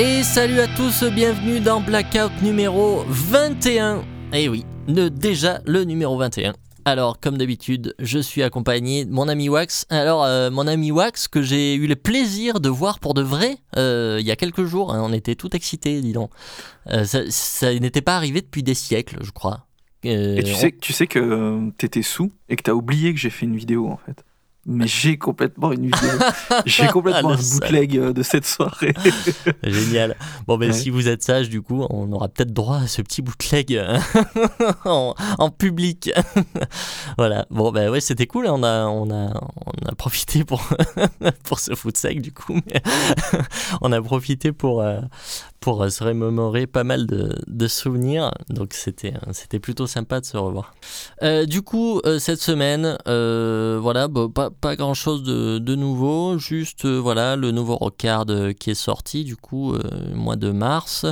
Et 0.00 0.22
salut 0.22 0.60
à 0.60 0.66
tous, 0.66 1.04
bienvenue 1.04 1.60
dans 1.60 1.80
Blackout 1.80 2.32
numéro 2.42 3.04
21. 3.08 4.02
Et 4.32 4.48
oui, 4.48 4.64
le, 4.88 5.10
déjà 5.10 5.60
le 5.66 5.84
numéro 5.84 6.16
21. 6.16 6.54
Alors, 6.86 7.20
comme 7.20 7.36
d'habitude, 7.36 7.94
je 7.98 8.18
suis 8.18 8.42
accompagné 8.42 9.04
de 9.04 9.10
mon 9.12 9.28
ami 9.28 9.50
Wax. 9.50 9.84
Alors, 9.90 10.24
euh, 10.24 10.50
mon 10.50 10.66
ami 10.66 10.90
Wax, 10.90 11.28
que 11.28 11.42
j'ai 11.42 11.74
eu 11.74 11.86
le 11.86 11.96
plaisir 11.96 12.60
de 12.60 12.70
voir 12.70 12.98
pour 12.98 13.12
de 13.12 13.20
vrai 13.20 13.58
euh, 13.76 14.16
il 14.18 14.26
y 14.26 14.30
a 14.30 14.36
quelques 14.36 14.64
jours. 14.64 14.94
hein, 14.94 15.02
on 15.04 15.12
était 15.12 15.34
tout 15.34 15.54
excités, 15.54 16.00
dis 16.00 16.12
donc. 16.14 16.30
Euh, 16.88 17.04
ça 17.04 17.20
ça 17.28 17.74
n'était 17.74 18.00
pas 18.00 18.16
arrivé 18.16 18.40
depuis 18.40 18.62
des 18.62 18.74
siècles, 18.74 19.18
je 19.22 19.30
crois. 19.30 19.66
Et 20.02 20.42
tu 20.42 20.52
on- 20.52 20.56
sais, 20.56 20.74
tu 20.80 20.94
sais 20.94 21.06
que 21.06 21.70
t'étais 21.76 22.00
sous 22.00 22.32
et 22.48 22.56
que 22.56 22.62
t'as 22.62 22.72
oublié 22.72 23.12
que 23.12 23.20
j'ai 23.20 23.28
fait 23.28 23.44
une 23.44 23.56
vidéo 23.56 23.86
en 23.88 23.98
fait. 23.98 24.24
Mais 24.66 24.86
j'ai 24.86 25.16
complètement 25.16 25.72
une 25.72 25.86
vidéo. 25.86 26.10
j'ai 26.66 26.86
complètement 26.88 27.30
Le 27.30 27.36
un 27.36 27.38
bootleg 27.38 27.96
euh, 27.96 28.12
de 28.12 28.22
cette 28.22 28.44
soirée. 28.44 28.92
Génial. 29.62 30.16
Bon, 30.46 30.58
ben 30.58 30.70
Ouais. 30.70 30.76
si 30.76 30.90
vous 30.90 31.08
êtes 31.08 31.22
sage, 31.22 31.48
du 31.48 31.62
coup, 31.62 31.86
on 31.88 32.12
aura 32.12 32.28
peut-être 32.28 32.52
droit 32.52 32.76
à 32.80 32.86
ce 32.86 33.00
petit 33.00 33.22
bootleg 33.22 33.74
euh, 33.74 33.98
en, 34.84 35.14
en 35.38 35.50
public. 35.50 36.12
voilà. 37.16 37.46
Bon, 37.50 37.72
ben 37.72 37.88
ouais, 37.90 38.00
c'était 38.00 38.26
cool. 38.26 38.46
On 38.48 38.62
a, 38.62 38.84
on 38.86 39.10
a, 39.10 39.32
on 39.66 39.88
a 39.88 39.94
profité 39.94 40.44
pour, 40.44 40.62
pour 41.44 41.58
foutre 41.58 41.98
sec, 41.98 42.20
du 42.20 42.32
coup. 42.32 42.60
mais 42.66 42.82
on 43.80 43.92
a 43.92 44.02
profité 44.02 44.52
pour, 44.52 44.82
euh, 44.82 45.00
pour 45.60 45.82
euh, 45.82 45.90
se 45.90 46.02
remémorer 46.02 46.66
pas 46.66 46.84
mal 46.84 47.06
de, 47.06 47.68
souvenirs. 47.68 48.32
Donc, 48.48 48.72
c'était, 48.72 49.14
euh, 49.14 49.32
c'était 49.32 49.60
plutôt 49.60 49.86
sympa 49.86 50.20
de 50.20 50.26
se 50.26 50.36
revoir. 50.36 50.74
Euh, 51.22 51.46
du 51.46 51.62
coup, 51.62 52.00
cette 52.18 52.40
semaine, 52.40 52.96
voilà, 53.06 54.08
bon, 54.08 54.30
pas, 54.30 54.50
pas 54.50 54.76
grand 54.76 54.94
chose 54.94 55.22
de, 55.22 55.58
de 55.58 55.74
nouveau, 55.74 56.38
juste 56.38 56.86
voilà 56.86 57.36
le 57.36 57.50
nouveau 57.50 57.76
Rockard 57.76 58.26
qui 58.58 58.70
est 58.70 58.74
sorti 58.74 59.24
du 59.24 59.36
coup 59.36 59.74
mois 60.14 60.36
de 60.36 60.50
mars. 60.50 61.06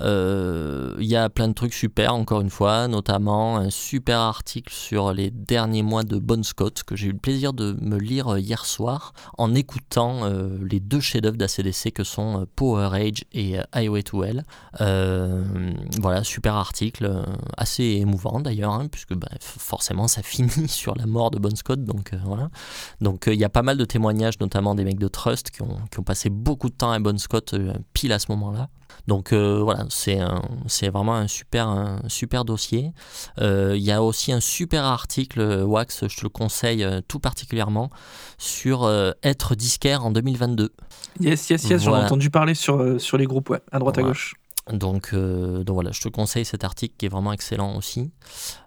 Il 0.00 1.06
y 1.06 1.16
a 1.16 1.28
plein 1.28 1.48
de 1.48 1.54
trucs 1.54 1.74
super, 1.74 2.14
encore 2.14 2.40
une 2.40 2.50
fois, 2.50 2.88
notamment 2.88 3.56
un 3.56 3.70
super 3.70 4.18
article 4.18 4.72
sur 4.72 5.12
les 5.12 5.30
derniers 5.30 5.82
mois 5.82 6.02
de 6.02 6.18
Bon 6.18 6.42
Scott 6.42 6.82
que 6.84 6.96
j'ai 6.96 7.08
eu 7.08 7.12
le 7.12 7.18
plaisir 7.18 7.52
de 7.52 7.76
me 7.80 7.98
lire 7.98 8.38
hier 8.38 8.64
soir 8.64 9.12
en 9.38 9.54
écoutant 9.54 10.22
les 10.62 10.80
deux 10.80 11.00
chefs-d'œuvre 11.00 11.36
d'ACDC 11.36 11.92
que 11.92 12.04
sont 12.04 12.46
Power 12.56 12.90
Age 12.92 13.24
et 13.32 13.58
euh, 13.58 13.62
Highway 13.90 14.02
to 14.02 14.24
Hell. 14.24 14.44
Euh, 14.80 15.44
voilà, 16.00 16.24
super 16.24 16.54
article, 16.54 17.06
euh, 17.06 17.22
assez 17.56 17.84
émouvant 17.84 18.40
d'ailleurs, 18.40 18.72
hein, 18.72 18.88
puisque 18.90 19.14
bah, 19.14 19.28
forcément 19.40 20.08
ça 20.08 20.22
finit 20.24 20.68
sur 20.68 20.94
la 20.94 21.06
mort 21.06 21.30
de 21.30 21.38
Bon 21.38 21.54
Scott, 21.54 21.82
donc 21.82 22.12
euh, 22.14 23.34
il 23.34 23.38
y 23.40 23.44
a 23.44 23.48
pas 23.48 23.62
mal 23.62 23.76
de 23.76 23.84
témoignages, 23.84 24.38
notamment 24.40 24.74
des 24.74 24.84
mecs 24.84 24.98
de 24.98 25.08
Trust 25.08 25.50
qui 25.50 25.62
ont, 25.62 25.78
passé 26.04 26.30
beaucoup 26.30 26.70
de 26.70 26.74
temps 26.74 26.92
à 26.92 26.98
Bon 26.98 27.18
Scott 27.18 27.54
pile 27.92 28.12
à 28.12 28.18
ce 28.18 28.26
moment-là. 28.30 28.68
Donc 29.10 29.32
euh, 29.32 29.60
voilà, 29.60 29.86
c'est 29.88 30.88
vraiment 30.88 31.16
un 31.16 31.26
super, 31.26 31.66
un 31.66 31.98
super 32.06 32.44
dossier. 32.44 32.92
Euh, 33.40 33.74
Il 33.76 33.82
y 33.82 33.90
a 33.90 34.04
aussi 34.04 34.30
un 34.30 34.38
super 34.38 34.84
article, 34.84 35.40
euh, 35.40 35.64
Wax, 35.64 36.06
je 36.06 36.16
te 36.16 36.22
le 36.22 36.28
conseille 36.28 36.86
tout 37.08 37.18
particulièrement, 37.18 37.90
sur 38.38 38.84
euh, 38.84 39.10
être 39.24 39.56
disquaire 39.56 40.06
en 40.06 40.12
2022. 40.12 40.70
yes, 41.18 41.50
yes, 41.50 41.64
yes, 41.64 41.82
j'en 41.82 41.96
ai 41.96 42.04
entendu 42.04 42.30
parler 42.30 42.54
sur, 42.54 43.00
sur 43.00 43.18
les 43.18 43.26
groupes, 43.26 43.50
ouais, 43.50 43.60
à 43.72 43.80
droite 43.80 43.98
à 43.98 44.02
gauche. 44.02 44.36
Donc, 44.72 45.10
euh, 45.12 45.64
donc 45.64 45.74
voilà, 45.74 45.90
je 45.90 46.02
te 46.02 46.08
conseille 46.08 46.44
cet 46.44 46.62
article 46.62 46.94
qui 46.96 47.06
est 47.06 47.08
vraiment 47.08 47.32
excellent 47.32 47.76
aussi. 47.76 48.12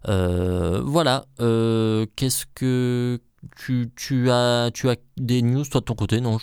Euh, 0.10 0.82
voilà, 0.84 1.24
euh, 1.40 2.06
qu'est-ce 2.18 2.46
que 2.54 3.22
tu, 3.58 3.90
tu, 3.96 4.30
as, 4.30 4.72
tu 4.74 4.90
as 4.90 4.96
des 5.18 5.42
news 5.42 5.64
toi 5.66 5.82
de 5.82 5.86
ton 5.86 5.96
côté? 5.96 6.22
Non, 6.22 6.38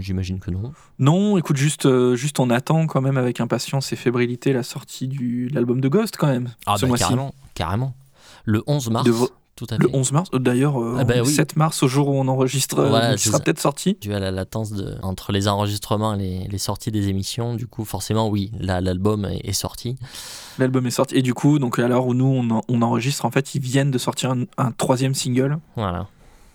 j'imagine 0.00 0.38
que 0.40 0.50
non. 0.50 0.72
Non, 0.98 1.36
écoute, 1.38 1.56
juste, 1.56 1.86
euh, 1.86 2.16
juste 2.16 2.40
on 2.40 2.50
attend 2.50 2.86
quand 2.86 3.00
même 3.00 3.16
avec 3.16 3.40
impatience 3.40 3.92
et 3.92 3.96
fébrilité 3.96 4.52
la 4.52 4.62
sortie 4.62 5.08
du- 5.08 5.48
de 5.48 5.54
l'album 5.54 5.80
de 5.80 5.88
Ghost 5.88 6.16
quand 6.16 6.28
même. 6.28 6.50
Ah 6.66 6.76
ce 6.78 6.86
bah, 6.86 6.96
carrément, 6.96 7.34
carrément. 7.54 7.94
Le 8.44 8.62
11 8.66 8.90
mars, 8.90 9.08
tout 9.56 9.66
à 9.70 9.76
fait. 9.76 9.82
Le 9.82 9.88
11 9.94 10.12
mars, 10.12 10.28
euh, 10.34 10.38
d'ailleurs, 10.38 10.78
euh, 10.82 10.96
Ah 11.00 11.04
bah 11.04 11.14
oui. 11.24 11.32
7 11.32 11.56
mars, 11.56 11.82
au 11.82 11.88
jour 11.88 12.08
où 12.08 12.12
on 12.14 12.28
enregistre, 12.28 12.78
euh, 12.78 12.88
Voilà, 12.90 13.12
il 13.12 13.18
sera 13.18 13.40
peut-être 13.40 13.58
sorti. 13.60 13.96
Dû 14.00 14.12
à 14.12 14.20
la 14.20 14.30
latence 14.30 14.70
de, 14.72 14.96
entre 15.02 15.32
les 15.32 15.48
enregistrements 15.48 16.14
et 16.14 16.18
les, 16.18 16.48
les 16.48 16.58
sorties 16.58 16.90
des 16.90 17.08
émissions, 17.08 17.54
du 17.54 17.66
coup, 17.66 17.84
forcément, 17.86 18.28
oui, 18.28 18.52
là, 18.60 18.80
l'album 18.82 19.24
est, 19.24 19.40
est 19.48 19.52
sorti. 19.54 19.96
L'album 20.58 20.86
est 20.86 20.90
sorti. 20.90 21.16
Et 21.16 21.22
du 21.22 21.32
coup, 21.32 21.58
donc 21.58 21.78
à 21.78 21.88
l'heure 21.88 22.06
où 22.06 22.12
nous 22.14 22.60
on 22.68 22.82
enregistre, 22.82 23.24
en 23.24 23.30
fait, 23.30 23.54
ils 23.54 23.62
viennent 23.62 23.90
de 23.90 23.98
sortir 23.98 24.30
un, 24.32 24.44
un 24.58 24.72
troisième 24.72 25.14
single. 25.14 25.58
Voilà. 25.74 26.06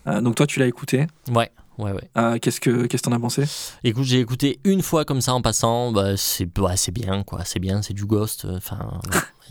Euh, 0.06 0.20
donc 0.20 0.34
toi, 0.34 0.46
tu 0.46 0.58
l'as 0.58 0.66
écouté. 0.66 1.06
Ouais, 1.30 1.50
ouais, 1.78 1.92
ouais. 1.92 2.10
Euh, 2.16 2.38
qu'est-ce 2.38 2.60
que 2.60 2.86
qu'est-ce 2.86 3.02
que 3.02 3.08
t'en 3.08 3.14
as 3.14 3.20
pensé? 3.20 3.44
Écoute, 3.84 4.04
j'ai 4.04 4.20
écouté 4.20 4.60
une 4.64 4.82
fois 4.82 5.04
comme 5.04 5.20
ça 5.20 5.34
en 5.34 5.42
passant, 5.42 5.92
bah, 5.92 6.16
c'est 6.16 6.48
ouais, 6.58 6.76
c'est 6.76 6.92
bien, 6.92 7.22
quoi. 7.22 7.44
C'est 7.44 7.60
bien, 7.60 7.82
c'est 7.82 7.94
du 7.94 8.04
Ghost. 8.04 8.46
Enfin, 8.50 9.00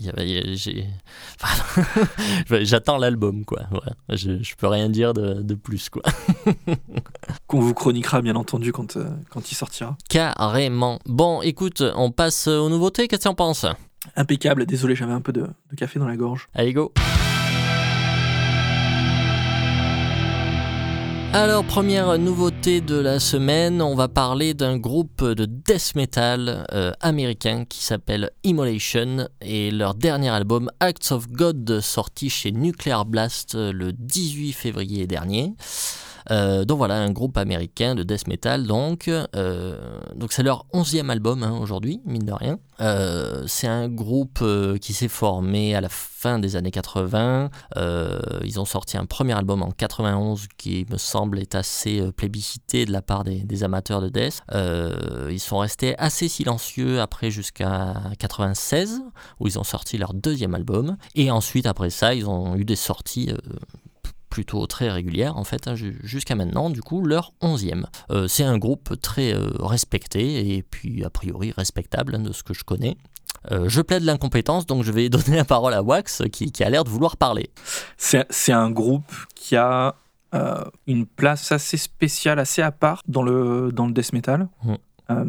j'attends 2.62 2.98
l'album, 2.98 3.44
quoi. 3.44 3.62
Voilà. 3.70 3.92
Je, 4.10 4.42
je 4.42 4.54
peux 4.56 4.66
rien 4.66 4.88
dire 4.88 5.14
de, 5.14 5.42
de 5.42 5.54
plus, 5.54 5.88
quoi. 5.88 6.02
Qu'on 7.46 7.60
vous 7.60 7.74
chroniquera 7.74 8.22
bien 8.22 8.36
entendu 8.36 8.72
quand, 8.72 8.96
euh, 8.96 9.08
quand 9.30 9.50
il 9.50 9.54
sortira. 9.54 9.96
Carrément. 10.08 10.98
Bon, 11.06 11.42
écoute, 11.42 11.82
on 11.96 12.10
passe 12.10 12.48
aux 12.48 12.68
nouveautés. 12.68 13.08
Qu'est-ce 13.08 13.20
que 13.20 13.24
tu 13.24 13.28
en 13.28 13.34
penses? 13.34 13.66
Impeccable. 14.16 14.66
Désolé, 14.66 14.96
j'avais 14.96 15.12
un 15.12 15.20
peu 15.20 15.32
de, 15.32 15.42
de 15.42 15.76
café 15.76 15.98
dans 15.98 16.08
la 16.08 16.16
gorge. 16.16 16.48
Allez, 16.54 16.72
go 16.72 16.92
Alors, 21.34 21.64
première 21.64 22.18
nouveauté 22.18 22.82
de 22.82 22.96
la 22.96 23.18
semaine, 23.18 23.80
on 23.80 23.94
va 23.94 24.06
parler 24.06 24.52
d'un 24.52 24.76
groupe 24.76 25.24
de 25.24 25.46
death 25.46 25.94
metal 25.94 26.66
euh, 26.74 26.92
américain 27.00 27.64
qui 27.66 27.82
s'appelle 27.82 28.32
Immolation 28.44 29.28
et 29.40 29.70
leur 29.70 29.94
dernier 29.94 30.28
album 30.28 30.70
Acts 30.80 31.10
of 31.10 31.30
God 31.30 31.80
sorti 31.80 32.28
chez 32.28 32.52
Nuclear 32.52 33.06
Blast 33.06 33.54
euh, 33.54 33.72
le 33.72 33.94
18 33.94 34.52
février 34.52 35.06
dernier. 35.06 35.54
Euh, 36.30 36.64
donc 36.64 36.78
voilà, 36.78 36.96
un 36.96 37.10
groupe 37.10 37.36
américain 37.36 37.94
de 37.94 38.02
death 38.02 38.26
metal, 38.26 38.66
donc 38.66 39.08
euh, 39.08 39.76
donc 40.14 40.32
c'est 40.32 40.42
leur 40.42 40.66
onzième 40.72 41.10
album 41.10 41.42
hein, 41.42 41.58
aujourd'hui, 41.60 42.00
mine 42.04 42.24
de 42.24 42.32
rien. 42.32 42.58
Euh, 42.80 43.44
c'est 43.46 43.68
un 43.68 43.88
groupe 43.88 44.44
qui 44.80 44.92
s'est 44.92 45.08
formé 45.08 45.74
à 45.74 45.80
la 45.80 45.88
fin 45.88 46.38
des 46.38 46.56
années 46.56 46.70
80. 46.70 47.50
Euh, 47.76 48.20
ils 48.44 48.58
ont 48.58 48.64
sorti 48.64 48.96
un 48.96 49.06
premier 49.06 49.34
album 49.34 49.62
en 49.62 49.70
91 49.70 50.46
qui 50.56 50.86
me 50.90 50.96
semble 50.96 51.38
est 51.38 51.54
assez 51.54 52.02
plébiscité 52.12 52.84
de 52.84 52.92
la 52.92 53.02
part 53.02 53.24
des, 53.24 53.64
amateurs 53.64 54.00
de 54.00 54.08
death. 54.08 54.42
Ils 55.30 55.40
sont 55.40 55.58
restés 55.58 55.96
assez 55.98 56.28
silencieux 56.28 57.00
après 57.00 57.30
jusqu'à 57.30 57.94
96 58.18 59.02
où 59.38 59.46
ils 59.46 59.58
ont 59.58 59.64
sorti 59.64 59.98
leur 59.98 60.14
deuxième 60.14 60.54
album. 60.54 60.96
Et 61.14 61.30
ensuite 61.30 61.66
après 61.66 61.90
ça, 61.90 62.14
ils 62.14 62.28
ont 62.28 62.56
eu 62.56 62.64
des 62.64 62.76
sorties 62.76 63.30
plutôt 64.32 64.66
très 64.66 64.90
régulière 64.90 65.36
en 65.36 65.44
fait 65.44 65.68
hein, 65.68 65.74
ju- 65.74 66.00
jusqu'à 66.02 66.34
maintenant 66.34 66.70
du 66.70 66.80
coup 66.80 67.04
leur 67.04 67.32
onzième. 67.42 67.86
Euh, 68.10 68.26
c'est 68.28 68.44
un 68.44 68.56
groupe 68.56 68.98
très 69.02 69.34
euh, 69.34 69.50
respecté 69.60 70.56
et 70.56 70.62
puis 70.62 71.04
a 71.04 71.10
priori 71.10 71.52
respectable 71.54 72.14
hein, 72.14 72.20
de 72.20 72.32
ce 72.32 72.42
que 72.42 72.54
je 72.54 72.64
connais. 72.64 72.96
Euh, 73.50 73.68
je 73.68 73.82
plaide 73.82 74.04
l'incompétence 74.04 74.64
donc 74.66 74.84
je 74.84 74.90
vais 74.92 75.08
donner 75.16 75.36
la 75.36 75.44
parole 75.44 75.74
à 75.74 75.82
Wax 75.82 76.22
qui, 76.32 76.50
qui 76.50 76.64
a 76.64 76.70
l'air 76.70 76.84
de 76.84 76.88
vouloir 76.88 77.18
parler. 77.18 77.50
C'est 77.98 78.52
un 78.52 78.70
groupe 78.70 79.12
qui 79.34 79.54
a 79.56 79.96
une 80.86 81.04
place 81.04 81.52
assez 81.52 81.76
spéciale, 81.76 82.38
assez 82.38 82.62
à 82.62 82.72
part 82.72 83.02
dans 83.06 83.22
le, 83.22 83.70
dans 83.70 83.84
le 83.86 83.92
death 83.92 84.14
metal. 84.14 84.48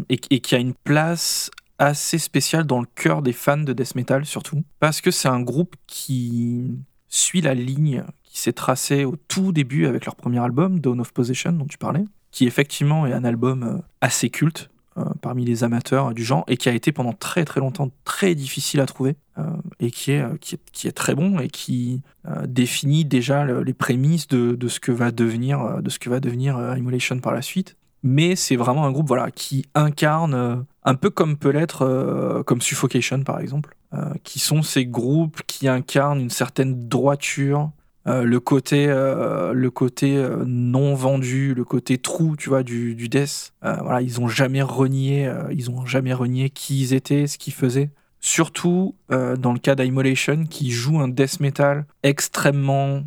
Et, 0.07 0.17
et 0.29 0.39
qui 0.39 0.55
a 0.55 0.59
une 0.59 0.73
place 0.73 1.51
assez 1.77 2.17
spéciale 2.17 2.63
dans 2.63 2.79
le 2.79 2.87
cœur 2.95 3.21
des 3.21 3.33
fans 3.33 3.57
de 3.57 3.73
death 3.73 3.95
metal 3.95 4.25
surtout. 4.25 4.63
Parce 4.79 5.01
que 5.01 5.11
c'est 5.11 5.27
un 5.27 5.41
groupe 5.41 5.75
qui 5.87 6.71
suit 7.09 7.41
la 7.41 7.53
ligne 7.53 8.03
qui 8.33 8.39
s'est 8.39 8.51
tracée 8.53 9.05
au 9.05 9.15
tout 9.27 9.51
début 9.51 9.85
avec 9.85 10.05
leur 10.05 10.15
premier 10.15 10.39
album, 10.39 10.79
Dawn 10.79 10.99
of 10.99 11.13
Possession, 11.13 11.51
dont 11.53 11.67
tu 11.67 11.77
parlais, 11.77 12.03
qui 12.31 12.47
effectivement 12.47 13.05
est 13.05 13.13
un 13.13 13.23
album 13.23 13.61
euh, 13.61 13.77
assez 14.01 14.31
culte 14.31 14.71
euh, 14.97 15.03
parmi 15.21 15.45
les 15.45 15.63
amateurs 15.63 16.13
du 16.15 16.23
genre 16.23 16.43
et 16.47 16.57
qui 16.57 16.67
a 16.67 16.73
été 16.73 16.91
pendant 16.91 17.13
très 17.13 17.45
très 17.45 17.59
longtemps 17.59 17.91
très 18.05 18.33
difficile 18.33 18.79
à 18.81 18.87
trouver 18.87 19.17
euh, 19.37 19.43
et 19.79 19.91
qui 19.91 20.13
est, 20.13 20.21
euh, 20.21 20.35
qui, 20.41 20.55
est, 20.55 20.59
qui 20.71 20.87
est 20.87 20.91
très 20.93 21.13
bon 21.13 21.37
et 21.39 21.47
qui 21.47 22.01
euh, 22.27 22.47
définit 22.47 23.05
déjà 23.05 23.43
le- 23.43 23.61
les 23.61 23.73
prémices 23.73 24.27
de, 24.27 24.55
de 24.55 24.67
ce 24.67 24.79
que 24.79 24.91
va 24.91 25.11
devenir, 25.11 25.61
euh, 25.61 25.81
de 25.81 25.89
ce 25.91 25.99
que 25.99 26.09
va 26.09 26.19
devenir 26.19 26.57
euh, 26.57 26.75
Immolation 26.75 27.19
par 27.19 27.33
la 27.33 27.43
suite. 27.43 27.75
Mais 28.01 28.35
c'est 28.35 28.55
vraiment 28.55 28.85
un 28.85 28.91
groupe 28.91 29.07
voilà, 29.07 29.29
qui 29.29 29.65
incarne, 29.75 30.33
euh, 30.33 30.55
un 30.83 30.95
peu 30.95 31.11
comme 31.11 31.37
peut 31.37 31.51
l'être 31.51 31.83
euh, 31.83 32.41
comme 32.41 32.61
Suffocation 32.61 33.23
par 33.23 33.39
exemple, 33.39 33.75
euh, 33.93 34.13
qui 34.23 34.39
sont 34.39 34.63
ces 34.63 34.87
groupes 34.87 35.41
qui 35.45 35.67
incarnent 35.67 36.19
une 36.19 36.31
certaine 36.31 36.87
droiture, 36.89 37.69
euh, 38.05 38.23
le 38.23 38.39
côté, 38.39 38.87
euh, 38.89 39.53
le 39.53 39.71
côté 39.71 40.17
euh, 40.17 40.43
non 40.45 40.93
vendu, 40.93 41.53
le 41.53 41.63
côté 41.63 41.97
trou, 41.97 42.35
tu 42.35 42.49
vois, 42.49 42.63
du, 42.63 42.95
du 42.95 43.07
death. 43.07 43.53
Voilà, 43.61 44.01
ils 44.01 44.19
ont 44.19 44.27
jamais 44.27 44.61
renié, 44.61 45.31
ils 45.51 45.69
ont 45.71 45.85
jamais 45.85 46.13
renié 46.13 46.49
qui 46.49 46.81
ils 46.81 46.93
étaient, 46.93 47.27
ce 47.27 47.37
qu'ils 47.37 47.53
faisaient. 47.53 47.91
Surtout 48.19 48.95
dans 49.09 49.53
le 49.53 49.59
cas 49.59 49.75
d'Immolation, 49.75 50.45
qui 50.45 50.71
joue 50.71 50.99
un 50.99 51.07
death 51.07 51.39
metal 51.39 51.85
extrêmement 52.03 53.03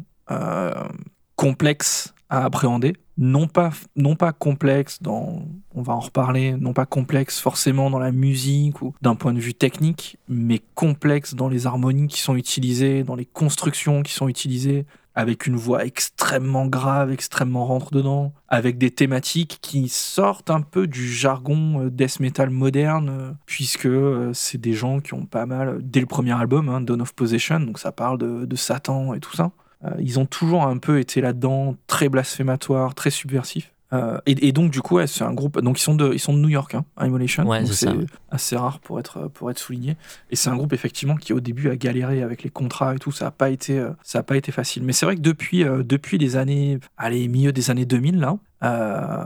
complexe, 1.37 2.15
à 2.29 2.45
appréhender. 2.45 2.95
Non 3.19 3.47
pas, 3.47 3.71
non 3.97 4.15
pas 4.15 4.33
complexe 4.33 5.03
dans, 5.03 5.43
on 5.75 5.83
va 5.83 5.95
en 5.95 6.01
reparler, 6.01 6.53
non 6.53 6.75
pas 6.75 6.85
complexe 6.85 7.41
forcément 7.41 7.89
dans 7.89 7.99
la 7.99 8.13
musique 8.13 8.83
ou 8.83 8.95
d'un 9.01 9.15
point 9.15 9.33
de 9.33 9.41
vue 9.41 9.55
technique, 9.55 10.19
mais 10.29 10.61
complexe 10.75 11.35
dans 11.35 11.49
les 11.49 11.67
harmonies 11.67 12.09
qui 12.09 12.21
sont 12.21 12.37
utilisées, 12.37 13.05
dans 13.05 13.17
les 13.17 13.25
constructions 13.25 14.03
qui 14.03 14.13
sont 14.13 14.29
utilisées, 14.29 14.85
avec 15.17 15.47
une 15.47 15.57
voix 15.57 15.87
extrêmement 15.87 16.67
grave, 16.67 17.11
extrêmement 17.11 17.65
rentre 17.65 17.91
dedans, 17.91 18.35
avec 18.49 18.77
des 18.77 18.91
thématiques 18.91 19.59
qui 19.63 19.89
sortent 19.89 20.51
un 20.51 20.61
peu 20.61 20.87
du 20.87 21.11
jargon 21.11 21.87
euh, 21.87 21.91
death 21.91 22.21
metal 22.21 22.51
moderne, 22.51 23.09
euh, 23.09 23.33
puisque 23.47 23.87
euh, 23.87 24.31
c'est 24.35 24.61
des 24.61 24.75
gens 24.75 25.01
qui 25.01 25.15
ont 25.15 25.25
pas 25.25 25.47
mal, 25.47 25.79
dès 25.81 26.01
le 26.01 26.07
premier 26.07 26.33
album, 26.33 26.69
hein, 26.69 26.83
Dawn 26.83 27.01
of 27.01 27.15
Possession, 27.15 27.61
donc 27.61 27.79
ça 27.79 27.93
parle 27.93 28.19
de, 28.19 28.57
Satan 28.57 29.15
et 29.15 29.21
tout 29.21 29.35
ça, 29.35 29.53
ils 29.99 30.19
ont 30.19 30.27
toujours 30.27 30.65
un 30.65 30.79
peu 30.79 30.99
été 30.99 31.21
là-dedans, 31.21 31.77
très 31.87 32.09
blasphématoire, 32.09 32.95
très 32.95 33.11
subversif. 33.11 33.73
Euh, 33.93 34.19
et, 34.27 34.51
donc 34.51 34.73
du 34.73 34.83
coup, 34.83 34.99
c'est 35.07 35.23
un 35.23 35.33
groupe. 35.33 35.61
Donc 35.61 35.79
ils 35.79 35.83
sont 35.83 35.95
de, 35.95 36.13
ils 36.13 36.19
sont 36.19 36.33
de 36.33 36.39
New 36.39 36.49
York, 36.49 36.75
hein, 36.75 36.85
Immolation. 37.01 37.49
c'est 37.67 37.89
assez 38.31 38.57
rare 38.57 38.81
pour 38.81 38.99
être 38.99 39.29
pour 39.29 39.51
être 39.51 39.59
souligné. 39.59 39.97
Et 40.31 40.37
c'est 40.37 40.51
un 40.51 40.57
groupe 40.57 40.73
effectivement 40.73 41.15
qui 41.17 41.33
au 41.33 41.41
début 41.41 41.71
a 41.71 41.77
galéré 41.77 42.23
avec 42.23 42.43
les 42.43 42.51
contrats 42.51 42.95
et 42.95 42.99
tout. 42.99 43.13
Ça 43.13 43.29
a 43.29 43.31
pas 43.31 43.51
été 43.51 43.79
euh, 43.79 43.91
ça 44.03 44.21
a 44.21 44.23
pas 44.25 44.37
été 44.37 44.51
facile. 44.51 44.83
Mais 44.83 44.93
c'est 44.93 45.07
vrai 45.07 45.15
que 45.15 45.21
depuis 45.21 45.63
euh, 45.63 45.85
depuis 45.85 46.19
les 46.19 46.37
années, 46.37 46.81
allez 46.97 47.29
milieu 47.29 47.53
des 47.53 47.71
années 47.71 47.87
2000 47.87 48.19
là, 48.19 48.37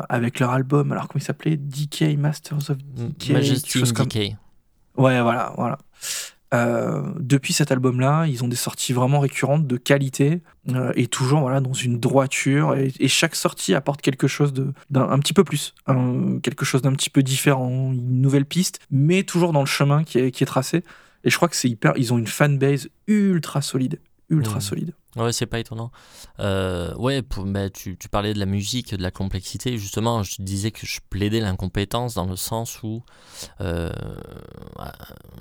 avec 0.09 0.41
leur 0.41 0.51
album, 0.51 0.93
alors 0.93 1.09
comment 1.09 1.21
il 1.21 1.25
s'appelait, 1.25 1.57
DK 1.57 2.19
Masters 2.19 2.71
of 2.71 2.77
DK, 2.79 3.31
Majesty 3.31 3.83
DK. 3.83 4.37
Ouais, 4.97 5.23
voilà, 5.23 5.55
voilà. 5.57 5.79
Euh, 6.53 7.03
depuis 7.21 7.53
cet 7.53 7.71
album-là, 7.71 8.27
ils 8.27 8.43
ont 8.43 8.49
des 8.49 8.57
sorties 8.57 8.93
vraiment 8.93 9.21
récurrentes 9.21 9.69
de 9.69 9.77
qualité 9.77 10.43
euh, 10.71 10.93
et 10.97 11.07
toujours 11.07 11.41
voilà 11.41 11.61
dans 11.61 11.73
une 11.73 12.01
droiture. 12.01 12.75
Et, 12.77 13.09
chaque 13.09 13.37
sortie 13.37 13.75
apporte 13.75 14.03
quelque 14.03 14.27
chose 14.27 14.53
de 14.53 14.73
d'un 14.91 15.19
petit 15.19 15.33
peu 15.33 15.45
plus, 15.45 15.75
quelque 16.43 16.65
chose 16.65 16.83
d'un 16.83 16.93
petit 16.93 17.11
peu 17.11 17.23
différent, 17.23 17.93
une 17.93 18.21
nouvelle 18.21 18.47
piste, 18.47 18.81
mais 18.91 19.23
toujours 19.23 19.53
dans 19.53 19.61
le 19.61 19.67
chemin 19.67 20.05
qui 20.05 20.19
est, 20.19 20.31
qui 20.31 20.43
est 20.43 20.47
tracé. 20.47 20.83
Et 21.25 21.31
je 21.31 21.37
crois 21.37 21.49
que 21.49 21.57
c'est 21.57 21.69
hyper. 21.69 21.93
Ils 21.97 22.13
ont 22.13 22.19
une 22.19 22.27
fanbase 22.27 22.89
ultra 23.07 23.63
solide, 23.63 24.01
ultra 24.31 24.59
mmh. 24.59 24.61
solide. 24.61 24.95
Ouais, 25.17 25.33
c'est 25.33 25.47
pas 25.47 25.59
étonnant. 25.59 25.91
Euh, 26.39 26.95
ouais, 26.95 27.23
pour, 27.23 27.45
bah, 27.45 27.69
tu, 27.69 27.97
tu, 27.97 28.09
parlais 28.09 28.33
de 28.33 28.39
la 28.39 28.47
musique, 28.47 28.95
de 28.95 29.03
la 29.03 29.11
complexité. 29.11 29.77
Justement, 29.77 30.23
je 30.23 30.37
disais 30.39 30.71
que 30.71 30.87
je 30.87 31.01
plaidais 31.11 31.41
l'incompétence 31.41 32.15
dans 32.15 32.27
le 32.27 32.37
sens 32.37 32.83
où 32.83 33.03
euh, 33.61 33.91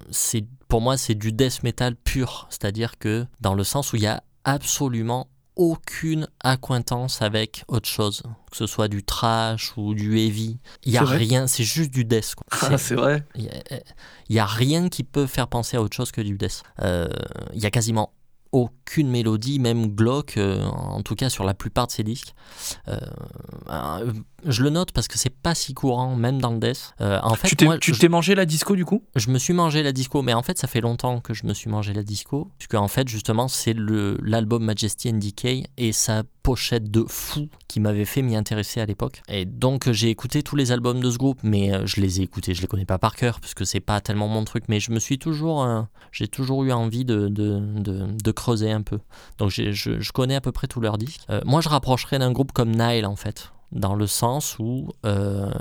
c'est 0.10 0.46
pour 0.68 0.82
moi 0.82 0.98
c'est 0.98 1.16
du 1.16 1.32
death 1.32 1.62
metal 1.64 1.96
pur, 1.96 2.48
c'est-à-dire 2.50 2.98
que 2.98 3.26
dans 3.42 3.54
le 3.54 3.64
sens 3.64 3.94
où 3.94 3.96
il 3.96 4.02
y 4.02 4.08
a 4.08 4.24
absolument 4.44 5.28
aucune 5.60 6.26
acquaintance 6.40 7.22
avec 7.22 7.66
autre 7.68 7.88
chose, 7.88 8.24
que 8.50 8.56
ce 8.56 8.66
soit 8.66 8.88
du 8.88 9.04
trash 9.04 9.74
ou 9.76 9.94
du 9.94 10.18
heavy. 10.18 10.58
Il 10.86 10.94
y 10.94 10.98
a 10.98 11.04
rien, 11.04 11.48
c'est 11.48 11.66
juste 11.66 11.92
du 11.92 12.06
death. 12.06 12.36
Ah, 12.62 12.78
c'est 12.78 12.96
vrai. 12.96 13.26
Il 13.36 13.50
y, 14.30 14.40
a 14.40 14.46
rien 14.46 14.88
qui 14.88 15.04
peut 15.04 15.28
faire 15.28 15.50
penser 15.50 15.76
à 15.76 15.82
autre 15.82 15.96
chose 15.96 16.14
que 16.14 16.22
du 16.22 16.38
death. 16.38 16.64
Euh, 16.82 17.10
il 17.54 17.60
y 17.60 17.66
a 17.66 17.72
quasiment 17.72 18.14
aucune 18.52 19.10
mélodie, 19.10 19.60
même 19.60 19.88
glauque, 19.88 20.38
euh, 20.38 20.66
en 20.66 21.02
tout 21.04 21.16
cas 21.16 21.30
sur 21.30 21.44
la 21.44 21.54
plupart 21.54 21.88
de 21.88 21.92
ses 21.92 22.04
disques. 22.04 22.34
Euh, 22.88 22.98
euh, 23.70 24.12
je 24.46 24.64
le 24.64 24.70
note 24.70 24.92
parce 24.92 25.08
que 25.08 25.18
c'est 25.18 25.30
pas 25.36 25.54
si 25.54 25.74
courant, 25.74 26.16
même 26.16 26.42
dans 26.42 26.52
le 26.52 26.60
death. 26.60 26.94
en 27.00 27.36
fait, 27.36 27.50
tu 27.80 27.92
t'es 27.94 28.10
mangé 28.10 28.36
la 28.36 28.46
disco 28.46 28.76
du 28.76 28.86
coup? 28.86 29.04
Je 29.16 29.30
me 29.30 29.38
suis 29.38 29.54
mangé 29.54 29.84
la 29.84 29.92
disco, 29.92 30.22
mais 30.22 30.34
en 30.34 30.42
fait, 30.42 30.58
ça 30.58 30.68
fait 30.68 30.82
longtemps 30.82 31.20
que 31.20 31.34
je 31.34 31.46
me 31.46 31.54
suis 31.54 31.70
mangé 31.70 31.94
la 31.94 32.04
disco, 32.04 32.50
puisque 32.58 32.76
en 32.76 32.88
fait, 32.88 33.08
justement, 33.08 33.48
c'est 33.48 33.76
l'album 33.76 34.64
Majesty 34.64 35.10
and 35.10 35.18
Decay 35.18 35.66
et 35.78 35.92
sa 35.92 36.24
pochette 36.42 36.90
de 36.90 37.06
fou 37.08 37.50
qui 37.68 37.80
m'avait 37.80 38.06
fait 38.06 38.22
m'y 38.22 38.36
intéresser 38.36 38.82
à 38.82 38.86
l'époque. 38.86 39.22
Et 39.28 39.46
donc, 39.46 39.92
j'ai 39.92 40.10
écouté 40.10 40.44
tous 40.44 40.56
les 40.56 40.72
albums 40.72 41.00
de 41.00 41.10
ce 41.12 41.18
groupe, 41.18 41.40
mais 41.44 41.72
je 41.86 42.02
les 42.02 42.20
ai 42.20 42.24
écoutés, 42.24 42.54
je 42.54 42.62
les 42.62 42.68
connais 42.68 42.86
pas 42.86 42.98
par 42.98 43.16
cœur, 43.16 43.40
puisque 43.40 43.66
c'est 43.66 43.80
pas 43.80 44.02
tellement 44.02 44.28
mon 44.28 44.44
truc, 44.44 44.66
mais 44.68 44.80
je 44.80 44.92
me 44.92 45.00
suis 45.00 45.20
toujours, 45.20 45.68
j'ai 46.12 46.28
toujours 46.28 46.64
eu 46.64 46.72
envie 46.72 47.06
de, 47.06 47.28
de, 47.28 47.60
de, 47.82 48.32
creuser 48.32 48.72
un 48.72 48.82
peu. 48.82 49.00
Donc 49.38 49.50
je, 49.50 50.12
connais 50.12 50.36
à 50.36 50.42
peu 50.42 50.52
près 50.52 50.68
tous 50.68 50.82
leurs 50.82 50.98
disques. 50.98 51.22
Euh, 51.30 51.42
moi, 51.46 51.62
je 51.62 51.70
rapprocherais 51.70 52.20
d'un 52.20 52.32
groupe 52.32 52.52
comme 52.52 52.72
Nile, 52.72 53.06
en 53.06 53.16
fait, 53.16 53.52
dans 53.72 53.96
le 53.96 54.08
sens 54.08 54.58
où... 54.60 54.90
Euh, 55.06 55.52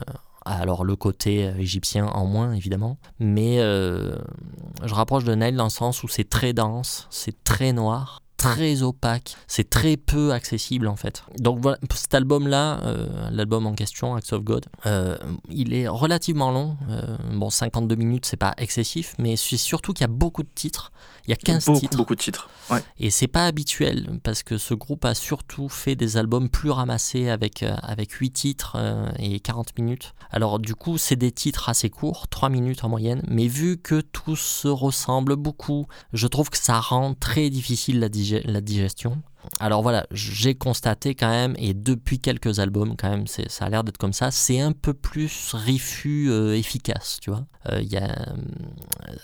alors 0.45 0.83
le 0.83 0.97
côté 0.97 1.45
euh, 1.45 1.59
égyptien 1.59 2.07
en 2.07 2.25
moins 2.25 2.55
évidemment, 2.55 2.97
mais 3.19 3.59
je 3.59 4.95
rapproche 4.95 5.25
de 5.25 5.35
Nile 5.35 5.57
dans 5.57 5.65
le 5.65 5.71
sens 5.71 6.03
où 6.03 6.09
c'est 6.09 6.29
très 6.29 6.55
dense, 6.55 7.07
c'est 7.11 7.45
très 7.45 7.75
noir, 7.75 8.23
très 8.39 8.83
opaque, 8.83 9.37
c'est 9.49 9.69
très 9.69 9.97
peu 9.97 10.33
accessible 10.33 10.87
en 10.87 10.97
fait. 10.97 11.25
Donc 11.39 11.59
voilà, 11.61 11.77
cet 11.93 12.15
album-là, 12.15 12.81
euh, 12.85 13.29
l'album 13.31 13.67
en 13.67 13.75
question, 13.75 14.15
Acts 14.15 14.33
of 14.33 14.45
God, 14.45 14.67
euh, 14.87 15.19
il 15.51 15.75
est 15.75 15.89
relativement 15.89 16.53
long. 16.53 16.77
Euh, 16.89 17.17
bon, 17.35 17.51
52 17.51 17.97
minutes, 17.97 18.27
c'est 18.27 18.37
pas 18.37 18.55
excessif, 18.57 19.15
mais 19.19 19.37
c'est 19.37 19.57
surtout 19.57 19.93
qu'il 19.93 20.03
y 20.03 20.11
a 20.11 20.13
beaucoup 20.13 20.45
de 20.45 20.49
titres. 20.55 20.93
Il 21.27 21.31
y 21.31 21.33
a 21.33 21.37
15 21.37 21.65
titres. 21.81 21.97
Beaucoup 21.99 22.15
de 22.15 22.21
titres. 22.21 22.49
Ouais. 22.71 22.83
Et 22.99 23.11
c'est 23.11 23.27
pas 23.27 23.45
habituel 23.45 24.19
parce 24.23 24.43
que 24.45 24.57
ce 24.57 24.73
groupe 24.73 25.05
a 25.05 25.15
surtout 25.15 25.69
fait 25.69 25.97
des 25.97 26.17
albums 26.17 26.49
plus 26.49 26.71
ramassés 26.71 27.29
avec, 27.29 27.65
avec 27.83 28.13
8 28.13 28.31
titres 28.31 28.77
et 29.19 29.41
40 29.41 29.77
minutes. 29.79 30.15
Alors 30.31 30.59
du 30.59 30.75
coup, 30.75 30.97
c'est 30.97 31.17
des 31.17 31.33
titres 31.33 31.69
assez 31.69 31.91
courts, 31.91 32.29
3 32.29 32.49
minutes 32.49 32.85
en 32.85 32.89
moyenne, 32.89 33.23
mais 33.29 33.49
vu 33.49 33.79
que 33.79 34.01
tout 34.01 34.37
se 34.37 34.69
ressemble 34.69 35.37
beaucoup, 35.37 35.87
je 36.13 36.27
trouve 36.29 36.49
que 36.49 36.57
ça 36.57 36.81
rend 36.81 37.15
très 37.15 37.51
difficile 37.51 38.01
la 38.01 38.09
digestion 38.09 38.28
la 38.45 38.61
digestion. 38.61 39.23
Alors 39.61 39.83
voilà, 39.83 40.07
j'ai 40.11 40.55
constaté 40.55 41.15
quand 41.15 41.31
même, 41.31 41.55
et 41.59 41.75
depuis 41.75 42.19
quelques 42.19 42.59
albums 42.59 42.97
quand 42.97 43.09
même, 43.09 43.27
ça 43.27 43.65
a 43.65 43.69
l'air 43.69 43.85
d'être 43.85 43.97
comme 43.97 44.13
ça, 44.13 44.31
c'est 44.31 44.61
un 44.61 44.73
peu 44.73 44.93
plus 44.95 45.55
rifu 45.55 46.31
euh, 46.31 46.57
efficace, 46.57 47.19
tu 47.21 47.31
vois. 47.31 47.47
Euh, 47.71 47.83
euh, 47.95 48.07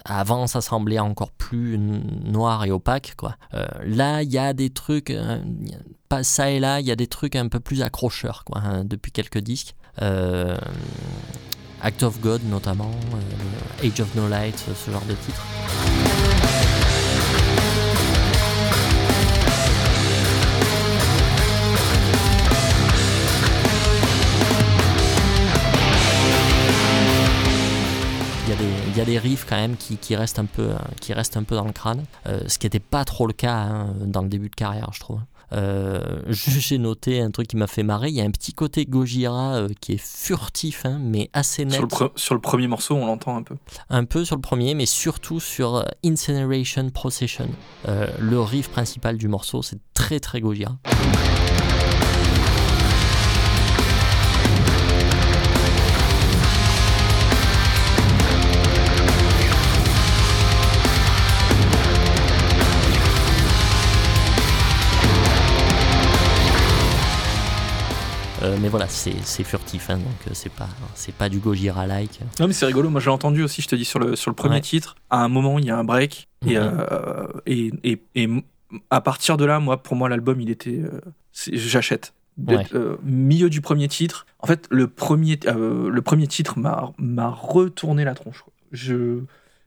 avant, 0.04 0.46
ça 0.46 0.60
semblait 0.60 0.98
encore 0.98 1.30
plus 1.32 1.78
noir 1.78 2.64
et 2.64 2.70
opaque, 2.70 3.14
quoi. 3.16 3.36
là, 3.84 4.22
il 4.22 4.30
y 4.30 4.38
a 4.38 4.52
des 4.52 4.70
trucs, 4.70 5.12
pas 6.08 6.22
ça 6.22 6.50
et 6.50 6.60
là, 6.60 6.80
il 6.80 6.86
y 6.86 6.92
a 6.92 6.96
des 6.96 7.06
trucs 7.06 7.36
un 7.36 7.48
peu 7.48 7.60
plus 7.60 7.82
accrocheurs, 7.82 8.44
quoi, 8.44 8.60
hein, 8.60 8.84
depuis 8.84 9.12
quelques 9.12 9.38
disques. 9.38 9.74
Act 11.82 12.02
of 12.02 12.20
God 12.20 12.40
notamment, 12.48 12.90
Age 13.82 14.00
of 14.00 14.14
No 14.14 14.28
Light, 14.28 14.64
ce 14.74 14.90
genre 14.90 15.04
de 15.04 15.14
titres. 28.56 28.84
il 28.88 28.96
y 28.96 29.00
a 29.00 29.04
des 29.04 29.18
riffs 29.18 29.46
quand 29.48 29.56
même 29.56 29.76
qui, 29.76 29.96
qui, 29.96 30.16
restent, 30.16 30.38
un 30.38 30.44
peu, 30.44 30.70
qui 31.00 31.12
restent 31.12 31.36
un 31.36 31.42
peu 31.42 31.54
dans 31.54 31.64
le 31.64 31.72
crâne, 31.72 32.04
euh, 32.26 32.40
ce 32.46 32.58
qui 32.58 32.66
n'était 32.66 32.80
pas 32.80 33.04
trop 33.04 33.26
le 33.26 33.32
cas 33.32 33.54
hein, 33.54 33.94
dans 34.04 34.22
le 34.22 34.28
début 34.28 34.48
de 34.48 34.54
carrière, 34.54 34.90
je 34.92 35.00
trouve. 35.00 35.20
Euh, 35.52 36.20
j'ai 36.28 36.78
noté 36.78 37.20
un 37.20 37.30
truc 37.30 37.48
qui 37.48 37.56
m'a 37.56 37.66
fait 37.66 37.82
marrer. 37.82 38.08
Il 38.08 38.14
y 38.14 38.20
a 38.20 38.24
un 38.24 38.30
petit 38.30 38.54
côté 38.54 38.86
Gojira 38.86 39.56
euh, 39.56 39.68
qui 39.80 39.92
est 39.92 40.02
furtif, 40.02 40.86
hein, 40.86 40.98
mais 41.00 41.30
assez 41.32 41.64
net. 41.64 41.80
Sur 42.16 42.34
le, 42.34 42.40
premier 42.40 42.66
morceau, 42.66 42.94
on 42.94 43.06
l'entend 43.06 43.36
un 43.36 43.42
peu. 43.42 43.56
Un 43.90 44.04
peu 44.04 44.24
sur 44.24 44.36
le 44.36 44.42
premier, 44.42 44.74
mais 44.74 44.86
surtout 44.86 45.40
sur 45.40 45.84
Incineration 46.04 46.90
Procession. 46.90 47.48
le 47.86 48.40
riff 48.40 48.68
principal 48.68 49.16
du 49.16 49.28
morceau, 49.28 49.62
c'est 49.62 49.78
très 49.94 50.20
très 50.20 50.40
Gojira. 50.40 50.76
Euh, 68.44 68.56
mais 68.60 68.68
voilà, 68.68 68.86
c'est 68.88 69.44
furtif, 69.44 69.90
hein, 69.90 69.96
donc 69.96 70.06
euh, 70.28 70.30
c'est 70.34 70.52
pas, 70.52 70.68
pas 71.16 71.28
du 71.28 71.38
Gojira-like. 71.38 72.20
Non, 72.38 72.46
mais 72.46 72.52
c'est 72.52 72.66
rigolo. 72.66 72.90
Moi, 72.90 73.00
j'ai 73.00 73.10
entendu 73.10 73.42
aussi, 73.42 73.62
je 73.62 73.68
te 73.68 73.76
dis, 73.76 73.84
sur 73.84 73.98
le, 73.98 74.16
sur 74.16 74.30
le 74.30 74.34
premier 74.34 74.60
titre, 74.60 74.96
à 75.10 75.22
un 75.24 75.28
moment, 75.28 75.58
il 75.58 75.64
y 75.64 75.70
a 75.70 75.78
un 75.78 75.84
break. 75.84 76.28
et, 76.46 76.58
mhm. 76.58 76.86
euh, 76.90 77.26
et, 77.46 77.72
et, 77.82 78.02
et, 78.14 78.28
à 78.90 79.00
partir 79.00 79.36
de 79.36 79.44
là, 79.44 79.60
moi, 79.60 79.82
pour 79.82 79.96
moi, 79.96 80.08
l'album, 80.08 80.40
il 80.40 80.50
était. 80.50 80.82
J'achète. 81.32 82.12
milieu 83.02 83.48
du 83.48 83.60
premier 83.60 83.88
titre. 83.88 84.26
En 84.40 84.46
fait, 84.46 84.66
le 84.70 84.88
premier, 84.88 85.38
le 85.46 86.00
premier 86.00 86.26
titre 86.26 86.58
m'a 86.58 87.28
retourné 87.30 88.04
la 88.04 88.14
tronche. 88.14 88.44
Je, 88.72 89.20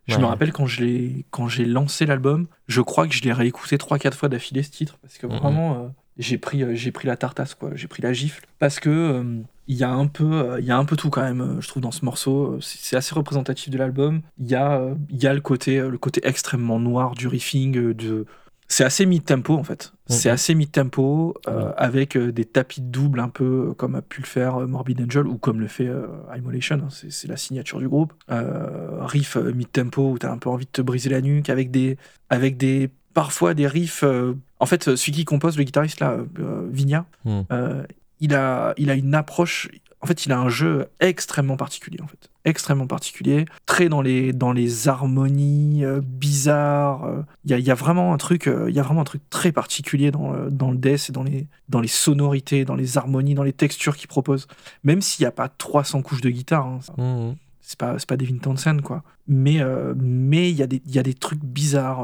je 0.07 0.17
me 0.17 0.25
rappelle 0.25 0.53
quand 0.53 0.67
j'ai 0.67 1.65
lancé 1.65 2.05
l'album, 2.05 2.47
je 2.67 2.81
crois 2.81 3.07
que 3.07 3.13
je 3.13 3.23
l'ai 3.23 3.33
réécouté 3.33 3.77
3-4 3.77 4.13
fois 4.13 4.29
d'affilée 4.29 4.61
ce 4.61 4.71
titre, 4.71 4.97
parce 5.01 5.17
que 5.17 5.25
mhm. 5.25 5.37
vraiment, 5.37 5.93
j'ai 6.17 6.37
pris, 6.37 6.63
euh, 6.63 6.75
j'ai 6.75 6.91
pris 6.91 7.07
la 7.07 7.17
tartasse, 7.17 7.53
quoi. 7.55 7.71
J'ai 7.75 7.87
pris 7.87 8.01
la 8.01 8.13
gifle. 8.13 8.45
Parce 8.59 8.79
que 8.79 8.89
euh, 8.89 9.41
il 9.67 9.75
y 9.75 9.83
a 9.83 9.91
un 9.91 10.07
peu 10.07 10.31
euh, 10.33 10.59
il 10.59 10.65
y 10.65 10.71
a 10.71 10.77
un 10.77 10.85
peu 10.85 10.95
tout 10.95 11.09
quand 11.09 11.21
même 11.21 11.57
je 11.59 11.67
trouve 11.67 11.83
dans 11.83 11.91
ce 11.91 12.05
morceau 12.05 12.57
c'est 12.61 12.95
assez 12.95 13.13
représentatif 13.13 13.69
de 13.69 13.77
l'album 13.77 14.21
il 14.39 14.47
y 14.47 14.55
a 14.55 14.81
il 15.09 15.21
y 15.21 15.27
a 15.27 15.33
le 15.33 15.41
côté 15.41 15.79
le 15.81 15.97
côté 15.97 16.21
extrêmement 16.23 16.79
noir 16.79 17.15
du 17.15 17.27
riffing 17.27 17.91
de 17.93 18.25
c'est 18.69 18.83
assez 18.83 19.05
mid-tempo 19.05 19.53
en 19.55 19.63
fait. 19.63 19.93
C'est 20.07 20.27
Mhm. 20.29 20.33
assez 20.33 20.53
mid-tempo 20.55 21.33
euh, 21.47 21.71
avec 21.77 22.17
des 22.17 22.43
tapis 22.45 22.81
de 22.81 22.87
double 22.87 23.21
un 23.21 23.29
peu 23.29 23.73
comme 23.77 23.95
a 23.95 24.01
pu 24.01 24.19
le 24.21 24.27
faire 24.27 24.59
Morbid 24.67 25.01
Angel 25.01 25.25
ou 25.25 25.37
comme 25.37 25.61
le 25.61 25.67
fait 25.67 25.87
euh, 25.87 26.07
Immolation. 26.35 26.75
hein. 26.83 26.87
C'est 26.89 27.09
c'est 27.11 27.27
la 27.29 27.37
signature 27.37 27.79
du 27.79 27.87
groupe. 27.87 28.13
Euh, 28.29 29.05
riff 29.05 29.37
mid-tempo 29.37 30.11
où 30.11 30.17
t'as 30.17 30.31
un 30.31 30.37
peu 30.37 30.49
envie 30.49 30.65
de 30.65 30.71
te 30.71 30.81
briser 30.81 31.09
la 31.09 31.21
nuque 31.21 31.49
avec 31.49 31.71
des, 31.71 31.97
avec 32.29 32.57
des 32.57 32.89
parfois 33.17 33.55
des 33.55 33.65
riffs. 33.65 34.03
euh, 34.03 34.35
En 34.59 34.67
fait, 34.67 34.87
euh, 34.89 34.95
celui 34.95 35.11
qui 35.13 35.25
compose, 35.25 35.57
le 35.57 35.63
guitariste 35.63 35.99
là, 36.01 36.17
euh, 36.39 36.67
Vigna, 36.71 37.05
euh, 37.51 37.83
il, 38.19 38.35
a, 38.35 38.75
il 38.77 38.91
a 38.91 38.93
une 38.93 39.15
approche. 39.15 39.69
En 40.01 40.05
fait, 40.05 40.27
il 40.27 40.31
a 40.31 40.37
un 40.39 40.49
jeu 40.49 40.85
extrêmement 40.99 41.57
particulier, 41.57 41.97
en 42.03 42.07
fait. 42.07 42.29
Extrêmement 42.45 42.85
particulier. 42.85 43.45
Très 43.65 43.89
dans 43.89 44.01
les, 44.03 44.33
dans 44.33 44.51
les 44.51 44.87
harmonies 44.87 45.83
euh, 45.83 45.99
bizarres. 46.03 47.05
euh. 47.05 47.21
Il 47.43 47.49
y, 47.49 47.53
a, 47.55 47.57
il 47.57 47.65
y 47.65 47.71
a 47.71 47.73
vraiment 47.73 48.13
un 48.13 48.17
truc, 48.17 48.45
euh, 48.47 48.69
il 48.69 48.75
y 48.75 48.79
a 48.79 48.83
vraiment 48.83 49.01
un 49.01 49.05
truc 49.11 49.23
très 49.31 49.51
particulier 49.51 50.11
dans, 50.11 50.31
le- 50.31 50.51
dans 50.51 50.69
le 50.69 50.77
death 50.77 51.07
et 51.09 51.11
dans 51.11 51.23
les, 51.23 51.47
dans 51.69 51.81
les 51.81 51.87
sonorités, 51.87 52.65
dans 52.65 52.75
les 52.75 52.99
harmonies, 52.99 53.33
dans 53.33 53.41
les 53.43 53.51
textures 53.53 53.97
qu'il 53.97 54.07
propose. 54.09 54.47
Même 54.83 55.01
s'il 55.01 55.23
n'y 55.23 55.27
a 55.27 55.31
pas 55.31 55.49
300 55.49 56.03
couches 56.03 56.21
de 56.21 56.29
guitare. 56.29 56.67
hein. 56.67 56.79
Mhm. 56.99 57.35
c'est 57.61 57.79
pas, 57.79 57.97
c'est 57.97 58.07
pas 58.07 58.15
Devin 58.17 58.37
Townsend, 58.37 58.81
quoi. 58.83 59.01
Mais 59.27 59.59
euh, 59.59 59.95
mais 59.97 60.51
il 60.51 60.55
y, 60.57 60.61
a 60.61 60.67
des- 60.67 60.83
il 60.85 60.93
y 60.95 60.99
a 60.99 61.03
des 61.03 61.15
trucs 61.15 61.43
bizarres. 61.43 62.03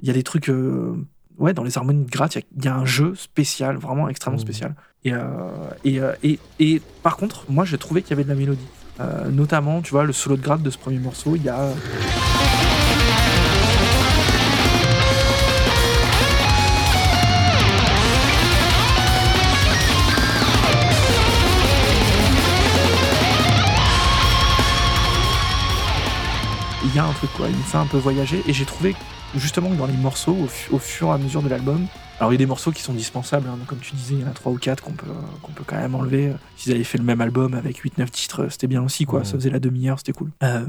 Il 0.00 0.08
y 0.08 0.10
a 0.10 0.14
des 0.14 0.22
trucs. 0.22 0.48
euh, 0.48 0.94
ouais, 1.38 1.52
dans 1.54 1.62
les 1.64 1.76
harmonies 1.78 2.04
de 2.04 2.10
gratte, 2.10 2.34
il 2.34 2.38
y 2.38 2.42
a- 2.42 2.46
il 2.58 2.64
y, 2.64 2.68
a 2.68 2.74
un 2.76 2.84
jeu 2.84 3.14
spécial, 3.14 3.76
vraiment 3.76 4.08
extrêmement 4.08 4.38
Mhm. 4.38 4.42
spécial. 4.42 4.74
Et, 5.04 5.12
euh, 5.12 5.20
et, 5.84 6.00
euh, 6.00 6.12
et, 6.22 6.38
et 6.58 6.80
par 7.02 7.16
contre, 7.16 7.44
moi, 7.48 7.64
j'ai 7.64 7.78
trouvé 7.78 8.02
qu'il 8.02 8.10
y 8.10 8.14
avait 8.14 8.24
de 8.24 8.28
la 8.28 8.34
mélodie. 8.34 8.66
Notamment, 9.30 9.80
tu 9.80 9.92
vois, 9.92 10.02
le 10.04 10.12
solo 10.12 10.36
de 10.36 10.42
gratte 10.42 10.62
de 10.62 10.70
ce 10.70 10.78
premier 10.78 10.98
morceau, 10.98 11.36
il 11.36 11.44
y 11.44 11.48
a. 11.48 11.68
Il 26.88 26.94
y 26.96 26.98
a 26.98 27.04
un 27.04 27.12
truc, 27.12 27.30
quoi. 27.36 27.48
Il 27.48 27.56
me 27.56 27.62
fait 27.62 27.76
un 27.78 27.86
peu 27.86 27.98
voyager. 27.98 28.42
Et 28.46 28.52
j'ai 28.52 28.64
trouvé, 28.64 28.94
justement, 29.36 29.68
que 29.70 29.74
dans 29.76 29.86
les 29.86 29.96
morceaux, 29.96 30.32
au, 30.34 30.46
fu- 30.46 30.72
au 30.72 30.78
fur 30.78 31.08
et 31.08 31.12
à 31.12 31.18
mesure 31.18 31.42
de 31.42 31.48
l'album, 31.48 31.86
alors 32.18 32.32
il 32.32 32.34
y 32.34 32.38
a 32.38 32.38
des 32.38 32.46
morceaux 32.46 32.72
qui 32.72 32.82
sont 32.82 32.94
dispensables, 32.94 33.46
hein. 33.48 33.56
comme 33.66 33.78
tu 33.78 33.94
disais, 33.94 34.14
il 34.14 34.20
y 34.20 34.24
en 34.24 34.28
a 34.28 34.30
3 34.32 34.50
ou 34.50 34.56
4 34.56 34.82
qu'on 34.82 34.92
peut, 34.92 35.06
qu'on 35.42 35.52
peut 35.52 35.62
quand 35.66 35.76
même 35.76 35.94
enlever. 35.94 36.32
S'ils 36.56 36.72
avaient 36.72 36.82
fait 36.84 36.98
le 36.98 37.04
même 37.04 37.20
album 37.20 37.54
avec 37.54 37.78
8-9 37.84 38.08
titres, 38.10 38.48
c'était 38.50 38.66
bien 38.66 38.82
aussi, 38.82 39.04
quoi. 39.04 39.20
Ouais. 39.20 39.24
Ça 39.24 39.34
faisait 39.34 39.50
la 39.50 39.60
demi-heure, 39.60 39.98
c'était 39.98 40.12
cool. 40.12 40.30
Euh, 40.42 40.66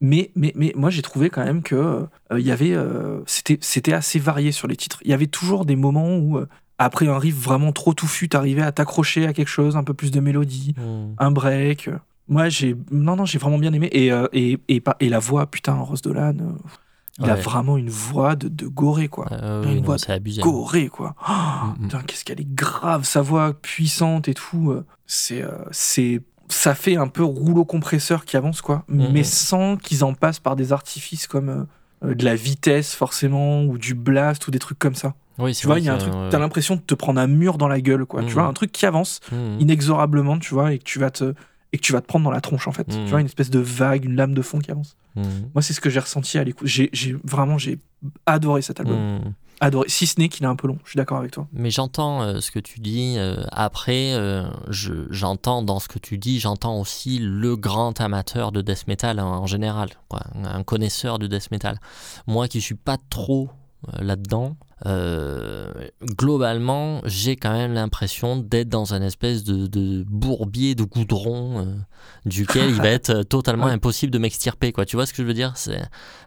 mais, 0.00 0.30
mais, 0.34 0.52
mais 0.56 0.72
moi 0.74 0.90
j'ai 0.90 1.02
trouvé 1.02 1.30
quand 1.30 1.44
même 1.44 1.62
que 1.62 1.74
euh, 1.76 2.06
il 2.38 2.44
y 2.44 2.50
avait, 2.50 2.72
euh, 2.74 3.20
c'était, 3.26 3.58
c'était 3.60 3.92
assez 3.92 4.18
varié 4.18 4.50
sur 4.50 4.66
les 4.66 4.76
titres. 4.76 4.98
Il 5.04 5.10
y 5.10 5.14
avait 5.14 5.26
toujours 5.28 5.64
des 5.64 5.76
moments 5.76 6.16
où, 6.16 6.40
après 6.78 7.06
un 7.06 7.18
riff 7.18 7.36
vraiment 7.36 7.70
trop 7.70 7.94
touffu, 7.94 8.28
t'arrivais 8.28 8.62
à 8.62 8.72
t'accrocher 8.72 9.26
à 9.26 9.32
quelque 9.32 9.46
chose, 9.48 9.76
un 9.76 9.84
peu 9.84 9.94
plus 9.94 10.10
de 10.10 10.18
mélodie, 10.20 10.74
Mhm. 10.76 11.14
un 11.18 11.30
break. 11.30 11.88
Moi 12.28 12.48
j'ai, 12.48 12.74
non, 12.90 13.16
non, 13.16 13.24
j'ai 13.26 13.38
vraiment 13.38 13.58
bien 13.58 13.72
aimé. 13.72 13.88
Et, 13.92 14.10
euh, 14.12 14.26
et, 14.32 14.58
et, 14.68 14.82
et 15.00 15.08
la 15.08 15.18
voix, 15.18 15.46
putain, 15.46 15.74
Rose 15.74 16.00
Dolan, 16.02 16.34
euh, 16.40 16.52
il 17.20 17.30
a 17.30 17.34
vraiment 17.36 17.76
une 17.76 17.90
voix 17.90 18.34
de, 18.34 18.48
de 18.48 18.66
goré, 18.66 19.08
quoi. 19.08 19.26
Euh, 19.30 19.62
Une 19.64 19.76
non, 19.76 19.82
voix 19.82 19.96
abusé. 20.08 20.40
Goré, 20.42 20.88
quoi. 20.88 21.14
Oh, 21.28 21.32
Mhm. 21.78 21.82
Putain, 21.88 22.02
qu'est-ce 22.02 22.24
qu'elle 22.24 22.40
est 22.40 22.54
grave, 22.54 23.04
sa 23.04 23.20
voix 23.22 23.52
puissante 23.54 24.26
et 24.28 24.34
tout. 24.34 24.70
euh, 24.72 24.84
C'est, 25.06 25.42
euh, 25.42 25.50
c'est, 25.70 26.22
ça 26.48 26.74
fait 26.74 26.96
un 26.96 27.06
peu 27.08 27.22
rouleau 27.22 27.64
compresseur 27.64 28.24
qui 28.24 28.36
avance, 28.36 28.62
quoi. 28.62 28.84
Mhm. 28.88 29.10
Mais 29.12 29.22
sans 29.22 29.76
qu'ils 29.76 30.02
en 30.02 30.14
passent 30.14 30.40
par 30.40 30.56
des 30.56 30.72
artifices 30.72 31.26
comme 31.26 31.66
de 32.02 32.24
la 32.24 32.34
vitesse, 32.34 32.94
forcément, 32.94 33.62
ou 33.64 33.78
du 33.78 33.94
blast, 33.94 34.46
ou 34.48 34.50
des 34.50 34.58
trucs 34.58 34.78
comme 34.78 34.94
ça. 34.94 35.14
Oui, 35.38 35.54
Tu 35.54 35.66
vois, 35.66 35.78
il 35.78 35.84
y 35.84 35.88
a 35.88 35.94
un 35.94 35.98
truc, 35.98 36.12
euh, 36.14 36.28
t'as 36.30 36.38
l'impression 36.38 36.76
de 36.76 36.80
te 36.80 36.94
prendre 36.94 37.18
un 37.20 37.26
mur 37.26 37.58
dans 37.58 37.66
la 37.68 37.80
gueule, 37.80 38.04
quoi. 38.06 38.22
Tu 38.24 38.32
vois, 38.34 38.42
un 38.44 38.52
truc 38.52 38.72
qui 38.72 38.86
avance 38.86 39.20
inexorablement, 39.60 40.38
tu 40.38 40.52
vois, 40.54 40.72
et 40.72 40.78
que 40.78 40.84
tu 40.84 40.98
vas 40.98 41.10
te, 41.10 41.34
et 41.74 41.76
que 41.76 41.82
tu 41.82 41.92
vas 41.92 42.00
te 42.00 42.06
prendre 42.06 42.24
dans 42.24 42.30
la 42.30 42.40
tronche, 42.40 42.68
en 42.68 42.72
fait. 42.72 42.84
Tu 42.84 43.06
vois, 43.10 43.18
une 43.20 43.26
espèce 43.26 43.50
de 43.50 43.58
vague, 43.58 44.04
une 44.04 44.14
lame 44.14 44.32
de 44.32 44.42
fond 44.42 44.60
qui 44.60 44.70
avance. 44.70 44.96
Mhm. 45.16 45.50
Moi, 45.54 45.60
c'est 45.62 45.72
ce 45.72 45.80
que 45.80 45.90
j'ai 45.90 45.98
ressenti 45.98 46.38
à 46.38 46.44
l'écoute. 46.44 46.68
J'ai, 46.68 46.88
j'ai 46.92 47.16
vraiment, 47.24 47.58
j'ai 47.58 47.80
adoré 48.26 48.62
cet 48.62 48.78
album. 48.80 48.96
Mhm. 48.96 49.32
Adoré. 49.60 49.88
Si 49.88 50.06
ce 50.06 50.20
n'est 50.20 50.28
qu'il 50.28 50.44
est 50.44 50.48
un 50.48 50.56
peu 50.56 50.66
long. 50.68 50.78
Je 50.84 50.90
suis 50.90 50.96
d'accord 50.96 51.18
avec 51.18 51.30
toi. 51.32 51.46
Mais 51.52 51.70
j'entends 51.70 52.22
euh, 52.22 52.40
ce 52.40 52.50
que 52.50 52.58
tu 52.60 52.80
dis. 52.80 53.14
euh, 53.18 53.36
après, 53.50 54.12
euh, 54.14 54.48
je- 54.68 55.06
j'entends 55.10 55.62
dans 55.62 55.80
ce 55.80 55.88
que 55.88 55.98
tu 55.98 56.16
dis, 56.18 56.38
j'entends 56.40 56.78
aussi 56.80 57.18
le 57.20 57.56
grand 57.56 58.00
amateur 58.00 58.52
de 58.52 58.62
death 58.62 58.86
metal 58.88 59.18
en, 59.20 59.26
en 59.42 59.46
général, 59.46 59.90
quoi, 60.08 60.22
un 60.44 60.62
connaisseur 60.64 61.18
de 61.18 61.26
death 61.26 61.50
metal. 61.50 61.78
Moi 62.26 62.46
qui 62.48 62.60
suis 62.60 62.74
pas 62.74 62.96
trop 63.10 63.48
euh, 63.94 64.02
là-dedans, 64.02 64.56
euh, 64.86 65.72
globalement, 66.02 67.00
j'ai 67.04 67.36
quand 67.36 67.52
même 67.52 67.72
l'impression 67.72 68.36
d'être 68.36 68.68
dans 68.68 68.94
un 68.94 69.02
espèce 69.02 69.44
de, 69.44 69.66
de 69.66 70.04
bourbier 70.08 70.74
de 70.74 70.84
goudron 70.84 71.60
euh, 71.60 71.64
duquel 72.26 72.70
il 72.70 72.76
va 72.76 72.88
être 72.90 73.10
euh, 73.10 73.22
totalement 73.22 73.66
impossible 73.66 74.12
de 74.12 74.18
m'extirper. 74.18 74.72
Quoi. 74.72 74.84
Tu 74.84 74.96
vois 74.96 75.06
ce 75.06 75.12
que 75.12 75.22
je 75.22 75.26
veux 75.26 75.34
dire? 75.34 75.52
C'est 75.56 75.80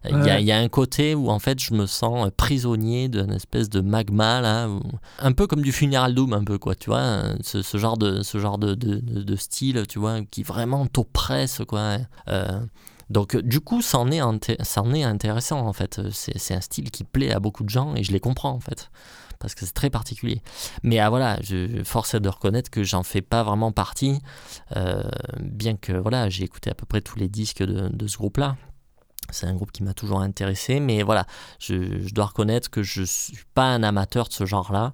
il 0.10 0.24
y, 0.26 0.30
a, 0.30 0.40
y 0.40 0.52
un 0.52 0.68
côté 0.70 1.16
où 1.16 1.30
en 1.30 1.40
fait 1.40 1.60
je 1.60 1.74
me 1.74 1.86
sens 1.86 2.30
prisonnier 2.36 3.10
d'une 3.10 3.32
espèce 3.32 3.70
de 3.70 3.82
magma 3.82 4.42
là, 4.42 4.68
où- 4.70 4.82
un 5.20 5.32
peu 5.34 5.48
comme 5.48 5.62
du 5.62 5.72
funeral 5.72 6.14
doom 6.16 6.34
un 6.34 6.44
peu 6.44 6.58
quoi, 6.58 6.76
tu 6.76 6.90
vois, 6.90 7.24
ce, 7.42 7.62
ce 7.62 7.78
genre 7.78 7.98
de 7.98 8.22
ce 8.24 8.40
genre 8.40 8.58
de, 8.58 8.74
de, 8.76 8.96
de- 8.96 9.24
de 9.24 9.36
style, 9.36 9.84
tu 9.88 10.00
vois, 10.00 10.22
qui 10.32 10.44
vraiment 10.44 10.86
t'oppresse 10.88 11.62
quoi. 11.68 11.98
Euh, 12.28 12.60
donc 13.10 13.36
euh, 13.36 13.42
du 13.42 13.60
coup, 13.60 13.82
ça 13.82 14.00
en 14.00 14.12
est, 14.12 14.22
ça 14.64 14.82
en 14.82 14.94
est 14.94 15.04
intéressant 15.04 15.66
en 15.66 15.74
fait. 15.74 16.00
Euh, 16.00 16.10
C'est 16.12 16.54
un 16.54 16.62
style 16.62 16.92
qui 16.92 17.04
plaît 17.04 17.32
à 17.32 17.40
beaucoup 17.40 17.64
de 17.64 17.70
gens 17.70 17.96
et 17.96 18.04
je 18.04 18.12
les 18.12 18.20
comprends 18.20 18.52
en 18.52 18.60
fait. 18.60 18.90
Parce 19.40 19.54
que 19.54 19.66
c'est 19.66 19.74
très 19.74 19.92
particulier. 19.92 20.42
Mais 20.82 20.98
ah, 21.00 21.10
voilà, 21.10 21.38
je 21.44 21.84
force 21.84 22.16
de 22.16 22.28
reconnaître 22.28 22.72
que 22.72 22.84
j'en 22.84 23.04
fais 23.04 23.22
pas 23.22 23.44
vraiment 23.44 23.72
partie. 23.72 24.20
euh, 24.76 25.04
bien 25.40 25.76
que 25.76 25.94
voilà, 25.94 26.28
j'ai 26.30 26.44
écouté 26.44 26.72
à 26.72 26.74
peu 26.74 26.88
près 26.88 27.02
tous 27.02 27.20
les 27.20 27.30
disques 27.30 27.64
de, 27.64 28.08
ce 28.08 28.18
groupe-là. 28.18 28.56
C'est 29.30 29.46
un 29.46 29.54
groupe 29.54 29.72
qui 29.72 29.84
m'a 29.84 29.94
toujours 29.94 30.22
intéressé, 30.22 30.80
mais 30.80 31.04
voilà, 31.04 31.28
je, 31.60 32.12
dois 32.14 32.26
reconnaître 32.28 32.70
que 32.72 32.82
je 32.82 33.04
suis 33.04 33.38
pas 33.54 33.66
un 33.66 33.84
amateur 33.84 34.28
de 34.28 34.34
ce 34.34 34.46
genre-là. 34.46 34.94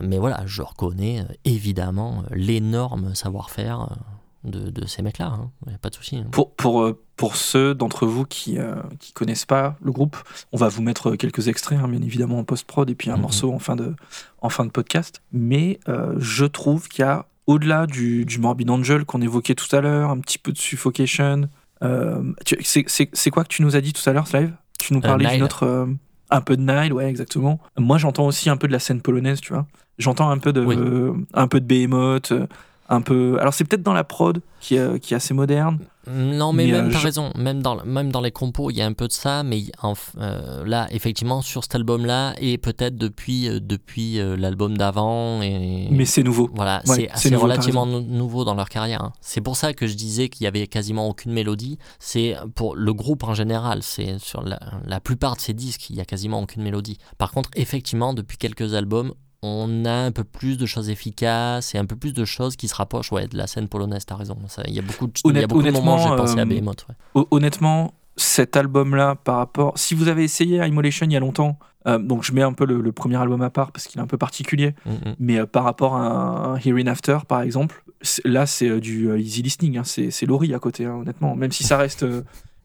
mais 0.00 0.18
voilà, 0.18 0.42
je 0.46 0.62
reconnais 0.62 1.24
évidemment 1.44 2.24
l'énorme 2.32 3.14
savoir-faire 3.14 3.96
de, 4.42 4.70
de 4.70 4.86
ces 4.86 5.02
mecs-là. 5.02 5.38
A 5.72 5.78
pas 5.78 5.90
de 5.90 5.94
souci. 5.94 6.16
hein. 6.16 6.26
Pour, 6.32 6.56
pour, 6.56 6.94
pour 7.18 7.36
ceux 7.36 7.74
d'entre 7.74 8.06
vous 8.06 8.24
qui 8.24 8.58
euh, 8.58 8.76
qui 9.00 9.12
connaissent 9.12 9.44
pas 9.44 9.76
le 9.82 9.92
groupe, 9.92 10.16
on 10.52 10.56
va 10.56 10.68
vous 10.68 10.80
mettre 10.82 11.16
quelques 11.16 11.48
extraits, 11.48 11.78
hein, 11.82 11.88
bien 11.88 12.00
évidemment, 12.00 12.38
en 12.38 12.44
post-prod, 12.44 12.88
et 12.88 12.94
puis 12.94 13.10
un 13.10 13.16
Mhm. 13.16 13.22
morceau 13.22 13.52
en 13.52 13.58
fin 13.58 13.76
de, 13.76 13.94
en 14.40 14.48
fin 14.48 14.64
de 14.64 14.70
podcast. 14.70 15.20
Mais 15.32 15.80
euh, 15.88 16.14
je 16.18 16.46
trouve 16.46 16.88
qu'il 16.88 17.04
y 17.04 17.08
a, 17.08 17.26
au-delà 17.46 17.86
du, 17.86 18.24
du 18.24 18.38
Morbid 18.38 18.70
Angel 18.70 19.04
qu'on 19.04 19.20
évoquait 19.20 19.54
tout 19.54 19.74
à 19.76 19.80
l'heure, 19.82 20.10
un 20.10 20.18
petit 20.20 20.38
peu 20.38 20.52
de 20.52 20.58
Suffocation. 20.58 21.48
euh, 21.82 22.22
c'est- 22.62 23.30
quoi 23.30 23.44
que 23.44 23.48
tu 23.48 23.62
nous 23.62 23.76
as 23.76 23.80
dit 23.80 23.92
tout 23.92 24.08
à 24.08 24.12
l'heure, 24.12 24.26
Slave 24.26 24.50
Tu 24.78 24.92
nous 24.94 25.00
parlais 25.00 25.24
Nile. 25.26 25.34
d'une 25.34 25.42
autre. 25.44 25.64
euh, 25.64 25.86
un 26.30 26.40
peu 26.40 26.56
de 26.56 26.62
Nile, 26.62 26.92
ouais, 26.92 27.08
exactement. 27.08 27.58
Moi, 27.78 27.98
j'entends 27.98 28.26
aussi 28.26 28.50
un 28.50 28.56
peu 28.56 28.66
de 28.68 28.72
la 28.72 28.78
scène 28.80 29.00
polonaise, 29.00 29.40
tu 29.40 29.52
vois. 29.52 29.66
J'entends 29.98 30.28
un 30.30 30.38
peu 30.38 30.52
de, 30.52 30.64
Oui. 30.64 30.76
euh, 30.78 31.12
un 31.34 31.48
peu 31.48 31.58
de 31.60 31.66
Behemoth, 31.66 32.32
euh, 32.32 32.46
un 32.88 33.00
peu. 33.02 33.38
Alors, 33.40 33.52
c'est 33.54 33.64
peut-être 33.64 33.82
dans 33.82 33.92
la 33.92 34.04
prod 34.04 34.40
qui 34.60 34.76
est, 34.76 34.98
qui 35.00 35.14
est 35.14 35.16
assez 35.16 35.34
moderne. 35.34 35.78
Non, 36.10 36.54
mais, 36.54 36.64
Mais, 36.66 36.72
même, 36.72 36.86
euh, 36.86 36.90
t'as 36.90 37.00
je- 37.00 37.04
raison, 37.04 37.30
même 37.36 37.60
dans, 37.62 37.84
même 37.84 38.10
dans 38.10 38.22
les 38.22 38.30
compos, 38.30 38.70
il 38.70 38.78
y 38.78 38.80
a 38.80 38.86
un 38.86 38.94
peu 38.94 39.06
de 39.08 39.12
ça, 39.12 39.42
mais 39.42 39.64
en 39.82 39.92
euh, 40.18 40.64
là, 40.64 40.86
effectivement, 40.90 41.42
sur 41.42 41.62
cet 41.64 41.74
album-là, 41.74 42.32
et 42.40 42.56
peut-être 42.56 42.96
depuis, 42.96 43.46
euh, 43.46 43.60
depuis 43.60 44.18
euh, 44.18 44.34
l'album 44.34 44.78
d'avant, 44.78 45.42
et 45.42 45.86
Mais 45.90 46.06
c'est 46.06 46.22
nouveau. 46.22 46.48
voilà, 46.54 46.80
Ouais, 46.86 47.10
c'est 47.14 47.30
nouveau, 47.30 47.42
relativement 47.44 47.84
nou- 47.84 48.00
nouveau 48.00 48.44
dans 48.46 48.54
leur 48.54 48.70
carrière. 48.70 49.02
hein. 49.04 49.12
C'est 49.20 49.42
pour 49.42 49.56
ça 49.56 49.74
que 49.74 49.86
je 49.86 49.94
disais 49.94 50.30
qu'il 50.30 50.44
y 50.44 50.46
avait 50.46 50.66
quasiment 50.66 51.08
aucune 51.10 51.32
mélodie. 51.32 51.76
C'est 51.98 52.36
pour 52.54 52.74
le 52.74 52.94
groupe 52.94 53.24
en 53.24 53.34
général, 53.34 53.82
c'est 53.82 54.18
sur 54.18 54.40
la, 54.42 54.58
la 54.86 55.00
plupart 55.00 55.36
de 55.36 55.42
ces 55.42 55.52
disques, 55.52 55.90
il 55.90 55.96
y 55.96 56.00
a 56.00 56.06
quasiment 56.06 56.40
aucune 56.40 56.62
mélodie. 56.62 56.96
Par 57.18 57.32
contre, 57.32 57.50
effectivement, 57.54 58.14
depuis 58.14 58.38
quelques 58.38 58.72
albums, 58.72 59.12
on 59.42 59.84
a 59.84 59.92
un 59.92 60.10
peu 60.12 60.24
plus 60.24 60.58
de 60.58 60.66
choses 60.66 60.90
efficaces 60.90 61.74
et 61.74 61.78
un 61.78 61.84
peu 61.86 61.94
plus 61.96 62.12
de 62.12 62.24
choses 62.24 62.56
qui 62.56 62.66
se 62.68 62.74
rapprochent 62.74 63.12
ouais, 63.12 63.28
de 63.28 63.36
la 63.36 63.46
scène 63.46 63.68
polonaise, 63.68 64.04
t'as 64.04 64.16
raison. 64.16 64.36
Il 64.66 64.74
y 64.74 64.78
a 64.78 64.82
beaucoup 64.82 65.06
de, 65.06 65.12
il 65.16 65.26
y 65.26 65.28
a 65.28 65.30
Honnête- 65.30 65.48
beaucoup 65.48 65.62
de 65.62 65.70
moments 65.70 65.94
où 65.94 65.98
j'ai 65.98 66.04
honnêtement, 66.06 66.24
pensé 66.24 66.38
à 66.38 66.42
euh, 66.42 66.44
Behemoth. 66.44 66.86
ouais. 66.88 66.94
Hon- 67.14 67.26
Honnêtement, 67.30 67.94
cet 68.16 68.56
album-là, 68.56 69.14
par 69.14 69.36
rapport. 69.36 69.78
Si 69.78 69.94
vous 69.94 70.08
avez 70.08 70.24
essayé 70.24 70.56
Immolation 70.66 71.06
il 71.06 71.12
y 71.12 71.16
a 71.16 71.20
longtemps, 71.20 71.56
euh, 71.86 71.98
donc 71.98 72.24
je 72.24 72.32
mets 72.32 72.42
un 72.42 72.52
peu 72.52 72.66
le, 72.66 72.80
le 72.80 72.90
premier 72.92 73.16
album 73.16 73.40
à 73.42 73.50
part 73.50 73.70
parce 73.70 73.86
qu'il 73.86 74.00
est 74.00 74.02
un 74.02 74.08
peu 74.08 74.18
particulier, 74.18 74.74
Mm, 74.84 74.90
mm. 74.90 75.14
mais 75.20 75.38
euh, 75.38 75.46
par 75.46 75.62
rapport 75.62 75.94
à 75.94 76.00
un 76.00 76.56
Herein 76.56 76.88
After, 76.88 77.18
par 77.28 77.42
exemple, 77.42 77.84
là 78.24 78.44
c'est 78.46 78.80
du 78.80 79.08
easy 79.20 79.42
listening, 79.42 79.78
hein, 79.78 79.84
c'est 79.84 80.26
Laurie 80.26 80.52
à 80.52 80.58
côté, 80.58 80.84
hein, 80.86 80.94
honnêtement. 80.96 81.36
Même 81.36 81.52
si 81.52 81.62
ça 81.62 81.76
reste. 81.76 82.04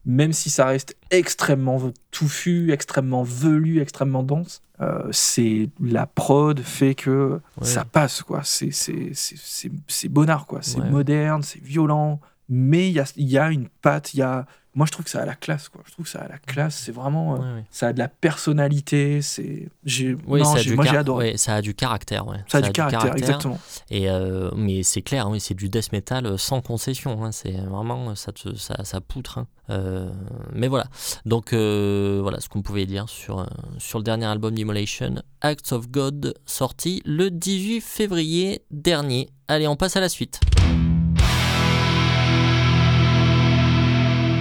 même 0.06 0.32
si 0.34 0.50
ça 0.50 0.66
reste 0.66 0.96
extrêmement 1.10 1.80
touffu, 2.10 2.72
extrêmement 2.72 3.22
velu, 3.22 3.80
extrêmement 3.80 4.22
dense, 4.22 4.60
euh, 4.84 5.08
c'est 5.12 5.68
la 5.80 6.06
prod 6.06 6.60
fait 6.60 6.94
que 6.94 7.40
Ouais. 7.60 7.66
ça 7.66 7.84
passe 7.84 8.22
quoi. 8.22 8.40
C'est 8.44 8.70
c'est 8.72 10.08
bonnard 10.08 10.46
quoi. 10.46 10.60
C'est 10.62 10.80
Ouais. 10.80 10.90
moderne, 10.90 11.42
c'est 11.42 11.62
violent, 11.62 12.20
mais 12.48 12.88
il 12.88 12.92
y 12.94 13.00
a 13.00 13.04
il 13.16 13.28
y 13.28 13.38
a 13.38 13.50
une 13.50 13.68
patte, 13.82 14.14
il 14.14 14.18
y 14.18 14.22
a 14.22 14.46
moi 14.74 14.86
je 14.86 14.92
trouve 14.92 15.04
que 15.04 15.10
ça 15.10 15.22
a 15.22 15.26
la 15.26 15.34
classe 15.34 15.68
quoi 15.68 15.82
je 15.86 15.92
trouve 15.92 16.04
que 16.04 16.10
ça 16.10 16.20
a 16.20 16.28
la 16.28 16.38
classe 16.38 16.76
c'est 16.84 16.92
vraiment 16.92 17.34
euh, 17.34 17.38
Ouais, 17.38 17.54
ouais. 17.56 17.64
ça 17.70 17.88
a 17.88 17.92
de 17.92 17.98
la 17.98 18.08
personnalité 18.08 19.22
c'est 19.22 19.68
j'ai 19.84 20.16
Oui, 20.26 20.42
non, 20.42 20.56
j'ai- 20.56 20.74
moi 20.74 20.84
j'ai 20.84 20.90
car- 20.92 21.00
adoré 21.00 21.30
ouais, 21.32 21.36
ça 21.36 21.54
a 21.56 21.62
du 21.62 21.74
caractère. 21.74 22.26
Ouais. 22.26 22.38
ça 22.48 22.58
a 22.58 22.60
du 22.62 22.72
caractère, 22.72 23.16
exactement 23.16 23.58
Et 23.90 24.10
euh, 24.10 24.50
mais 24.56 24.82
c'est 24.82 25.02
clair, 25.02 25.28
c'est 25.38 25.54
du 25.54 25.68
death 25.68 25.92
metal 25.92 26.26
euh, 26.26 26.36
sans 26.38 26.60
concession. 26.60 27.24
hein, 27.24 27.32
c'est 27.32 27.52
vraiment 27.52 28.14
ça, 28.14 28.32
te, 28.32 28.54
ça, 28.54 28.82
ça 28.84 29.00
poutre. 29.00 29.38
hein. 29.38 29.46
Euh, 29.70 30.10
mais 30.52 30.68
voilà. 30.68 30.86
Donc 31.24 31.52
voilà 31.54 32.40
ce 32.40 32.48
qu'on 32.48 32.62
pouvait 32.62 32.86
dire 32.86 33.08
sur 33.08 33.46
sur 33.78 33.98
le 33.98 34.04
dernier 34.04 34.26
album 34.26 34.54
d'Immolation, 34.54 35.22
Acts 35.40 35.72
of 35.72 35.88
God, 35.88 36.34
sorti 36.46 37.00
le 37.06 37.30
18 37.30 37.80
février 37.80 38.62
dernier. 38.70 39.30
Allez, 39.48 39.66
on 39.68 39.76
passe 39.76 39.96
à 39.96 40.00
la 40.00 40.08
suite. 40.08 40.40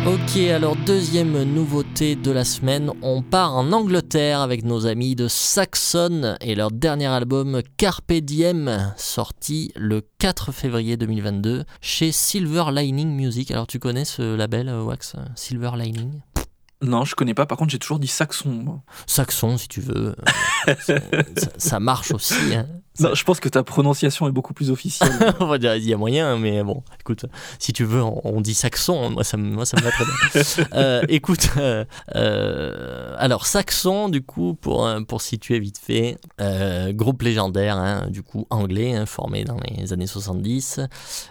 Ok, 0.05 0.36
alors 0.38 0.75
deuxième 0.75 1.43
nouveauté 1.43 2.15
de 2.17 2.29
la 2.31 2.43
semaine, 2.43 2.91
on 3.01 3.22
part 3.22 3.55
en 3.55 3.72
Angleterre 3.72 4.41
avec 4.41 4.65
nos 4.65 4.86
amis 4.86 5.15
de 5.15 5.29
Saxon 5.29 6.36
et 6.41 6.55
leur 6.55 6.72
dernier 6.72 7.05
album 7.07 7.62
Carpe 7.77 8.12
Diem, 8.12 8.93
sorti 8.98 9.72
le 9.77 10.01
4 10.19 10.51
février 10.51 10.98
2022 10.98 11.63
chez 11.79 12.12
Silver 12.12 12.65
Lining 12.74 13.10
Music. 13.15 13.50
Alors 13.51 13.65
tu 13.65 13.79
connais 13.79 14.03
ce 14.03 14.36
label, 14.36 14.67
euh, 14.67 14.83
Wax 14.83 15.15
Silver 15.36 15.72
Lining? 15.77 16.22
Non 16.81 17.05
je 17.05 17.15
connais 17.15 17.33
pas 17.33 17.45
par 17.45 17.57
contre 17.57 17.72
j'ai 17.72 17.79
toujours 17.79 18.00
dit 18.00 18.07
saxon. 18.07 18.81
Saxon 19.07 19.57
si 19.57 19.69
tu 19.69 19.79
veux, 19.79 20.15
ça 21.57 21.79
marche 21.79 22.12
aussi. 22.12 22.53
hein. 22.53 22.67
Non 23.00 23.13
je 23.15 23.23
pense 23.23 23.39
que 23.39 23.50
ta 23.50 23.63
prononciation 23.63 24.27
est 24.27 24.31
beaucoup 24.31 24.53
plus 24.53 24.69
officielle 24.71 25.12
on 25.39 25.45
va 25.47 25.57
dire, 25.57 25.75
il 25.75 25.83
y 25.88 25.93
a 25.93 25.97
moyen, 25.97 26.38
mais 26.38 26.63
bon, 26.63 26.83
écoute, 27.00 27.25
si 27.59 27.73
tu 27.73 27.83
veux, 27.85 28.01
on, 28.03 28.21
on 28.23 28.41
dit 28.41 28.53
saxon, 28.53 29.09
moi 29.09 29.23
ça, 29.23 29.38
me- 29.38 29.50
moi 29.53 29.65
ça 29.65 29.77
me 29.77 29.83
va 29.83 29.91
très 29.91 30.05
bien. 30.05 30.43
Euh, 30.73 31.03
écoute, 31.09 31.50
euh, 31.57 31.85
euh, 32.15 33.15
alors 33.17 33.45
saxon, 33.45 34.09
du 34.09 34.21
coup, 34.23 34.55
pour, 34.55 34.88
pour 35.07 35.21
situer 35.21 35.59
vite 35.59 35.77
fait, 35.77 36.17
groupe 36.93 37.21
légendaire, 37.21 37.77
hein, 37.77 38.07
du 38.09 38.23
coup 38.23 38.45
anglais, 38.50 38.95
hein, 38.95 39.05
formé 39.05 39.43
dans 39.43 39.57
les 39.77 39.93
années 39.93 40.07
70, 40.07 40.79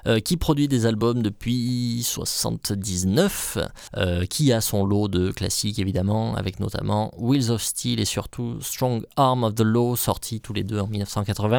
euh, 0.07 0.21
qui 0.21 0.37
produit 0.37 0.69
des 0.69 0.87
albums 0.87 1.23
depuis 1.23 2.03
79, 2.05 3.59
euh, 3.97 4.25
qui 4.27 4.53
a 4.53 4.61
son 4.61 4.85
lot 4.85 5.09
de 5.09 5.31
classiques 5.31 5.79
évidemment, 5.79 6.35
avec 6.37 6.61
notamment 6.61 7.13
Wheels 7.19 7.51
of 7.51 7.63
Steel 7.63 8.01
et 8.01 8.05
surtout 8.05 8.61
Strong 8.61 9.05
Arm 9.17 9.45
of 9.45 9.55
the 9.55 9.61
Law, 9.63 9.97
sortis 9.97 10.41
tous 10.41 10.53
les 10.53 10.65
deux 10.65 10.79
en 10.81 10.87
1980. 10.87 11.52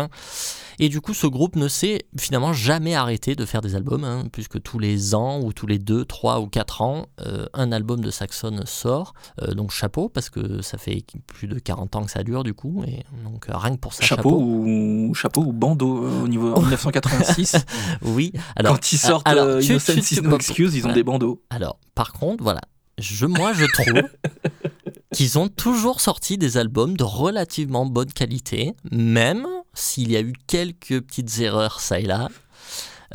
Et 0.79 0.89
du 0.89 1.01
coup, 1.01 1.13
ce 1.13 1.27
groupe 1.27 1.55
ne 1.55 1.67
s'est 1.67 2.07
finalement 2.19 2.51
jamais 2.51 2.95
arrêté 2.95 3.35
de 3.35 3.45
faire 3.45 3.61
des 3.61 3.75
albums, 3.75 4.03
hein, 4.03 4.23
puisque 4.31 4.59
tous 4.61 4.79
les 4.79 5.13
ans, 5.13 5.39
ou 5.39 5.53
tous 5.53 5.67
les 5.67 5.77
2, 5.77 6.03
3 6.05 6.39
ou 6.39 6.47
4 6.47 6.81
ans, 6.81 7.05
euh, 7.21 7.45
un 7.53 7.71
album 7.71 8.01
de 8.01 8.09
Saxon 8.09 8.59
sort. 8.65 9.13
Euh, 9.43 9.53
donc 9.53 9.69
chapeau, 9.71 10.09
parce 10.09 10.31
que 10.31 10.63
ça 10.63 10.79
fait 10.79 11.03
plus 11.27 11.47
de 11.47 11.59
40 11.59 11.95
ans 11.95 12.03
que 12.05 12.11
ça 12.11 12.23
dure 12.23 12.43
du 12.43 12.55
coup, 12.55 12.83
et 12.87 13.03
donc 13.23 13.49
euh, 13.49 13.53
rien 13.55 13.75
que 13.75 13.79
pour 13.79 13.93
ça, 13.93 14.03
chapeau, 14.03 14.29
chapeau. 14.31 14.41
ou 14.41 15.13
chapeau 15.13 15.41
ou 15.41 15.53
bandeau 15.53 16.05
euh, 16.05 16.23
au 16.23 16.27
niveau 16.27 16.53
en 16.55 16.61
1986 16.61 17.55
Oui, 18.01 18.33
alors, 18.55 18.73
quand 18.73 18.91
ils 18.91 18.97
sortent 18.97 19.27
alors, 19.27 19.59
tu- 19.59 19.67
Innocence 19.67 19.95
tu- 20.07 20.15
is 20.15 20.21
no 20.21 20.35
excuse 20.35 20.73
ils 20.75 20.87
ont 20.87 20.91
des 20.93 21.03
bandeaux 21.03 21.43
Alors, 21.51 21.77
par 21.93 22.13
contre, 22.13 22.43
voilà, 22.43 22.61
je, 22.97 23.27
moi 23.27 23.53
je 23.53 23.65
trouve 23.65 24.01
qu'ils 25.13 25.37
ont 25.37 25.47
toujours 25.49 26.01
sorti 26.01 26.39
des 26.39 26.57
albums 26.57 26.97
de 26.97 27.03
relativement 27.03 27.85
bonne 27.85 28.11
qualité, 28.11 28.73
même 28.91 29.45
s'il 29.73 30.11
y 30.11 30.17
a 30.17 30.21
eu 30.21 30.33
quelques 30.47 31.01
petites 31.01 31.39
erreurs 31.39 31.79
ça 31.79 31.99
et 31.99 32.05
là. 32.05 32.29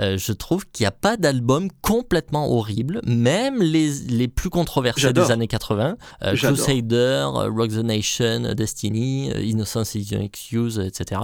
Euh, 0.00 0.17
je 0.17 0.33
trouve 0.33 0.65
qu'il 0.71 0.85
n'y 0.85 0.88
a 0.88 0.93
pas 0.93 1.17
d'album 1.17 1.69
complètement 1.83 2.50
horrible, 2.50 3.00
même 3.05 3.61
les, 3.61 3.91
les 4.09 4.29
plus 4.29 4.50
controversés 4.50 5.12
des 5.12 5.31
années 5.31 5.49
80, 5.49 5.97
euh. 6.23 6.37
Crusader, 6.37 6.97
euh, 6.97 7.50
Rock 7.50 7.71
the 7.71 7.79
Nation, 7.79 8.45
euh, 8.45 8.55
Destiny, 8.55 9.31
Innocence 9.43 9.94
is 9.94 10.09
no 10.12 10.21
excuse, 10.21 10.79
etc. 10.79 11.21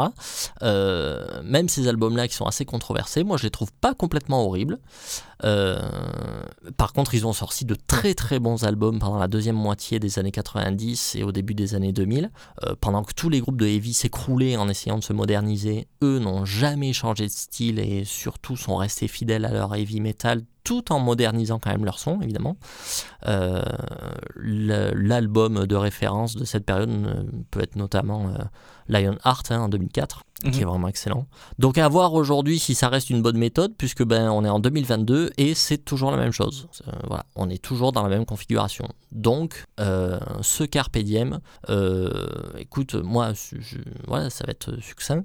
Même 0.63 1.69
ces 1.69 1.87
albums-là 1.89 2.27
qui 2.27 2.35
sont 2.35 2.47
assez 2.47 2.65
controversés, 2.65 3.23
moi 3.23 3.37
je 3.37 3.45
les 3.45 3.51
trouve 3.51 3.73
pas 3.81 3.95
complètement 3.95 4.45
horribles. 4.45 4.79
Euh, 5.45 5.79
par 6.77 6.93
contre, 6.93 7.15
ils 7.15 7.27
ont 7.27 7.33
sorti 7.33 7.65
de 7.65 7.75
très 7.75 8.15
très 8.15 8.39
bons 8.39 8.65
albums 8.65 8.99
pendant 8.99 9.19
la 9.19 9.29
deuxième 9.29 9.57
moitié 9.57 9.99
des 9.99 10.19
années 10.19 10.33
90 10.33 11.17
et 11.17 11.23
au 11.23 11.33
début 11.33 11.55
des 11.55 11.75
années 11.75 11.93
2000. 11.93 12.31
Euh, 12.65 12.75
pendant 12.81 13.03
que 13.03 13.13
tous 13.13 13.29
les 13.29 13.41
groupes 13.41 13.61
de 13.61 13.67
heavy 13.67 13.93
s'écroulaient 13.93 14.57
en 14.57 14.69
essayant 14.69 14.99
de 14.99 15.05
se 15.05 15.13
moderniser, 15.13 15.87
eux 16.03 16.19
n'ont 16.19 16.45
jamais 16.45 16.93
changé 16.93 17.27
de 17.27 17.31
style 17.33 17.79
et 17.79 18.05
surtout 18.05 18.57
sont 18.57 18.77
restés 18.77 19.09
fidèles 19.09 19.45
à 19.45 19.53
leur 19.53 19.75
heavy 19.75 20.01
metal 20.01 20.43
tout 20.65 20.91
en 20.93 20.99
modernisant 20.99 21.59
quand 21.59 21.71
même 21.71 21.85
leur 21.85 21.99
son, 21.99 22.21
évidemment. 22.23 22.57
Euh, 23.29 23.63
L'album 24.37 25.67
de 25.67 25.77
référence 25.77 26.35
de 26.37 26.45
cette 26.45 26.65
période 26.65 26.91
peut 27.51 27.61
être 27.63 27.77
notamment 27.77 28.29
euh, 28.29 28.39
Lionheart 28.89 29.51
hein, 29.51 29.61
en 29.61 29.69
2004, 29.69 30.25
qui 30.43 30.49
Mhm. 30.51 30.61
est 30.61 30.65
vraiment 30.65 30.89
excellent. 30.89 31.27
Donc 31.59 31.79
à 31.79 31.89
voir 31.89 32.13
aujourd'hui 32.15 32.59
si 32.59 32.75
ça 32.75 32.89
reste 32.89 33.11
une 33.11 33.23
bonne 33.23 33.39
méthode, 33.39 33.75
puisque 33.77 34.03
ben 34.05 34.29
on 34.31 34.45
est 34.45 34.49
en 34.49 34.59
2022 34.59 35.31
et 35.39 35.55
c'est 35.55 35.79
toujours 35.79 36.11
la 36.11 36.17
même 36.17 36.33
chose. 36.33 36.67
Euh, 36.89 36.93
voilà, 37.07 37.25
on 37.37 37.49
est 37.49 37.63
toujours 37.63 37.93
dans 37.93 38.03
la 38.03 38.09
même 38.09 38.27
configuration. 38.27 38.89
Donc 39.13 39.65
euh, 39.81 40.19
ce 40.43 40.65
carpe 40.65 40.99
diem, 40.99 41.41
écoute, 42.59 42.95
moi, 42.95 43.33
je- 43.35 43.79
voilà, 44.07 44.31
ça 44.31 44.45
va 44.47 44.51
être 44.51 44.81
succinct. 44.81 45.25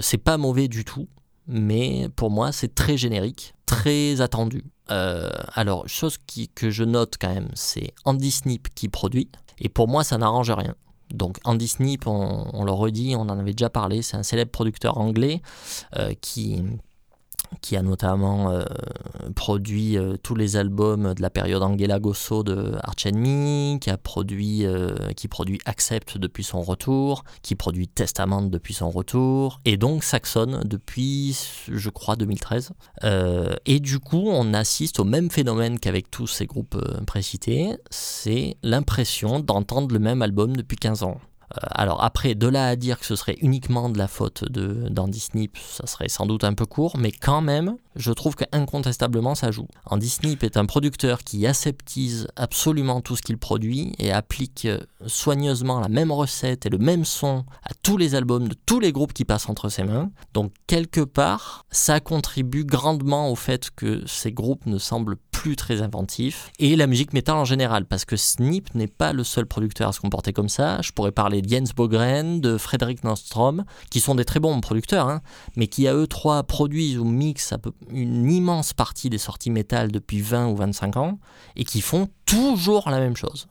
C'est 0.00 0.18
pas 0.18 0.36
mauvais 0.38 0.68
du 0.68 0.84
tout, 0.84 1.08
mais 1.48 2.08
pour 2.14 2.30
moi 2.30 2.52
c'est 2.52 2.74
très 2.74 2.96
générique, 2.96 3.54
très 3.66 4.20
attendu. 4.20 4.64
Euh, 4.90 5.30
alors 5.54 5.88
chose 5.88 6.16
qui, 6.26 6.48
que 6.48 6.70
je 6.70 6.84
note 6.84 7.14
quand 7.20 7.32
même, 7.32 7.48
c'est 7.54 7.92
Andy 8.04 8.30
Snip 8.30 8.68
qui 8.74 8.88
produit, 8.88 9.28
et 9.58 9.68
pour 9.68 9.88
moi 9.88 10.04
ça 10.04 10.18
n'arrange 10.18 10.50
rien. 10.50 10.74
Donc 11.10 11.38
Andy 11.44 11.68
Snip, 11.68 12.06
on, 12.06 12.64
le 12.64 12.72
redit, 12.72 13.14
on 13.16 13.22
en 13.22 13.38
avait 13.38 13.52
déjà 13.54 13.70
parlé, 13.70 14.02
c'est 14.02 14.16
un 14.16 14.22
célèbre 14.22 14.50
producteur 14.50 14.98
anglais 14.98 15.40
euh, 15.96 16.12
qui, 16.20 16.62
qui 17.60 17.76
a 17.76 17.82
notamment 17.82 18.50
euh, 18.50 18.64
produit 19.34 19.96
euh, 19.96 20.16
tous 20.22 20.34
les 20.34 20.56
albums 20.56 21.14
de 21.14 21.22
la 21.22 21.30
période 21.30 21.62
Angela 21.62 21.98
Gosso 21.98 22.42
de 22.42 22.74
Arch 22.82 23.06
Enemy, 23.06 23.78
qui 23.80 23.90
a 23.90 23.96
produit, 23.96 24.66
euh, 24.66 24.94
produit 25.30 25.60
Accept 25.64 26.18
depuis 26.18 26.44
son 26.44 26.62
retour, 26.62 27.24
qui 27.42 27.54
produit 27.54 27.88
Testament 27.88 28.42
depuis 28.42 28.74
son 28.74 28.90
retour, 28.90 29.60
et 29.64 29.76
donc 29.76 30.04
Saxon 30.04 30.60
depuis, 30.64 31.38
je 31.68 31.90
crois, 31.90 32.16
2013. 32.16 32.72
Euh, 33.04 33.54
et 33.66 33.80
du 33.80 33.98
coup, 33.98 34.28
on 34.28 34.54
assiste 34.54 35.00
au 35.00 35.04
même 35.04 35.30
phénomène 35.30 35.78
qu'avec 35.78 36.10
tous 36.10 36.26
ces 36.26 36.46
groupes 36.46 36.78
précités, 37.06 37.76
c'est 37.90 38.56
l'impression 38.62 39.40
d'entendre 39.40 39.92
le 39.92 39.98
même 39.98 40.22
album 40.22 40.56
depuis 40.56 40.76
15 40.76 41.02
ans. 41.02 41.20
Euh, 41.54 41.66
alors 41.70 42.02
après, 42.02 42.34
de 42.34 42.46
là 42.46 42.68
à 42.68 42.76
dire 42.76 42.98
que 42.98 43.06
ce 43.06 43.16
serait 43.16 43.36
uniquement 43.40 43.88
de 43.88 43.98
la 43.98 44.08
faute 44.08 44.44
de 44.50 44.88
d'Andy 44.88 45.20
Snip, 45.20 45.56
ça 45.58 45.86
serait 45.86 46.08
sans 46.08 46.26
doute 46.26 46.44
un 46.44 46.54
peu 46.54 46.66
court, 46.66 46.96
mais 46.98 47.12
quand 47.12 47.40
même, 47.40 47.76
je 47.96 48.12
trouve 48.12 48.36
que 48.36 48.44
incontestablement 48.52 49.34
ça 49.34 49.50
joue. 49.50 49.66
Andy 49.86 50.08
Snip 50.08 50.44
est 50.44 50.56
un 50.56 50.66
producteur 50.66 51.24
qui 51.24 51.46
aseptise 51.46 52.28
absolument 52.36 53.00
tout 53.00 53.16
ce 53.16 53.22
qu'il 53.22 53.38
produit 53.38 53.92
et 53.98 54.12
applique 54.12 54.66
euh, 54.66 54.80
soigneusement 55.06 55.80
la 55.80 55.88
même 55.88 56.12
recette 56.12 56.66
et 56.66 56.70
le 56.70 56.78
même 56.78 57.04
son 57.04 57.44
à 57.64 57.70
tous 57.82 57.96
les 57.96 58.14
albums 58.14 58.48
de 58.48 58.56
tous 58.66 58.80
les 58.80 58.92
groupes 58.92 59.12
qui 59.12 59.24
passent 59.24 59.48
entre 59.48 59.68
ses 59.68 59.84
mains. 59.84 60.10
Donc 60.34 60.52
quelque 60.66 61.00
part, 61.00 61.64
ça 61.70 62.00
contribue 62.00 62.64
grandement 62.64 63.30
au 63.30 63.36
fait 63.36 63.70
que 63.74 64.02
ces 64.06 64.32
groupes 64.32 64.66
ne 64.66 64.78
semblent 64.78 65.16
plus 65.38 65.54
très 65.54 65.82
inventifs 65.82 66.50
et 66.58 66.74
la 66.74 66.88
musique 66.88 67.12
métal 67.12 67.36
en 67.36 67.44
général 67.44 67.84
parce 67.84 68.04
que 68.04 68.16
Snip 68.16 68.74
n'est 68.74 68.88
pas 68.88 69.12
le 69.12 69.22
seul 69.22 69.46
producteur 69.46 69.88
à 69.88 69.92
se 69.92 70.00
comporter 70.00 70.32
comme 70.32 70.48
ça. 70.48 70.82
Je 70.82 70.90
pourrais 70.90 71.12
parler 71.12 71.42
de 71.42 71.48
Jens 71.48 71.72
Bogren, 71.76 72.40
de 72.40 72.58
Frederick 72.58 73.04
Nordstrom 73.04 73.64
qui 73.88 74.00
sont 74.00 74.16
des 74.16 74.24
très 74.24 74.40
bons 74.40 74.60
producteurs 74.60 75.06
hein, 75.06 75.22
mais 75.54 75.68
qui 75.68 75.86
à 75.86 75.94
eux 75.94 76.08
trois 76.08 76.42
produisent 76.42 76.98
ou 76.98 77.04
mixent 77.04 77.54
une 77.92 78.28
immense 78.32 78.72
partie 78.72 79.10
des 79.10 79.18
sorties 79.18 79.50
métal 79.50 79.92
depuis 79.92 80.20
20 80.20 80.48
ou 80.48 80.56
25 80.56 80.96
ans 80.96 81.20
et 81.54 81.62
qui 81.62 81.82
font 81.82 82.08
toujours 82.26 82.90
la 82.90 82.98
même 82.98 83.16
chose. 83.16 83.46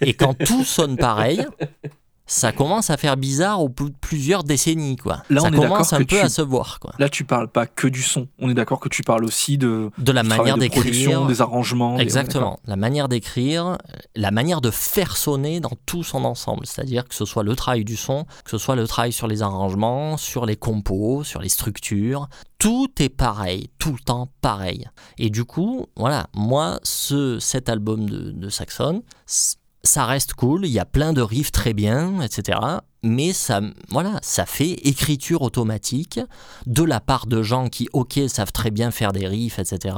Et 0.00 0.14
quand 0.14 0.34
tout 0.34 0.64
sonne 0.64 0.96
pareil, 0.96 1.46
ça 2.32 2.52
commence 2.52 2.90
à 2.90 2.96
faire 2.96 3.16
bizarre 3.16 3.60
au 3.62 3.68
bout 3.68 3.90
de 3.90 3.94
plusieurs 4.00 4.44
décennies 4.44 4.96
quoi. 4.96 5.22
Là, 5.30 5.40
ça 5.42 5.48
on 5.48 5.52
est 5.52 5.56
commence 5.56 5.90
d'accord 5.90 5.94
un 5.94 6.04
peu 6.04 6.16
tu- 6.16 6.18
à 6.18 6.28
se 6.28 6.42
voir 6.42 6.78
quoi. 6.80 6.92
Là, 6.98 7.08
tu 7.08 7.24
parles 7.24 7.48
pas 7.48 7.66
que 7.66 7.86
du 7.86 8.02
son. 8.02 8.28
On 8.38 8.48
est 8.50 8.54
d'accord 8.54 8.80
que 8.80 8.88
tu 8.88 9.02
parles 9.02 9.24
aussi 9.24 9.58
de 9.58 9.90
De 9.98 10.12
la 10.12 10.22
manière 10.22 10.56
de 10.56 10.60
d'écrire, 10.60 11.26
des 11.26 11.40
arrangements. 11.40 11.96
des- 11.96 12.02
Exactement. 12.02 12.58
La 12.66 12.76
manière 12.76 13.08
d'écrire, 13.08 13.78
la 14.16 14.30
manière 14.30 14.60
de 14.60 14.70
faire 14.70 15.16
sonner 15.16 15.60
dans 15.60 15.72
tout 15.86 16.02
son 16.02 16.24
ensemble. 16.24 16.66
C'est-à-dire 16.66 17.06
que 17.06 17.14
ce 17.14 17.24
soit 17.24 17.42
le 17.42 17.54
travail 17.56 17.84
du 17.84 17.96
son, 17.96 18.24
que 18.44 18.50
ce 18.50 18.58
soit 18.58 18.76
le 18.76 18.86
travail 18.86 19.12
sur 19.12 19.26
les 19.26 19.42
arrangements, 19.42 20.16
sur 20.16 20.46
les 20.46 20.56
compos, 20.56 21.24
sur 21.24 21.40
les 21.40 21.48
structures. 21.48 22.28
Tout 22.58 22.88
est 23.00 23.08
pareil, 23.08 23.70
tout 23.78 23.92
le 23.92 23.98
temps 23.98 24.28
pareil. 24.40 24.86
Et 25.18 25.30
du 25.30 25.44
coup, 25.44 25.86
voilà, 25.96 26.28
moi, 26.34 26.78
ce, 26.84 27.38
cet 27.40 27.68
album 27.68 28.08
de, 28.08 28.30
de 28.30 28.48
Saxon, 28.48 29.02
ça 29.84 30.06
reste 30.06 30.34
cool, 30.34 30.64
il 30.64 30.72
y 30.72 30.78
a 30.78 30.84
plein 30.84 31.12
de 31.12 31.22
riffs 31.22 31.52
très 31.52 31.72
bien, 31.72 32.20
etc. 32.20 32.58
Mais 33.02 33.32
ça, 33.32 33.60
voilà, 33.88 34.20
ça 34.22 34.46
fait 34.46 34.70
écriture 34.86 35.42
automatique 35.42 36.20
de 36.66 36.84
la 36.84 37.00
part 37.00 37.26
de 37.26 37.42
gens 37.42 37.68
qui, 37.68 37.88
ok, 37.92 38.20
savent 38.28 38.52
très 38.52 38.70
bien 38.70 38.92
faire 38.92 39.10
des 39.10 39.26
riffs, 39.26 39.58
etc. 39.58 39.96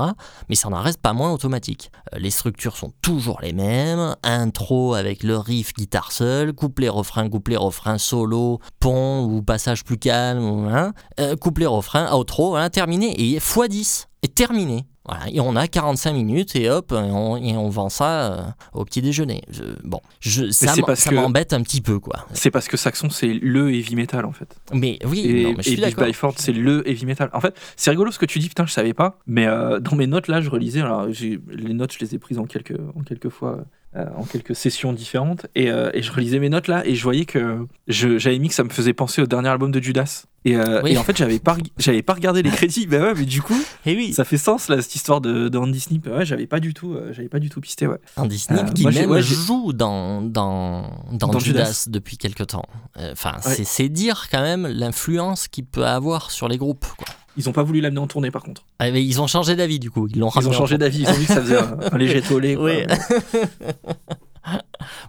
Mais 0.48 0.54
ça 0.54 0.70
n'en 0.70 0.80
reste 0.80 1.02
pas 1.02 1.12
moins 1.12 1.32
automatique. 1.32 1.90
Euh, 2.14 2.18
les 2.18 2.30
structures 2.30 2.78
sont 2.78 2.92
toujours 3.02 3.40
les 3.42 3.52
mêmes. 3.52 4.16
Intro 4.22 4.94
avec 4.94 5.22
le 5.22 5.36
riff 5.36 5.74
guitare 5.74 6.12
seul, 6.12 6.54
couplet 6.54 6.88
refrain, 6.88 7.28
couplet 7.28 7.56
refrain 7.56 7.98
solo, 7.98 8.60
pont 8.80 9.24
ou 9.24 9.42
passage 9.42 9.84
plus 9.84 9.98
calme, 9.98 10.66
hein, 10.72 10.94
euh, 11.20 11.36
couplet 11.36 11.66
refrain, 11.66 12.10
outro, 12.16 12.56
hein, 12.56 12.70
terminé 12.70 13.20
et 13.20 13.38
x10 13.38 14.06
et 14.22 14.28
terminé. 14.28 14.86
Voilà, 15.06 15.24
et 15.30 15.40
on 15.40 15.54
a 15.54 15.68
45 15.68 16.12
minutes 16.14 16.56
et 16.56 16.70
hop, 16.70 16.92
on, 16.92 17.36
et 17.36 17.56
on 17.56 17.68
vend 17.68 17.90
ça 17.90 18.32
euh, 18.32 18.42
au 18.72 18.84
petit 18.86 19.02
déjeuner. 19.02 19.42
bon, 19.82 20.00
je, 20.20 20.50
ça, 20.50 20.74
m'embête 21.12 21.52
un 21.52 21.62
petit 21.62 21.82
peu 21.82 21.98
quoi. 21.98 22.26
C'est 22.32 22.50
parce 22.50 22.68
que 22.68 22.78
Saxon 22.78 23.10
c'est 23.10 23.34
le 23.34 23.74
heavy 23.74 23.96
metal 23.96 24.24
en 24.24 24.32
fait. 24.32 24.56
Mais 24.72 24.98
oui, 25.04 25.26
et, 25.26 25.44
non, 25.44 25.54
mais 25.56 25.62
je 25.62 25.70
suis 25.70 25.80
d'accord. 25.80 26.32
c'est 26.36 26.52
le 26.52 26.88
heavy 26.88 27.04
metal. 27.04 27.28
En 27.34 27.40
fait, 27.40 27.54
c'est 27.76 27.90
rigolo 27.90 28.10
ce 28.12 28.18
que 28.18 28.26
tu 28.26 28.38
dis, 28.38 28.48
putain, 28.48 28.64
je 28.64 28.72
savais 28.72 28.94
pas. 28.94 29.18
Mais 29.26 29.46
euh, 29.46 29.78
dans 29.78 29.94
mes 29.94 30.06
notes 30.06 30.28
là, 30.28 30.40
je 30.40 30.48
relisais. 30.48 30.80
Alors, 30.80 31.06
les 31.06 31.74
notes, 31.74 31.92
je 31.92 31.98
les 31.98 32.14
ai 32.14 32.18
prises 32.18 32.38
en 32.38 32.46
quelques, 32.46 32.80
en 32.94 33.02
quelques 33.02 33.28
fois. 33.28 33.64
Euh, 33.96 34.06
en 34.16 34.24
quelques 34.24 34.56
sessions 34.56 34.92
différentes 34.92 35.46
et, 35.54 35.66
et, 35.66 36.02
je 36.02 36.12
relisais 36.12 36.40
mes 36.40 36.48
notes 36.48 36.66
là 36.66 36.84
et 36.84 36.96
je 36.96 37.02
voyais 37.04 37.26
que 37.26 37.66
j'avais 37.86 38.38
mis 38.40 38.48
que 38.48 38.54
ça 38.54 38.64
me 38.64 38.70
faisait 38.70 38.92
penser 38.92 39.22
au 39.22 39.26
dernier 39.26 39.50
album 39.50 39.70
de 39.70 39.80
Judas 39.80 40.26
euh, 40.46 40.82
et, 40.84 40.98
en 40.98 41.04
fait, 41.04 41.16
j'avais 41.16 41.38
pas, 41.38 41.56
j'avais 41.78 42.02
pas 42.02 42.14
regardé 42.14 42.42
les 42.42 42.50
crédits. 42.50 42.86
bah 42.86 43.00
ouais, 43.00 43.14
mais 43.16 43.24
du 43.24 43.40
coup, 43.40 43.58
et 43.86 43.92
eh 43.92 43.96
oui. 43.96 44.12
ça 44.12 44.24
fait 44.24 44.36
sens 44.36 44.68
là 44.68 44.80
cette 44.82 44.94
histoire 44.94 45.20
de, 45.20 45.48
de 45.48 45.58
Andy 45.58 45.80
Snip. 45.80 46.06
Ouais, 46.06 46.26
j'avais 46.26 46.46
pas 46.46 46.60
du 46.60 46.74
tout, 46.74 46.92
euh, 46.92 47.12
j'avais 47.12 47.28
pas 47.28 47.38
du 47.38 47.48
tout 47.48 47.60
pisté. 47.60 47.86
Ouais. 47.86 47.98
Andy 48.16 48.38
Snip 48.38 48.60
euh, 48.60 48.72
qui 48.72 48.86
même 48.86 49.18
joue 49.20 49.72
dans 49.72 50.20
dans, 50.20 50.90
dans, 51.12 51.38
Judas, 51.38 51.84
depuis 51.88 52.18
quelque 52.18 52.44
temps. 52.44 52.66
Enfin, 53.12 53.36
c'est 53.40 53.88
dire 53.88 54.28
quand 54.30 54.42
même 54.42 54.66
l'influence 54.66 55.48
qu'il 55.48 55.64
peut 55.64 55.86
avoir 55.86 56.30
sur 56.30 56.48
les 56.48 56.58
groupes. 56.58 56.86
Quoi. 56.96 57.06
Ils 57.36 57.48
ont 57.48 57.52
pas 57.52 57.62
voulu 57.62 57.80
l'amener 57.80 58.00
en 58.00 58.06
tournée 58.06 58.30
par 58.30 58.42
contre. 58.42 58.64
Ah, 58.78 58.90
mais 58.90 59.04
ils 59.04 59.20
ont 59.20 59.26
changé 59.26 59.56
d'avis 59.56 59.78
du 59.78 59.90
coup. 59.90 60.08
Ils 60.08 60.18
l'ont 60.18 60.30
Ils 60.40 60.48
ont 60.48 60.52
changé 60.52 60.78
d'avis. 60.78 61.00
Ils 61.00 61.08
ont 61.08 61.12
vu 61.12 61.26
que 61.26 61.32
ça 61.32 61.40
faisait 61.40 61.58
un, 61.58 61.98
léger 61.98 62.22
tollé. 62.22 62.56
Oui. 62.56 62.84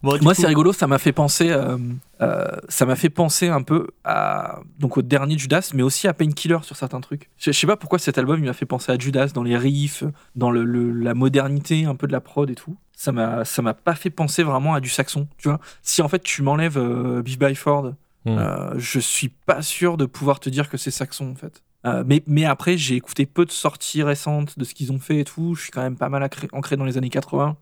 Moi, 0.01 0.33
c'est 0.33 0.47
rigolo, 0.47 0.71
ça 0.71 0.87
m'a 0.87 0.97
fait 0.97 1.11
penser, 1.11 1.49
euh, 1.49 1.77
euh, 2.21 2.45
ça 2.69 2.85
m'a 2.85 2.95
fait 2.95 3.09
penser 3.09 3.49
un 3.49 3.61
peu 3.61 3.87
à 4.03 4.59
donc 4.79 4.97
au 4.97 5.01
dernier 5.01 5.37
Judas, 5.37 5.71
mais 5.73 5.83
aussi 5.83 6.07
à 6.07 6.13
Painkiller 6.13 6.59
sur 6.63 6.75
certains 6.75 7.01
trucs. 7.01 7.29
Je, 7.37 7.51
sais 7.51 7.67
pas 7.67 7.75
pourquoi 7.75 7.99
cet 7.99 8.17
album 8.17 8.39
il 8.39 8.45
m'a 8.45 8.53
fait 8.53 8.65
penser 8.65 8.91
à 8.91 8.97
Judas 8.97 9.27
dans 9.33 9.43
les 9.43 9.57
riffs, 9.57 10.03
dans 10.35 10.51
le, 10.51 10.63
la 10.63 11.13
modernité 11.13 11.85
un 11.85 11.95
peu 11.95 12.07
de 12.07 12.11
la 12.11 12.21
prod 12.21 12.49
et 12.49 12.55
tout. 12.55 12.75
Ça 12.93 13.11
m'a, 13.11 13.43
ça 13.43 13.61
m'a 13.61 13.73
pas 13.73 13.95
fait 13.95 14.09
penser 14.09 14.43
vraiment 14.43 14.73
à 14.73 14.79
du 14.79 14.89
saxon. 14.89 15.27
Tu 15.37 15.49
vois, 15.49 15.59
si 15.81 16.01
en 16.01 16.07
fait 16.07 16.23
tu 16.23 16.41
m'enlèves 16.43 16.77
euh, 16.77 17.21
Beef 17.21 17.37
by 17.37 17.55
Ford, 17.55 17.91
hmm. 18.25 18.77
je 18.77 18.99
suis 18.99 19.29
pas 19.29 19.61
sûr 19.61 19.97
de 19.97 20.05
pouvoir 20.05 20.39
te 20.39 20.49
dire 20.49 20.69
que 20.69 20.77
c'est 20.77 20.91
saxon 20.91 21.31
en 21.31 21.35
fait. 21.35 21.63
mais, 22.05 22.23
mais, 22.25 22.45
après, 22.45 22.77
j'ai 22.77 22.95
écouté 22.95 23.25
peu 23.25 23.45
de 23.45 23.51
sorties 23.51 24.01
récentes 24.03 24.57
de 24.57 24.63
ce 24.65 24.73
qu'ils 24.73 24.91
ont 24.91 24.99
fait 24.99 25.19
et 25.19 25.23
tout. 25.23 25.53
Je 25.55 25.61
suis 25.61 25.71
quand 25.71 25.83
même 25.83 25.97
pas 25.97 26.09
mal 26.09 26.27
ancré 26.51 26.77
dans 26.77 26.85
les 26.85 26.97
années 26.97 27.09
80. 27.09 27.57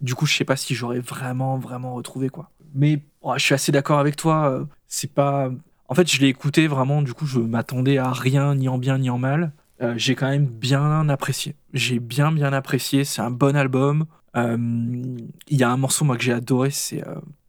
Du 0.00 0.14
coup, 0.14 0.26
je 0.26 0.34
sais 0.34 0.44
pas 0.44 0.56
si 0.56 0.74
j'aurais 0.74 1.00
vraiment, 1.00 1.58
vraiment 1.58 1.94
retrouvé 1.94 2.28
quoi. 2.28 2.50
Mais 2.74 3.00
je 3.36 3.42
suis 3.42 3.54
assez 3.54 3.72
d'accord 3.72 3.98
avec 3.98 4.16
toi. 4.16 4.50
Euh, 4.50 4.64
c'est 4.86 5.12
pas. 5.12 5.50
En 5.88 5.94
fait, 5.94 6.10
je 6.10 6.20
l'ai 6.20 6.28
écouté 6.28 6.66
vraiment. 6.66 7.02
Du 7.02 7.14
coup, 7.14 7.26
je 7.26 7.40
m'attendais 7.40 7.98
à 7.98 8.12
rien, 8.12 8.54
ni 8.54 8.68
en 8.68 8.78
bien 8.78 8.98
ni 8.98 9.10
en 9.10 9.18
mal. 9.18 9.52
Euh, 9.82 9.94
j'ai 9.96 10.14
quand 10.14 10.28
même 10.28 10.46
bien 10.46 11.08
apprécié. 11.08 11.54
J'ai 11.72 11.98
bien, 11.98 12.32
bien 12.32 12.52
apprécié. 12.52 13.04
C'est 13.04 13.22
un 13.22 13.30
bon 13.30 13.56
album. 13.56 14.06
Euh, 14.36 14.56
il 15.48 15.56
y 15.56 15.64
a 15.64 15.70
un 15.70 15.76
morceau 15.76 16.04
moi 16.04 16.16
que 16.16 16.22
j'ai 16.22 16.32
adoré, 16.32 16.70
c'est 16.70 17.02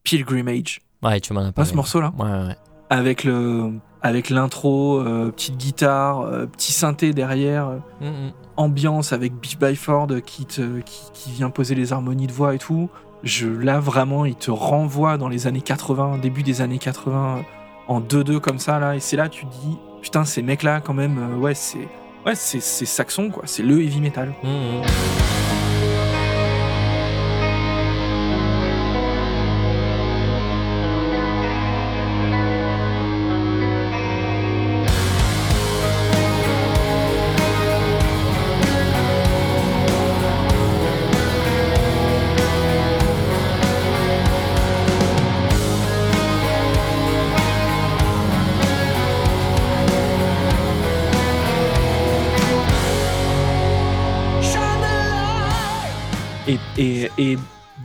Pilgrimage. 0.03 0.81
Ouais, 1.03 1.19
tu 1.19 1.33
m'en 1.33 1.41
as 1.41 1.51
parlé. 1.51 1.69
ce 1.69 1.75
morceau-là. 1.75 2.13
Ouais, 2.17 2.25
ouais. 2.25 2.55
Avec 2.89 3.23
le, 3.23 3.73
avec 4.01 4.29
l'intro, 4.29 5.03
petite 5.35 5.57
guitare, 5.57 6.25
petit 6.51 6.71
synthé 6.71 7.13
derrière. 7.13 7.67
Mm, 8.01 8.07
mm 8.07 8.31
ambiance 8.57 9.13
avec 9.13 9.33
Beach 9.33 9.57
by 9.57 9.75
Ford 9.75 10.07
qui, 10.25 10.45
te, 10.45 10.81
qui, 10.81 11.31
vient 11.31 11.49
poser 11.49 11.75
les 11.75 11.93
harmonies 11.93 12.27
de 12.27 12.33
voix 12.33 12.55
et 12.55 12.57
tout. 12.57 12.89
Je, 13.23 13.47
là, 13.47 13.79
vraiment, 13.79 14.25
il 14.25 14.35
te 14.35 14.51
renvoie 14.51 15.17
dans 15.17 15.29
les 15.29 15.47
années 15.47 15.61
80, 15.61 16.17
début 16.17 16.43
des 16.43 16.61
années 16.61 16.79
80, 16.79 17.43
en 17.87 18.01
2-2 18.01 18.39
comme 18.39 18.59
ça, 18.59 18.79
là. 18.79 18.95
Et 18.95 18.99
c'est 18.99 19.15
là, 19.15 19.29
tu 19.29 19.45
te 19.45 19.51
dis, 19.51 19.77
putain, 20.01 20.25
ces 20.25 20.41
mecs-là, 20.41 20.81
quand 20.81 20.93
même, 20.93 21.17
euh, 21.17 21.37
ouais, 21.37 21.53
c'est 21.53 21.87
ouais, 22.25 22.35
c'est 22.35 22.59
saxon, 22.59 23.29
quoi. 23.29 23.43
C'est 23.45 23.63
le 23.63 23.81
heavy 23.81 24.01
metal. 24.01 24.33
Mmh, 24.43 24.47
mmh. 24.47 25.46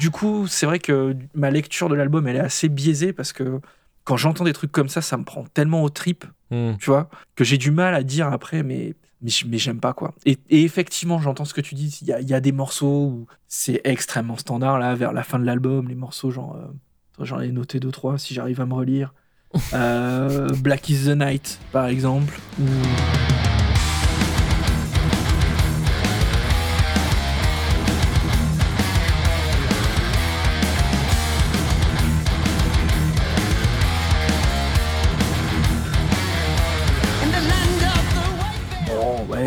Du 0.03 0.11
coup, 0.11 0.49
c'est 0.49 0.67
vrai 0.67 0.81
que 0.81 1.17
ma 1.33 1.53
lecture 1.53 1.88
de 1.88 1.95
l'album, 1.95 2.27
elle 2.27 2.35
est 2.35 2.41
assez 2.41 2.69
biaisée 2.69 3.12
parce 3.12 3.33
que 3.33 3.61
quand 4.03 4.17
j'entends 4.17 4.43
des 4.43 4.53
trucs 4.53 4.73
comme 4.73 4.88
ça, 4.88 5.01
ça 5.01 5.17
me 5.17 5.23
prend 5.23 5.45
tellement 5.55 5.85
aux 5.85 5.91
tripes, 5.91 6.25
hmm. 6.51 6.73
tu 6.81 6.91
vois, 6.91 7.09
que 7.37 7.45
j'ai 7.45 7.57
du 7.57 7.71
mal 7.71 7.95
à 7.95 8.03
dire 8.03 8.27
après, 8.27 8.65
mais, 8.65 8.97
mais, 9.21 9.59
j'aime 9.59 9.79
pas, 9.79 9.93
quoi. 9.93 10.12
Et, 10.27 10.38
effectivement, 10.51 11.21
j'entends 11.21 11.45
ce 11.45 11.55
que 11.55 11.61
tu 11.61 11.77
dis, 11.77 12.01
il 12.03 12.09
y 12.09 12.35
a, 12.35 12.41
des 12.41 12.51
morceaux 12.51 13.05
où 13.05 13.27
c'est 13.47 13.81
extrêmement 13.85 14.37
standard, 14.37 14.81
là, 14.81 14.97
vers 14.97 15.12
la 15.12 15.23
fin 15.23 15.38
de 15.38 15.45
l'album, 15.45 15.88
les 15.88 15.95
morceaux, 15.95 16.33
genre, 16.33 16.57
euh, 16.57 17.25
j'en 17.25 17.38
ai 17.38 17.53
noté 17.53 17.79
deux, 17.79 17.93
trois, 17.93 18.19
si 18.19 18.35
j'arrive 18.35 18.61
à 18.61 18.67
me 18.67 18.75
relire. 18.75 19.15
Euh, 19.73 20.49
Black 20.62 20.88
is 20.88 21.05
the 21.05 21.17
Night, 21.17 21.61
par 21.71 21.87
exemple, 21.87 22.41
ou... 22.59 22.65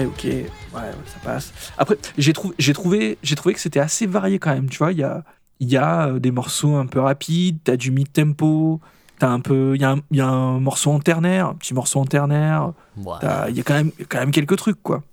ok, 0.04 0.24
ouais, 0.24 0.50
ça 0.74 1.20
passe. 1.24 1.54
Après, 1.78 1.98
j'ai 2.18 2.34
trouvé, 2.34 2.56
j'ai 2.60 2.74
trouvé, 2.74 3.18
trouvé 3.36 3.54
que 3.54 3.62
c'était 3.62 3.80
assez 3.80 4.06
varié 4.06 4.40
quand 4.40 4.54
même. 4.54 4.70
Tu 4.70 4.78
vois, 4.80 4.92
il 4.92 4.98
y 4.98 5.04
a, 5.04 5.24
il 5.60 5.70
y 5.70 5.78
a 5.78 6.08
euh, 6.08 6.20
des 6.20 6.32
morceaux 6.32 6.76
un 6.76 6.86
peu 6.86 7.00
rapides, 7.00 7.60
t'as 7.64 7.78
du 7.78 7.92
mid 7.92 8.12
tempo, 8.12 8.82
t'as 9.20 9.30
un 9.30 9.40
peu, 9.40 9.76
il 9.76 9.82
y, 9.82 9.86
a 9.86 9.96
y, 10.12 10.22
a 10.22 10.28
un 10.28 10.60
morceau 10.60 10.92
en 10.92 11.00
ternaire, 11.00 11.48
un 11.48 11.56
petit 11.56 11.74
morceau 11.74 12.00
en 12.00 12.06
ternaire. 12.06 12.74
Il 12.98 13.56
y 13.56 13.60
a 13.60 13.64
quand 13.64 13.76
même, 13.76 13.92
quand 14.10 14.20
même 14.20 14.32
quelques 14.32 14.58
trucs, 14.58 14.82
quoi. 14.82 15.04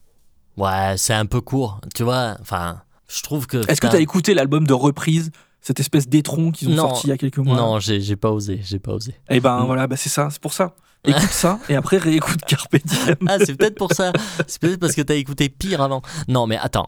Ouais, 0.56 0.94
c'est 0.96 1.14
un 1.14 1.26
peu 1.26 1.40
court, 1.40 1.80
tu 1.94 2.02
vois. 2.02 2.36
Enfin, 2.40 2.82
je 3.08 3.22
trouve 3.22 3.46
que. 3.46 3.58
Est-ce 3.70 3.80
que 3.80 3.86
t'as 3.86 4.00
écouté 4.00 4.34
l'album 4.34 4.66
de 4.66 4.74
reprise 4.74 5.30
cette 5.60 5.78
espèce 5.78 6.08
d'étron 6.08 6.50
qu'ils 6.50 6.70
ont 6.70 6.76
sorti 6.76 7.06
il 7.06 7.10
y 7.10 7.12
a 7.12 7.16
quelques 7.16 7.38
mois? 7.38 7.56
Non, 7.56 7.78
j'ai 7.78 8.16
pas 8.16 8.30
osé, 8.30 8.60
j'ai 8.62 8.78
pas 8.78 8.92
osé. 8.92 9.12
Et 9.30 9.36
eh 9.36 9.40
ben 9.40 9.60
mm. 9.60 9.66
voilà, 9.66 9.86
bah 9.86 9.96
c'est 9.96 10.08
ça, 10.08 10.28
c'est 10.30 10.40
pour 10.40 10.52
ça. 10.52 10.74
Écoute 11.04 11.30
ça 11.30 11.58
et 11.68 11.74
après 11.74 11.98
réécoute 11.98 12.40
Carpe 12.46 12.76
Diem. 12.76 13.16
Ah, 13.28 13.38
c'est 13.44 13.56
peut-être 13.56 13.76
pour 13.76 13.92
ça. 13.92 14.12
C'est 14.46 14.60
peut-être 14.60 14.78
parce 14.78 14.94
que 14.94 15.02
t'as 15.02 15.16
écouté 15.16 15.48
pire 15.48 15.80
avant. 15.80 16.00
Non, 16.28 16.46
mais 16.46 16.56
attends, 16.56 16.86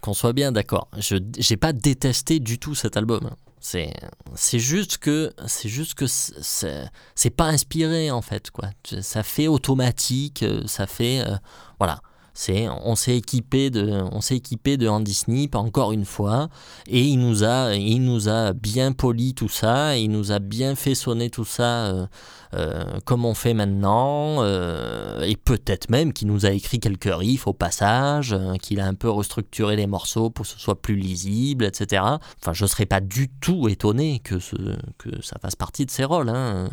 qu'on 0.00 0.14
soit 0.14 0.32
bien 0.32 0.50
d'accord. 0.50 0.88
Je 0.98 1.16
j'ai 1.38 1.56
pas 1.58 1.74
détesté 1.74 2.40
du 2.40 2.58
tout 2.58 2.74
cet 2.74 2.96
album. 2.96 3.30
C'est 3.60 3.92
c'est 4.34 4.58
juste 4.58 4.98
que 4.98 5.32
c'est 5.46 5.68
juste 5.68 5.94
que 5.94 6.06
c'est 6.06 7.30
pas 7.30 7.44
inspiré 7.46 8.10
en 8.10 8.22
fait 8.22 8.50
quoi. 8.50 8.70
Ça 9.02 9.22
fait 9.22 9.48
automatique, 9.48 10.42
euh, 10.42 10.62
ça 10.66 10.86
fait 10.86 11.20
euh, 11.20 11.36
voilà. 11.78 12.00
On 12.48 12.96
s'est 12.96 13.16
équipé 13.16 13.70
de, 13.70 14.02
on 14.12 14.20
s'est 14.20 14.36
équipé 14.36 14.76
de 14.76 14.88
Andy 14.88 15.14
Snip 15.14 15.54
encore 15.54 15.92
une 15.92 16.04
fois, 16.04 16.48
et 16.88 17.02
il 17.02 17.18
nous 17.18 17.44
a, 17.44 17.74
il 17.74 18.02
nous 18.04 18.28
a 18.28 18.52
bien 18.52 18.92
poli 18.92 19.34
tout 19.34 19.48
ça, 19.48 19.96
il 19.96 20.10
nous 20.10 20.32
a 20.32 20.40
bien 20.40 20.74
fait 20.74 20.94
sonner 20.94 21.30
tout 21.30 21.44
ça 21.44 21.86
euh, 21.86 22.06
euh, 22.54 22.84
comme 23.04 23.24
on 23.24 23.34
fait 23.34 23.54
maintenant, 23.54 24.38
euh, 24.40 25.22
et 25.22 25.36
peut-être 25.36 25.90
même 25.90 26.12
qu'il 26.12 26.28
nous 26.28 26.44
a 26.44 26.50
écrit 26.50 26.80
quelques 26.80 27.12
riffs 27.12 27.46
au 27.46 27.52
passage, 27.52 28.36
qu'il 28.60 28.80
a 28.80 28.86
un 28.86 28.94
peu 28.94 29.10
restructuré 29.10 29.76
les 29.76 29.86
morceaux 29.86 30.30
pour 30.30 30.44
que 30.44 30.50
ce 30.50 30.58
soit 30.58 30.80
plus 30.80 30.96
lisible, 30.96 31.64
etc. 31.64 32.02
Enfin, 32.40 32.52
je 32.52 32.66
serais 32.66 32.86
pas 32.86 33.00
du 33.00 33.28
tout 33.28 33.68
étonné 33.68 34.20
que 34.20 34.38
ça 34.40 35.38
fasse 35.40 35.56
partie 35.56 35.86
de 35.86 35.90
ses 35.90 36.04
rôles. 36.04 36.28
Hein 36.28 36.68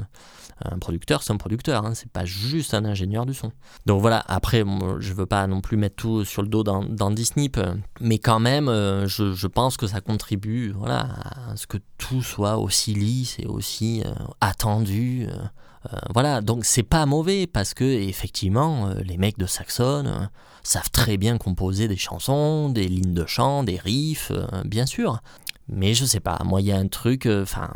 un 0.70 0.80
producteur, 0.80 1.24
c'est 1.24 1.34
un 1.34 1.38
producteur, 1.38 1.86
hein, 1.86 1.94
c'est 1.94 2.12
pas 2.12 2.26
juste 2.26 2.74
un 2.74 2.86
ingénieur 2.86 3.26
du 3.26 3.34
son. 3.34 3.52
Donc 3.86 4.02
voilà, 4.02 4.24
après, 4.28 4.64
je 5.00 5.14
veux 5.14 5.26
pas 5.26 5.48
non 5.48 5.62
plus 5.62 5.78
mettre 5.78 5.96
tout 5.96 6.26
sur 6.26 6.42
le 6.42 6.48
dos 6.48 6.64
d'Andy 6.64 7.26
Snip, 7.26 7.60
mais 8.00 8.20
quand 8.20 8.40
même, 8.40 8.68
euh, 8.68 9.08
je, 9.08 9.48
pense 9.48 9.78
que 9.78 9.88
ça 9.88 10.02
contribue 10.02 10.72
voilà, 10.72 11.08
à 11.50 11.56
ce 11.56 11.68
que 11.68 11.78
tout 11.98 12.24
soit 12.24 12.58
aussi 12.58 12.94
lisse 12.94 13.38
et 13.40 13.46
aussi 13.46 14.04
euh, 14.06 14.12
attendu. 14.40 15.28
euh, 15.28 15.36
euh, 15.92 15.98
voilà, 16.14 16.42
donc 16.42 16.66
c'est 16.66 16.84
pas 16.84 17.06
mauvais 17.06 17.48
parce 17.48 17.74
que 17.74 17.84
effectivement, 17.84 18.88
euh, 18.88 19.02
les 19.04 19.18
mecs 19.18 19.38
de 19.38 19.48
Saxon 19.48 20.04
euh, 20.06 20.26
savent 20.64 20.92
très 20.92 21.18
bien 21.18 21.38
composer 21.38 21.88
des 21.88 21.98
chansons, 21.98 22.70
des 22.70 22.88
lignes 22.88 23.14
de 23.14 23.26
chant, 23.26 23.64
des 23.64 23.78
riffs, 23.78 24.32
euh, 24.32 24.46
bien 24.66 24.86
sûr. 24.86 25.22
Mais 25.68 25.94
je 25.94 26.04
sais 26.06 26.20
pas, 26.20 26.40
moi 26.44 26.60
il 26.62 26.68
y 26.68 26.72
a 26.72 26.78
un 26.78 26.88
truc, 26.88 27.26
euh, 27.26 27.44
enfin, 27.44 27.72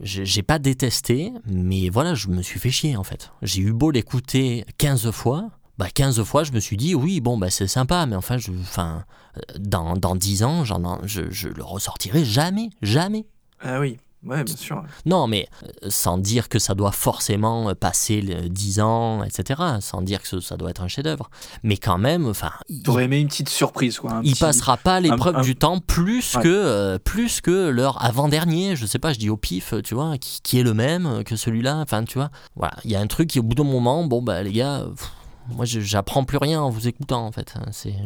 j'ai 0.00 0.42
pas 0.42 0.58
détesté, 0.58 1.32
mais 1.46 1.88
voilà, 1.88 2.14
je 2.14 2.28
me 2.28 2.40
suis 2.42 2.60
fait 2.60 2.70
chier 2.70 2.96
en 2.96 3.02
fait. 3.02 3.32
J'ai 3.42 3.62
eu 3.62 3.72
beau 3.72 3.90
l'écouter 3.90 4.64
15 4.78 5.10
fois, 5.10 5.50
bah 5.76 5.88
15 5.92 6.22
fois 6.22 6.44
je 6.44 6.52
me 6.52 6.60
suis 6.60 6.76
dit 6.76 6.94
oui, 6.94 7.20
bon 7.20 7.36
bah 7.38 7.50
c'est 7.50 7.66
sympa, 7.66 8.06
mais 8.06 8.14
enfin, 8.14 8.38
je, 8.38 8.52
enfin 8.52 9.04
euh, 9.36 9.40
dans, 9.58 9.96
dans 9.96 10.14
10 10.14 10.44
ans, 10.44 10.64
je, 11.04 11.22
je 11.30 11.48
le 11.48 11.64
ressortirai 11.64 12.24
jamais, 12.24 12.70
jamais. 12.80 13.26
Ah 13.60 13.80
oui, 13.80 13.96
ouais, 14.24 14.44
bien 14.44 14.56
sûr. 14.56 14.82
Non, 15.06 15.26
mais 15.26 15.48
euh, 15.64 15.88
sans 15.90 16.18
dire 16.18 16.48
que 16.48 16.58
ça 16.58 16.74
doit 16.74 16.92
forcément 16.92 17.68
euh, 17.70 17.74
passer 17.74 18.20
le 18.20 18.48
10 18.48 18.80
ans, 18.80 19.22
etc. 19.24 19.60
Sans 19.80 20.02
dire 20.02 20.22
que 20.22 20.40
ça 20.40 20.56
doit 20.56 20.70
être 20.70 20.82
un 20.82 20.88
chef-d'œuvre. 20.88 21.30
Mais 21.62 21.76
quand 21.76 21.98
même, 21.98 22.26
enfin, 22.28 22.50
il, 22.68 22.82
T'aurais 22.82 23.04
aimé 23.04 23.18
une 23.20 23.28
petite 23.28 23.48
surprise, 23.48 23.98
quoi. 23.98 24.12
un 24.12 24.22
il 24.22 24.32
petit- 24.32 24.40
passera 24.40 24.76
pas 24.76 25.00
l'épreuve 25.00 25.36
un- 25.36 25.42
du 25.42 25.56
temps 25.56 25.78
plus 25.78 26.34
Ouais. 26.36 26.42
que 26.42 26.48
euh, 26.48 26.98
plus 26.98 27.40
que 27.40 27.68
leur 27.68 28.04
avant-dernier. 28.04 28.76
Je 28.76 28.86
sais 28.86 28.98
pas, 28.98 29.12
je 29.12 29.18
dis 29.18 29.30
au 29.30 29.36
pif, 29.36 29.74
tu 29.84 29.94
vois, 29.94 30.18
qui, 30.18 30.40
qui 30.42 30.58
est 30.58 30.62
le 30.62 30.74
même 30.74 31.24
que 31.24 31.36
celui-là. 31.36 31.76
Enfin, 31.78 32.04
tu 32.04 32.18
vois, 32.18 32.30
voilà, 32.56 32.74
il 32.84 32.90
y 32.90 32.96
a 32.96 33.00
un 33.00 33.06
truc 33.06 33.28
qui 33.30 33.38
au 33.40 33.42
bout 33.42 33.54
d'un 33.54 33.64
moment, 33.64 34.04
bon 34.04 34.22
bah 34.22 34.42
les 34.42 34.52
gars. 34.52 34.84
pff, 34.94 35.10
moi, 35.48 35.64
j'apprends 35.64 36.24
plus 36.24 36.38
rien 36.38 36.60
en 36.60 36.70
vous 36.70 36.88
écoutant, 36.88 37.26
en 37.26 37.32
fait. 37.32 37.54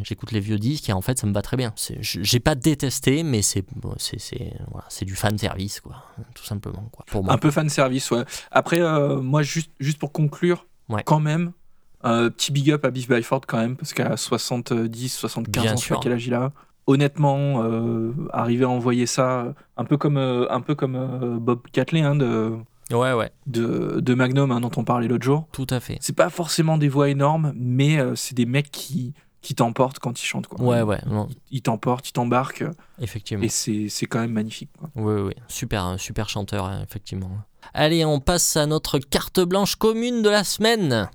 J'écoute 0.03 0.31
les 0.31 0.39
vieux 0.39 0.57
disques 0.57 0.89
et 0.89 0.93
en 0.93 1.01
fait, 1.01 1.17
ça 1.19 1.27
me 1.27 1.33
va 1.33 1.41
très 1.41 1.57
bien. 1.57 1.73
J'ai 2.01 2.39
pas 2.39 2.55
détesté, 2.55 3.23
mais 3.23 3.41
c'est, 3.41 3.63
bon, 3.75 3.95
voilà, 4.71 4.87
du 5.01 5.15
fan 5.15 5.37
service, 5.37 5.79
quoi, 5.81 6.03
tout 6.35 6.43
simplement, 6.43 6.89
quoi. 6.91 7.05
Pour 7.07 7.23
moi. 7.23 7.33
Un 7.33 7.37
peu 7.37 7.51
fan 7.51 7.69
service, 7.69 8.11
ouais. 8.11 8.23
Après, 8.51 8.79
euh, 8.81 9.21
moi, 9.21 9.41
juste, 9.43 9.71
juste 9.79 9.99
pour 9.99 10.11
conclure, 10.11 10.65
Ouais. 10.89 11.03
quand 11.05 11.19
même, 11.19 11.51
euh, 12.05 12.29
petit 12.29 12.51
big 12.51 12.71
up 12.71 12.85
à 12.85 12.91
Biff 12.91 13.07
Byford 13.09 13.41
quand 13.47 13.57
même, 13.57 13.75
parce 13.75 13.93
qu'à 13.93 14.15
70, 14.17 15.09
75 15.13 15.63
Bien 15.63 15.73
ans, 15.73 15.77
sûr. 15.77 15.95
pas 15.97 16.01
quel 16.03 16.13
âge 16.13 16.25
il 16.27 16.33
a. 16.33 16.51
Honnêtement, 16.89 17.63
euh, 17.63 18.13
arriver 18.31 18.63
à 18.63 18.69
envoyer 18.69 19.05
ça, 19.05 19.53
un 19.75 19.83
peu 19.83 19.97
comme, 19.97 20.15
euh, 20.17 20.49
un 20.49 20.61
peu 20.61 20.73
comme 20.75 20.95
euh, 20.95 21.37
Bob 21.37 21.59
Catley 21.73 22.01
hein, 22.01 22.15
de, 22.15 22.53
Ouais, 22.91 23.13
ouais, 23.13 23.31
de, 23.47 23.99
de 23.99 24.13
Magnum 24.13 24.51
hein, 24.51 24.61
dont 24.61 24.71
on 24.77 24.83
parlait 24.83 25.07
l'autre 25.07 25.25
jour. 25.25 25.47
tout 25.51 25.67
à 25.69 25.79
fait. 25.79 25.97
C'est 26.01 26.15
pas 26.15 26.29
forcément 26.29 26.77
des 26.77 26.87
voix 26.89 27.09
énormes, 27.09 27.51
mais 27.55 27.99
euh, 27.99 28.15
c'est 28.15 28.33
des 28.35 28.45
mecs 28.45 28.71
qui, 28.71 29.13
qui 29.41 29.55
t'emportent 29.55 29.99
quand 29.99 30.21
ils 30.21 30.25
chantent. 30.25 30.47
Quoi. 30.47 30.63
Ouais, 30.63 30.81
ouais, 30.81 30.99
non, 31.05 31.27
Ils 31.51 31.61
t'emportent, 31.61 32.07
ils 32.09 32.13
t'embarquent, 32.13 32.65
effectivement. 32.99 33.43
et 33.43 33.49
c'est 33.49 34.05
quand 34.05 34.19
même 34.19 34.31
magnifique. 34.31 34.69
Quoi. 34.77 34.89
Oui, 34.95 35.21
oui, 35.21 35.33
super, 35.47 35.83
un 35.83 35.97
super 35.97 36.29
chanteur, 36.29 36.65
hein, 36.65 36.81
effectivement. 36.87 37.31
Allez, 37.73 38.05
on 38.05 38.19
passe 38.21 38.55
à 38.55 38.65
notre 38.65 38.99
carte 38.99 39.41
blanche 39.41 39.75
commune 39.75 40.21
de 40.21 40.29
la 40.29 40.43
semaine. 40.45 41.09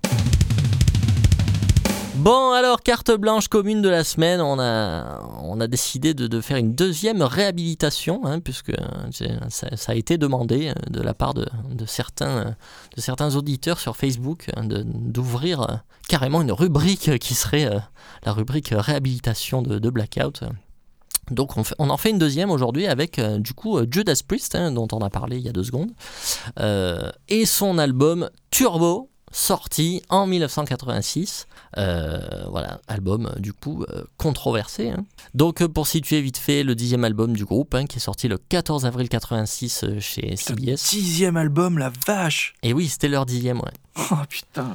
Bon, 2.17 2.53
alors, 2.53 2.83
carte 2.83 3.11
blanche 3.11 3.49
commune 3.49 3.81
de 3.81 3.89
la 3.89 4.05
semaine, 4.05 4.43
on 4.43 4.59
a, 4.59 5.67
décidé 5.67 6.13
de, 6.13 6.41
faire 6.43 6.59
une 6.59 6.75
deuxième 6.75 7.23
réhabilitation, 7.23 8.21
hein, 8.27 8.41
puisque 8.41 8.69
euh, 8.69 9.39
ça, 9.49 9.93
a 9.93 9.95
été 9.95 10.19
demandé 10.19 10.69
euh, 10.69 10.91
de 10.91 11.01
la 11.01 11.15
part 11.15 11.33
de, 11.33 11.47
de 11.71 11.87
certains, 11.87 12.39
euh, 12.39 12.51
de 12.97 13.01
certains 13.01 13.35
auditeurs 13.35 13.81
sur 13.81 13.97
Facebook 13.97 14.51
d'ouvrir 14.59 15.83
carrément 16.07 16.43
une 16.43 16.53
rubrique 16.53 17.19
qui 17.19 17.35
serait 17.35 17.71
la 18.27 18.33
rubrique 18.33 18.75
réhabilitation 18.77 19.63
de, 19.63 19.91
Blackout. 19.91 20.45
Donc 21.31 21.53
on, 21.79 21.89
en 21.89 21.97
fait 21.97 22.11
une 22.11 22.19
deuxième 22.19 22.51
aujourd'hui 22.51 22.87
avec 22.89 23.21
du 23.21 23.55
coup 23.55 23.79
Judas 23.91 24.21
Priest, 24.27 24.55
hein, 24.55 24.73
dont 24.73 24.89
on 24.93 24.99
a 24.99 25.09
parlé 25.09 25.39
il 25.39 25.45
y 25.45 25.49
a 25.49 25.53
deux 25.53 25.65
secondes, 25.65 25.93
et 27.29 27.47
son 27.47 27.79
album 27.79 28.29
Turbo, 28.51 29.12
sorti 29.33 30.03
en 30.09 30.27
1986. 30.27 31.47
Euh, 31.79 32.21
voilà, 32.51 32.81
album 32.87 33.27
euh, 33.35 33.41
du 33.41 33.53
coup 33.53 33.85
euh, 33.89 34.05
controversé. 34.19 34.91
hein. 34.91 35.05
Donc 35.35 35.67
pour 35.67 35.87
situer 35.87 36.21
vite 36.21 36.37
fait 36.37 36.63
le 36.63 36.75
dixième 36.75 37.03
album 37.05 37.35
du 37.35 37.45
groupe, 37.45 37.75
hein, 37.75 37.87
qui 37.87 37.97
est 37.97 38.01
sorti 38.01 38.29
le 38.29 38.37
14 38.39 38.85
avril 38.85 39.09
86 39.09 39.85
euh, 39.85 40.01
chez 40.01 40.37
CBS. 40.37 40.91
Dixième 40.91 41.37
album, 41.37 41.79
la 41.79 41.91
vache 42.07 42.55
Et 42.63 42.73
oui, 42.73 42.89
c'était 42.89 43.09
leur 43.09 43.25
dixième, 43.27 43.59
ouais. 43.59 43.73
Oh 43.99 44.17
putain. 44.29 44.75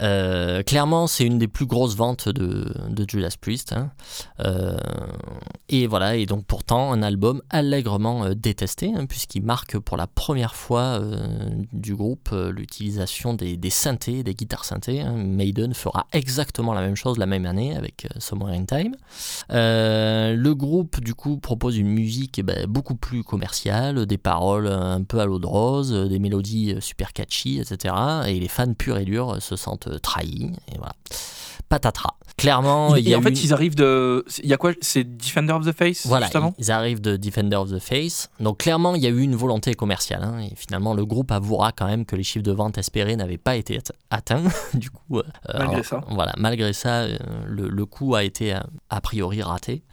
Euh, 0.00 0.62
clairement, 0.62 1.08
c'est 1.08 1.24
une 1.24 1.38
des 1.38 1.48
plus 1.48 1.66
grosses 1.66 1.96
ventes 1.96 2.28
de, 2.28 2.72
de 2.88 3.04
Judas 3.08 3.34
Priest. 3.40 3.72
hein. 3.72 3.90
Euh, 4.40 4.76
et 5.68 5.88
voilà, 5.88 6.14
et 6.14 6.24
donc 6.26 6.44
pourtant 6.46 6.92
un 6.92 7.02
album 7.02 7.42
allègrement 7.50 8.24
euh, 8.24 8.34
détesté, 8.34 8.92
hein, 8.94 9.06
puisqu'il 9.06 9.42
marque 9.42 9.76
pour 9.78 9.96
la 9.96 10.06
première 10.06 10.54
fois 10.54 11.00
du 11.72 11.96
groupe 11.96 12.30
l'utilisation 12.32 13.34
des, 13.34 13.56
des 13.56 13.70
synthés, 13.70 14.22
des 14.22 14.34
guitares 14.34 14.64
synthés. 14.64 15.00
hein. 15.00 15.14
Maiden 15.14 15.74
fera 15.74 16.06
exactement 16.12 16.74
la 16.74 16.80
même 16.80 16.96
chose 16.96 17.18
la 17.18 17.26
même 17.26 17.46
année 17.46 17.76
avec 17.76 18.06
Somewhere 18.18 18.54
in 18.54 18.66
Time. 18.66 18.94
Le 19.50 20.52
groupe, 20.52 21.00
du 21.00 21.14
coup, 21.14 21.38
propose 21.38 21.76
une 21.76 21.88
musique 21.88 22.38
eh 22.38 22.42
ben, 22.44 22.66
beaucoup 22.66 22.94
plus 22.94 23.24
commerciale, 23.24 24.06
des 24.06 24.18
paroles 24.18 24.68
un 24.68 25.02
peu 25.02 25.18
à 25.18 25.24
l'eau 25.26 25.40
de 25.40 25.46
rose, 25.46 25.92
des 25.92 26.18
mélodies 26.20 26.76
super 26.80 27.12
catchy, 27.12 27.58
etc. 27.58 27.94
Et 28.28 28.43
les 28.44 28.48
fans 28.48 28.74
purs 28.74 28.98
et 28.98 29.04
durs 29.06 29.38
se 29.40 29.56
sentent 29.56 29.88
euh, 29.88 29.98
trahis. 29.98 30.52
Et 30.72 30.76
voilà. 30.76 30.92
Patatras. 31.68 32.14
Clairement, 32.36 32.96
il 32.96 33.08
y 33.08 33.14
a 33.14 33.18
en 33.18 33.22
fait, 33.22 33.30
ils 33.44 33.52
arrivent 33.52 33.76
de. 33.76 34.24
Il 34.42 34.48
y 34.48 34.52
a 34.52 34.56
quoi? 34.56 34.72
C'est 34.80 35.04
Defender 35.04 35.52
of 35.52 35.64
the 35.64 35.72
Face 35.72 36.04
voilà, 36.06 36.28
ils 36.58 36.70
arrivent 36.72 37.00
de 37.00 37.16
Defender 37.16 37.56
of 37.56 37.70
the 37.70 37.78
Face. 37.78 38.28
Donc 38.40 38.58
clairement, 38.58 38.96
il 38.96 39.02
y 39.02 39.06
a 39.06 39.10
eu 39.10 39.20
une 39.20 39.36
volonté 39.36 39.72
commerciale. 39.74 40.24
hein, 40.24 40.40
et 40.40 40.52
finalement, 40.56 40.94
le 40.94 41.06
groupe 41.06 41.30
avouera 41.30 41.70
quand 41.70 41.86
même 41.86 42.04
que 42.04 42.16
les 42.16 42.24
chiffres 42.24 42.44
de 42.44 42.50
vente 42.52 42.76
espérés 42.76 43.14
n'avaient 43.16 43.38
pas 43.38 43.54
été 43.54 43.78
at- 43.78 43.92
atteints. 44.16 44.42
du 44.74 44.90
coup, 44.90 45.18
euh, 45.18 45.22
Malgré 45.54 45.74
alors, 45.74 45.84
ça. 45.84 46.00
Voilà, 46.10 46.32
malgré 46.36 46.72
ça, 46.72 47.02
euh, 47.02 47.16
le, 47.46 47.68
le 47.68 47.86
coup 47.86 48.16
a 48.16 48.24
été 48.24 48.54
euh, 48.54 48.60
a 48.90 49.00
priori 49.00 49.40
raté. 49.40 49.84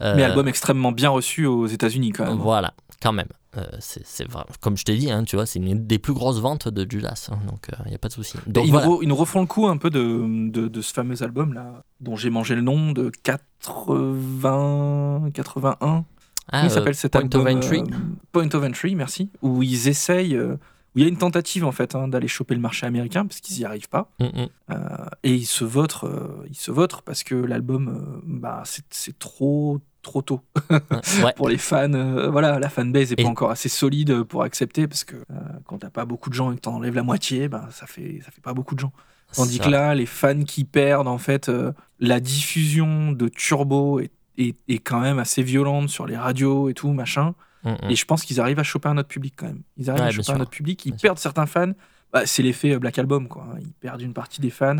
Euh, 0.00 0.14
Mais 0.16 0.24
album 0.24 0.48
extrêmement 0.48 0.90
bien 0.90 1.10
reçu 1.10 1.46
aux 1.46 1.66
États-Unis 1.66 2.10
quand 2.12 2.24
même. 2.24 2.38
Voilà, 2.38 2.72
quand 3.04 3.12
même. 3.12 3.28
Euh, 3.56 3.64
c'est. 3.80 4.26
Comme 4.60 4.76
je 4.78 4.84
t'ai 4.84 4.96
dit, 4.96 5.10
hein, 5.12 5.22
tu 5.24 5.36
vois, 5.36 5.44
c'est 5.46 5.58
une 5.60 5.86
des 5.86 5.98
plus 6.00 6.12
grosses 6.14 6.40
ventes 6.40 6.66
de 6.68 6.90
Judas. 6.90 7.28
hein, 7.30 7.38
donc 7.46 7.68
il 7.84 7.90
n'y 7.90 7.94
a 7.94 7.98
pas 7.98 8.08
de 8.08 8.14
souci. 8.14 8.36
Donc 8.48 8.64
ils, 8.66 8.70
voilà. 8.72 8.86
nous 8.86 8.94
re- 8.96 8.98
ils 9.02 9.08
nous 9.08 9.14
refont 9.14 9.40
le 9.42 9.46
coup 9.46 9.66
un 9.68 9.76
peu 9.76 9.90
de, 9.90 10.50
de, 10.50 10.66
de 10.68 10.80
ce 10.80 10.92
fameux 10.92 11.22
album 11.22 11.52
là, 11.52 11.84
dont 12.00 12.16
j'ai 12.16 12.30
mangé 12.30 12.54
le 12.56 12.62
nom 12.62 12.90
de 12.92 13.10
80, 13.22 15.30
81. 15.32 16.04
Ah, 16.50 16.62
il 16.62 16.66
euh, 16.66 16.68
s'appelle 16.68 16.94
cet 16.94 17.12
Point 17.12 17.22
album 17.22 17.46
of 17.46 17.54
Entry. 17.54 17.80
euh, 17.80 17.84
Point 18.32 18.48
of 18.52 18.62
Entry, 18.64 18.94
merci. 18.94 19.30
Où 19.42 19.62
ils 19.62 19.88
essayent, 19.88 20.36
euh, 20.36 20.54
où 20.94 20.98
il 20.98 21.02
y 21.02 21.04
a 21.04 21.08
une 21.08 21.16
tentative 21.16 21.64
en 21.64 21.72
fait 21.72 21.94
hein, 21.94 22.08
d'aller 22.08 22.28
choper 22.28 22.54
le 22.54 22.60
marché 22.60 22.86
américain 22.86 23.24
parce 23.26 23.40
qu'ils 23.40 23.58
n'y 23.58 23.64
arrivent 23.64 23.88
pas. 23.88 24.10
Mm, 24.20 24.24
mm. 24.24 24.46
Euh, 24.70 24.76
et 25.22 25.34
ils 25.34 25.46
se 25.46 25.64
votent, 25.64 26.04
euh, 26.04 26.28
ils 26.50 26.56
se 26.56 26.70
votent 26.70 27.02
parce 27.02 27.24
que 27.24 27.34
l'album, 27.34 27.88
euh, 27.88 28.20
bah, 28.26 28.62
c'est 28.90 29.18
trop, 29.18 29.80
trop 30.04 30.22
tôt 30.22 30.40
Ouais. 30.70 31.32
pour 31.36 31.48
les 31.48 31.58
fans. 31.58 31.92
euh, 31.94 32.30
voilà, 32.30 32.58
la 32.60 32.68
fanbase 32.68 33.10
est 33.12 33.20
Et- 33.20 33.24
pas 33.24 33.28
encore 33.28 33.50
assez 33.50 33.68
solide 33.68 34.22
pour 34.22 34.42
accepter 34.44 34.86
parce 34.86 35.02
que 35.04 35.16
euh, 35.16 35.34
quand 35.66 35.78
t'as 35.78 35.90
pas 35.90 36.04
beaucoup 36.04 36.30
de 36.30 36.34
gens 36.34 36.52
et 36.52 36.56
que 36.56 36.60
t'en 36.60 36.74
enlèves 36.76 36.94
la 36.94 37.02
moitié, 37.02 37.48
bah, 37.48 37.68
ça 37.72 37.86
fait, 37.86 38.20
ça 38.24 38.30
fait 38.30 38.40
pas 38.42 38.54
beaucoup 38.54 38.74
de 38.76 38.80
gens. 38.80 38.92
Tandis 39.34 39.58
que 39.58 39.68
là, 39.68 39.94
les 39.96 40.06
fans 40.06 40.44
qui 40.44 40.64
perdent, 40.64 41.08
en 41.08 41.18
fait, 41.18 41.48
euh, 41.48 41.72
la 41.98 42.20
diffusion 42.20 43.10
de 43.10 43.26
Turbo 43.28 43.98
est, 43.98 44.12
est, 44.38 44.54
est 44.68 44.78
quand 44.78 45.00
même 45.00 45.18
assez 45.18 45.42
violente 45.42 45.88
sur 45.88 46.06
les 46.06 46.16
radios 46.16 46.68
et 46.68 46.74
tout, 46.74 46.92
machin. 46.92 47.34
Mm. 47.64 47.74
Et 47.90 47.96
je 47.96 48.04
pense 48.04 48.22
qu'ils 48.24 48.40
arrivent 48.40 48.60
à 48.60 48.62
choper 48.62 48.88
un 48.90 48.98
autre 48.98 49.08
public 49.08 49.34
quand 49.36 49.46
même. 49.46 49.62
Ils 49.76 49.90
arrivent 49.90 50.02
Ouais, 50.02 50.08
à 50.08 50.12
choper 50.12 50.22
sûr. 50.24 50.34
un 50.34 50.40
autre 50.40 50.50
public. 50.50 50.84
Ils 50.86 50.90
Bien 50.90 50.98
sûr. 50.98 51.02
perdent 51.08 51.18
certains 51.18 51.46
fans. 51.46 51.72
Bah, 52.12 52.26
c'est 52.26 52.44
l'effet 52.44 52.74
euh, 52.74 52.78
Black 52.78 52.96
Album, 52.98 53.26
quoi. 53.26 53.48
Ils 53.60 53.72
perdent 53.72 54.02
une 54.02 54.12
partie 54.12 54.40
des 54.40 54.50
fans, 54.50 54.76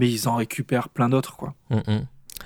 mais 0.00 0.10
ils 0.10 0.28
en 0.28 0.36
récupèrent 0.36 0.90
plein 0.90 1.08
d'autres, 1.08 1.36
quoi. 1.36 1.54
Mm. 1.70 2.00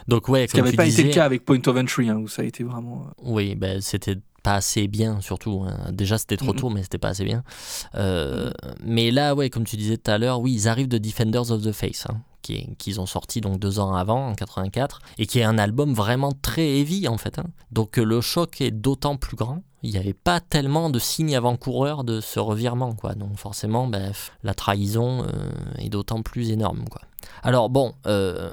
Donc 0.08 0.28
ouais, 0.28 0.46
Ce 0.48 0.52
qui 0.54 0.60
n'avait 0.60 0.72
pas 0.76 0.84
disais, 0.84 1.02
été 1.02 1.08
le 1.10 1.14
cas 1.14 1.24
avec 1.24 1.44
Point 1.44 1.60
of 1.66 1.76
Entry, 1.76 2.08
hein, 2.08 2.16
où 2.16 2.26
ça 2.28 2.42
a 2.42 2.44
été 2.44 2.64
vraiment. 2.64 3.04
euh, 3.08 3.12
Oui, 3.22 3.54
ben, 3.54 3.80
c'était 3.80 4.16
pas 4.42 4.54
assez 4.54 4.88
bien, 4.88 5.20
surtout. 5.20 5.64
hein. 5.68 5.92
Déjà, 5.92 6.16
c'était 6.18 6.36
trop 6.38 6.52
Mhm. 6.54 6.58
tôt, 6.58 6.70
mais 6.70 6.82
c'était 6.82 6.98
pas 6.98 7.08
assez 7.08 7.24
bien. 7.24 7.42
Euh, 7.94 8.50
Mais 8.82 9.10
là, 9.10 9.34
ouais, 9.34 9.50
comme 9.50 9.64
tu 9.64 9.76
disais 9.76 9.96
tout 9.98 10.10
à 10.10 10.18
l'heure, 10.18 10.40
oui, 10.40 10.52
ils 10.54 10.68
arrivent 10.68 10.88
de 10.88 10.98
Defenders 10.98 11.50
of 11.50 11.62
the 11.62 11.72
Face, 11.72 12.06
hein, 12.08 12.20
qu'ils 12.78 13.00
ont 13.00 13.06
sorti 13.06 13.40
donc 13.42 13.58
deux 13.58 13.78
ans 13.78 13.94
avant, 13.94 14.28
en 14.28 14.34
84, 14.34 15.00
et 15.18 15.26
qui 15.26 15.40
est 15.40 15.44
un 15.44 15.58
album 15.58 15.92
vraiment 15.92 16.32
très 16.40 16.78
heavy, 16.78 17.06
en 17.08 17.18
fait. 17.18 17.38
hein. 17.38 17.44
Donc 17.72 17.96
le 17.98 18.20
choc 18.20 18.60
est 18.60 18.70
d'autant 18.70 19.16
plus 19.16 19.36
grand. 19.36 19.62
Il 19.82 19.92
n'y 19.92 19.98
avait 19.98 20.14
pas 20.14 20.40
tellement 20.40 20.90
de 20.90 20.98
signes 20.98 21.36
avant-coureurs 21.36 22.02
de 22.02 22.20
ce 22.20 22.40
revirement, 22.40 22.94
quoi. 22.94 23.14
Donc 23.14 23.36
forcément, 23.36 23.86
ben, 23.86 24.12
la 24.42 24.54
trahison 24.54 25.22
euh, 25.22 25.28
est 25.78 25.88
d'autant 25.88 26.22
plus 26.22 26.50
énorme, 26.50 26.84
quoi. 26.90 27.02
Alors 27.42 27.68
bon, 27.68 27.94
euh, 28.06 28.50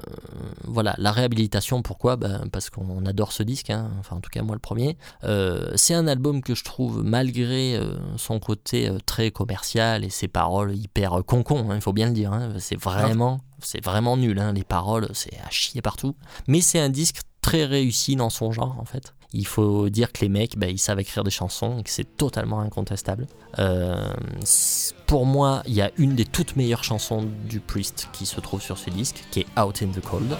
voilà, 0.64 0.94
la 0.98 1.10
réhabilitation, 1.10 1.82
pourquoi? 1.82 2.16
Ben, 2.16 2.44
Parce 2.52 2.70
qu'on 2.70 3.04
adore 3.06 3.32
ce 3.32 3.42
disque, 3.42 3.70
hein. 3.70 3.90
enfin 3.98 4.16
en 4.16 4.20
tout 4.20 4.30
cas 4.30 4.42
moi 4.42 4.54
le 4.54 4.60
premier. 4.60 4.96
Euh, 5.24 5.72
c'est 5.74 5.94
un 5.94 6.06
album 6.06 6.42
que 6.42 6.54
je 6.54 6.62
trouve, 6.62 7.02
malgré 7.02 7.80
son 8.16 8.38
côté 8.38 8.90
très 9.06 9.30
commercial 9.30 10.04
et 10.04 10.10
ses 10.10 10.28
paroles 10.28 10.76
hyper 10.76 11.24
concon, 11.24 11.70
hein, 11.70 11.76
il 11.76 11.80
faut 11.80 11.92
bien 11.92 12.06
le 12.06 12.12
dire, 12.12 12.32
hein. 12.32 12.50
c'est 12.58 12.80
vraiment, 12.80 13.40
c'est 13.60 13.84
vraiment 13.84 14.16
nul, 14.16 14.40
les 14.54 14.64
paroles, 14.64 15.08
c'est 15.12 15.36
à 15.40 15.50
chier 15.50 15.82
partout. 15.82 16.14
Mais 16.46 16.60
c'est 16.60 16.78
un 16.78 16.90
disque 16.90 17.20
très 17.46 17.64
réussi 17.64 18.16
dans 18.16 18.28
son 18.28 18.50
genre 18.50 18.76
en 18.80 18.84
fait. 18.84 19.14
Il 19.32 19.46
faut 19.46 19.88
dire 19.88 20.10
que 20.10 20.22
les 20.22 20.28
mecs, 20.28 20.58
bah, 20.58 20.66
ils 20.66 20.78
savent 20.78 20.98
écrire 20.98 21.22
des 21.22 21.30
chansons 21.30 21.78
et 21.78 21.84
que 21.84 21.90
c'est 21.90 22.16
totalement 22.16 22.60
incontestable. 22.60 23.28
Euh, 23.60 24.12
pour 25.06 25.26
moi, 25.26 25.62
il 25.66 25.74
y 25.74 25.80
a 25.80 25.92
une 25.96 26.16
des 26.16 26.24
toutes 26.24 26.56
meilleures 26.56 26.82
chansons 26.82 27.28
du 27.48 27.60
Priest 27.60 28.08
qui 28.12 28.26
se 28.26 28.40
trouve 28.40 28.62
sur 28.62 28.78
ce 28.78 28.90
disque, 28.90 29.22
qui 29.30 29.40
est 29.40 29.60
Out 29.60 29.82
in 29.82 29.88
the 29.88 30.00
Cold. 30.00 30.36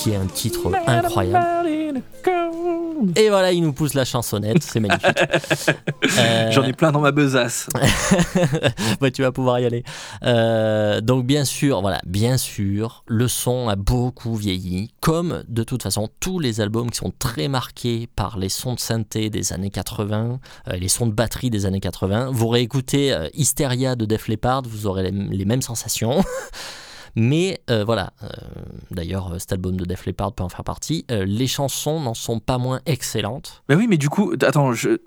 Qui 0.00 0.12
est 0.12 0.16
un 0.16 0.26
titre 0.26 0.70
incroyable. 0.86 2.02
Et 3.16 3.28
voilà, 3.28 3.52
il 3.52 3.62
nous 3.62 3.72
pousse 3.74 3.92
la 3.92 4.04
chansonnette, 4.06 4.62
c'est 4.62 4.80
magnifique. 4.80 5.06
Euh, 6.18 6.50
J'en 6.50 6.64
ai 6.64 6.72
plein 6.72 6.90
dans 6.90 7.00
ma 7.00 7.12
besace. 7.12 7.68
bah, 9.00 9.10
tu 9.10 9.22
vas 9.22 9.30
pouvoir 9.30 9.60
y 9.60 9.64
aller. 9.64 9.84
Euh, 10.24 11.00
donc 11.00 11.24
bien 11.24 11.44
sûr, 11.44 11.80
voilà, 11.82 12.00
bien 12.04 12.36
sûr, 12.36 13.04
le 13.06 13.28
son 13.28 13.68
a 13.68 13.76
beaucoup 13.76 14.34
vieilli, 14.34 14.92
comme 15.00 15.44
de 15.48 15.62
toute 15.62 15.82
façon 15.82 16.08
tous 16.18 16.40
les 16.40 16.60
albums 16.60 16.90
qui 16.90 16.96
sont 16.96 17.12
très 17.16 17.48
marqués 17.48 18.08
par 18.16 18.38
les 18.38 18.48
sons 18.48 18.74
de 18.74 18.80
synthé 18.80 19.30
des 19.30 19.52
années 19.52 19.70
80, 19.70 20.40
euh, 20.68 20.76
les 20.76 20.88
sons 20.88 21.06
de 21.06 21.12
batterie 21.12 21.50
des 21.50 21.64
années 21.64 21.80
80. 21.80 22.30
Vous 22.32 22.48
réécoutez 22.48 23.12
euh, 23.12 23.28
Hysteria 23.34 23.94
de 23.94 24.04
Def 24.04 24.26
Leppard, 24.26 24.62
vous 24.66 24.86
aurez 24.86 25.04
les, 25.04 25.12
les 25.12 25.44
mêmes 25.44 25.62
sensations. 25.62 26.24
Mais 27.16 27.60
euh, 27.70 27.84
voilà, 27.84 28.12
euh, 28.22 28.28
d'ailleurs 28.90 29.32
euh, 29.34 29.38
cet 29.38 29.52
album 29.52 29.76
de 29.76 29.84
Def 29.84 30.06
Leppard 30.06 30.32
peut 30.32 30.44
en 30.44 30.48
faire 30.48 30.64
partie, 30.64 31.04
euh, 31.10 31.24
les 31.24 31.46
chansons 31.46 32.00
n'en 32.00 32.14
sont 32.14 32.40
pas 32.40 32.58
moins 32.58 32.80
excellentes. 32.86 33.62
Bah 33.68 33.74
oui, 33.76 33.86
mais 33.88 33.96
du 33.98 34.08
coup, 34.08 34.32
attends, 34.42 34.72
je, 34.72 34.98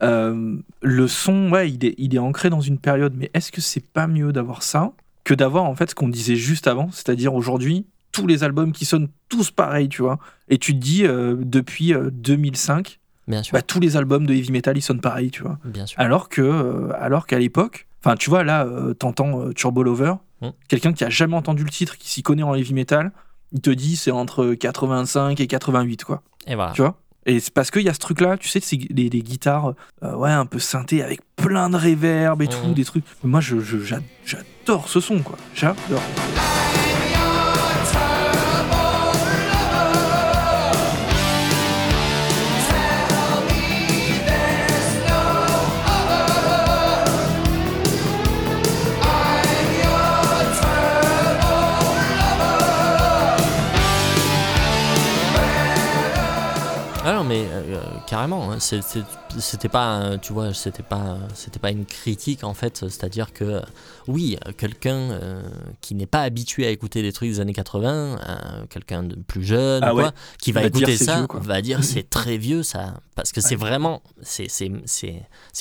le 0.00 1.08
son, 1.08 1.50
ouais, 1.50 1.70
il 1.70 1.84
est, 1.84 1.94
il 1.98 2.14
est 2.14 2.18
ancré 2.18 2.50
dans 2.50 2.60
une 2.60 2.78
période, 2.78 3.14
mais 3.16 3.30
est-ce 3.34 3.52
que 3.52 3.60
c'est 3.60 3.84
pas 3.84 4.06
mieux 4.06 4.32
d'avoir 4.32 4.62
ça 4.62 4.92
que 5.24 5.34
d'avoir 5.34 5.64
en 5.64 5.74
fait 5.74 5.90
ce 5.90 5.94
qu'on 5.94 6.08
disait 6.08 6.36
juste 6.36 6.68
avant, 6.68 6.90
c'est-à-dire 6.92 7.34
aujourd'hui, 7.34 7.86
tous 8.12 8.26
les 8.26 8.44
albums 8.44 8.72
qui 8.72 8.84
sonnent 8.84 9.08
tous 9.28 9.50
pareils, 9.50 9.88
tu 9.88 10.02
vois, 10.02 10.18
et 10.48 10.58
tu 10.58 10.72
te 10.72 10.78
dis, 10.78 11.02
depuis 11.02 11.92
euh, 11.94 12.10
2005, 12.12 13.00
Bien 13.26 13.42
sûr, 13.42 13.54
bah, 13.54 13.62
tous 13.62 13.80
les 13.80 13.96
albums 13.96 14.24
de 14.24 14.32
heavy 14.32 14.52
metal, 14.52 14.78
ils 14.78 14.82
sonnent 14.82 15.00
pareils, 15.00 15.32
tu 15.32 15.42
vois? 15.42 15.58
bien 15.64 15.84
sûr. 15.84 15.98
Alors 15.98 16.28
que, 16.28 16.90
alors 16.98 17.26
qu'à 17.26 17.40
l'époque, 17.40 17.88
enfin, 18.04 18.16
tu 18.16 18.30
vois, 18.30 18.44
là, 18.44 18.64
euh, 18.64 18.94
t'entends 18.94 19.40
euh, 19.40 19.52
Turbo 19.52 19.82
Lover, 19.82 20.14
Mm. 20.42 20.48
quelqu'un 20.68 20.92
qui 20.92 21.02
a 21.02 21.08
jamais 21.08 21.34
entendu 21.34 21.64
le 21.64 21.70
titre, 21.70 21.96
qui 21.96 22.10
s'y 22.10 22.22
connaît 22.22 22.42
en 22.42 22.54
heavy 22.54 22.74
metal, 22.74 23.10
il 23.52 23.60
te 23.62 23.70
dit 23.70 23.96
c'est 23.96 24.10
entre 24.10 24.52
85 24.52 25.40
et 25.40 25.46
88, 25.46 26.04
quoi. 26.04 26.22
Et 26.46 26.54
voilà. 26.54 26.72
Tu 26.72 26.82
vois? 26.82 26.98
Et 27.24 27.40
c'est 27.40 27.52
parce 27.54 27.70
qu'il 27.70 27.82
y 27.82 27.88
a 27.88 27.94
ce 27.94 27.98
truc-là, 27.98 28.36
tu 28.36 28.46
sais, 28.48 28.60
c'est 28.60 28.76
les, 28.90 29.08
les 29.08 29.22
guitares, 29.22 29.72
euh, 30.02 30.14
ouais, 30.14 30.30
un 30.30 30.44
peu 30.46 30.58
synthé 30.58 31.02
avec 31.02 31.20
plein 31.36 31.70
de 31.70 31.76
réverb 31.76 32.42
et 32.42 32.48
tout, 32.48 32.66
Mhm. 32.66 32.74
des 32.74 32.84
trucs. 32.84 33.04
Moi, 33.24 33.40
je, 33.40 33.58
je- 33.60 33.78
j'adore 34.24 34.88
ce 34.88 35.00
son, 35.00 35.20
quoi. 35.20 35.36
J'adore. 35.54 36.02
Mais 57.26 57.46
euh, 57.46 57.76
euh, 57.76 57.80
carrément, 58.06 58.52
hein, 58.52 58.58
c'était 58.60 59.68
pas, 59.68 60.18
tu 60.18 60.32
vois, 60.32 60.54
c'était 60.54 60.82
pas, 60.82 61.18
c'était 61.34 61.58
pas 61.58 61.70
une 61.70 61.84
critique 61.84 62.44
en 62.44 62.54
fait, 62.54 62.78
c'est-à-dire 62.78 63.32
que 63.32 63.44
euh, 63.44 63.60
oui, 64.08 64.38
quelqu'un 64.56 64.96
euh, 64.96 65.42
qui 65.80 65.94
n'est 65.94 66.06
pas 66.06 66.22
habitué 66.22 66.66
à 66.66 66.70
écouter 66.70 67.02
des 67.02 67.12
trucs 67.12 67.28
des 67.28 67.40
années 67.40 67.52
80, 67.52 67.88
euh, 67.88 68.64
quelqu'un 68.70 69.02
de 69.02 69.16
plus 69.16 69.44
jeune, 69.44 69.82
Ah 69.84 69.92
quoi, 69.92 70.12
qui 70.38 70.52
va, 70.52 70.64
écouter 70.64 70.96
ça, 70.96 71.26
vieux, 71.30 71.40
va 71.40 71.60
dire 71.60 71.82
c'est 71.84 72.08
très 72.08 72.38
vieux 72.38 72.62
ça, 72.62 73.00
parce 73.14 73.32
que 73.32 73.40
c'est 73.40 73.56
vraiment, 73.56 74.02
c'est, 74.22 74.48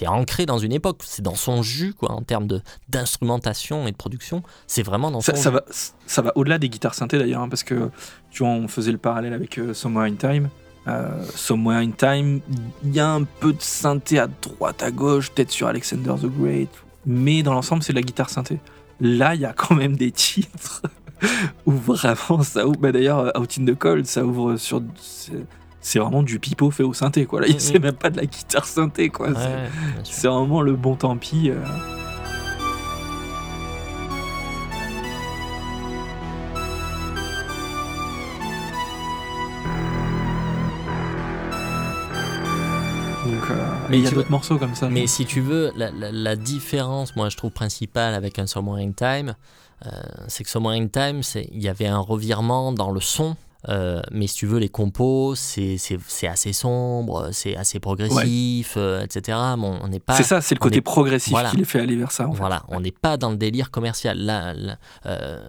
ancré 0.07 0.45
dans 0.45 0.59
une 0.59 0.73
époque, 0.73 0.99
c'est 1.03 1.23
dans 1.23 1.35
son 1.35 1.63
jus 1.63 1.93
quoi, 1.93 2.11
en 2.11 2.21
termes 2.21 2.47
de 2.47 2.61
d'instrumentation 2.89 3.87
et 3.87 3.91
de 3.91 3.97
production, 3.97 4.43
c'est 4.67 4.83
vraiment 4.83 5.11
dans 5.11 5.21
Ça, 5.21 5.35
son 5.35 5.41
ça 5.41 5.49
jus. 5.49 5.55
va, 5.55 5.63
ça 6.05 6.21
va 6.21 6.31
au-delà 6.35 6.59
des 6.59 6.69
guitares 6.69 6.93
synthé 6.93 7.17
d'ailleurs, 7.17 7.41
hein, 7.41 7.49
parce 7.49 7.63
que 7.63 7.89
tu 8.31 8.43
vois, 8.43 8.51
on 8.51 8.67
faisait 8.67 8.91
le 8.91 8.97
parallèle 8.97 9.33
avec 9.33 9.59
Somewhere 9.73 10.05
in 10.11 10.15
Time. 10.15 10.49
Euh, 10.87 11.23
Somewhere 11.33 11.77
in 11.79 11.91
Time, 11.91 12.41
il 12.83 12.93
y 12.93 12.99
a 12.99 13.09
un 13.11 13.23
peu 13.23 13.53
de 13.53 13.61
synthé 13.61 14.19
à 14.19 14.27
droite, 14.27 14.83
à 14.83 14.91
gauche, 14.91 15.31
peut-être 15.31 15.49
sur 15.51 15.67
Alexander 15.67 16.13
the 16.21 16.27
Great, 16.27 16.69
mais 17.05 17.41
dans 17.41 17.53
l'ensemble, 17.53 17.81
c'est 17.81 17.93
de 17.93 17.97
la 17.97 18.03
guitare 18.03 18.29
synthé. 18.29 18.59
Là, 19.01 19.33
il 19.35 19.41
y 19.41 19.45
a 19.45 19.53
quand 19.53 19.73
même 19.75 19.95
des 19.97 20.11
titres 20.11 20.83
où 21.65 21.71
vraiment 21.71 22.43
ça 22.43 22.67
ouvre. 22.67 22.77
Bah, 22.79 22.91
D'ailleurs, 22.91 23.19
euh, 23.19 23.39
Out 23.39 23.57
in 23.59 23.65
the 23.65 23.75
Cold, 23.77 24.05
ça 24.05 24.23
ouvre 24.23 24.57
sur. 24.57 24.81
c'est- 25.81 25.99
vraiment 25.99 26.23
du 26.23 26.39
pipeau 26.39 26.71
fait 26.71 26.83
au 26.83 26.93
synthé, 26.93 27.25
quoi. 27.25 27.41
Là, 27.41 27.47
Mhm. 27.47 27.55
c'est 27.59 27.79
même 27.79 27.93
pas 27.95 28.09
de 28.09 28.17
la 28.17 28.25
guitare 28.25 28.65
synthé, 28.65 29.09
quoi. 29.09 29.29
Ouais. 29.29 29.69
C'est 30.03 30.27
vraiment 30.27 30.61
le 30.61 30.73
bon 30.75 30.95
tant 30.95 31.15
pis. 31.17 31.49
euh. 31.51 31.59
Mais 43.95 44.01
il 44.01 44.03
y 44.05 44.07
a 44.07 44.11
d'autres 44.11 44.31
morceaux 44.31 44.57
comme 44.57 44.75
ça. 44.75 44.89
Mais 44.89 45.07
si 45.07 45.25
tu 45.25 45.41
veux, 45.41 45.71
la, 45.75 45.91
la- 45.91 46.11
la 46.11 46.35
différence, 46.35 47.15
moi 47.15 47.29
je 47.29 47.37
trouve 47.37 47.51
principale 47.51 48.13
avec 48.13 48.39
un 48.39 48.47
in 48.77 48.91
Time, 48.91 49.35
euh, 49.85 49.89
c'est 50.27 50.43
que 50.43 50.49
in 50.71 50.87
Time, 50.87 51.21
il 51.51 51.61
y 51.61 51.67
avait 51.67 51.87
un 51.87 51.99
revirement 51.99 52.71
dans 52.71 52.91
le 52.91 52.99
son. 53.01 53.35
euh, 53.67 53.99
mais 54.11 54.27
si 54.27 54.35
tu 54.35 54.45
veux, 54.45 54.59
les 54.59 54.69
compos, 54.69 55.33
c'est 55.33 56.27
assez 56.27 56.53
sombre, 56.53 57.29
c'est 57.31 57.55
assez 57.57 57.79
progressif, 57.79 58.75
euh, 58.77 59.01
etc. 59.01 59.37
Bon, 59.57 59.79
on 59.81 59.87
n'est 59.87 59.99
pas. 59.99 60.13
c'est 60.15 60.21
ça, 60.23 60.39
c'est 60.39 60.53
le 60.53 60.59
côté 60.59 60.77
est- 60.77 60.81
progressif 60.81 61.31
voilà. 61.31 61.49
qui 61.49 61.57
les 61.57 61.65
fait 61.65 61.79
aller 61.79 61.95
vers 61.95 62.11
ça. 62.11 62.27
En 62.27 62.31
fait. 62.33 62.37
Voilà, 62.37 62.61
on 62.67 62.79
n'est 62.79 62.91
pas 62.91 63.17
dans 63.17 63.31
le 63.31 63.37
délire 63.37 63.71
commercial. 63.71 64.19
Là, 64.19 64.53
là, 64.53 64.77
euh, 65.07 65.39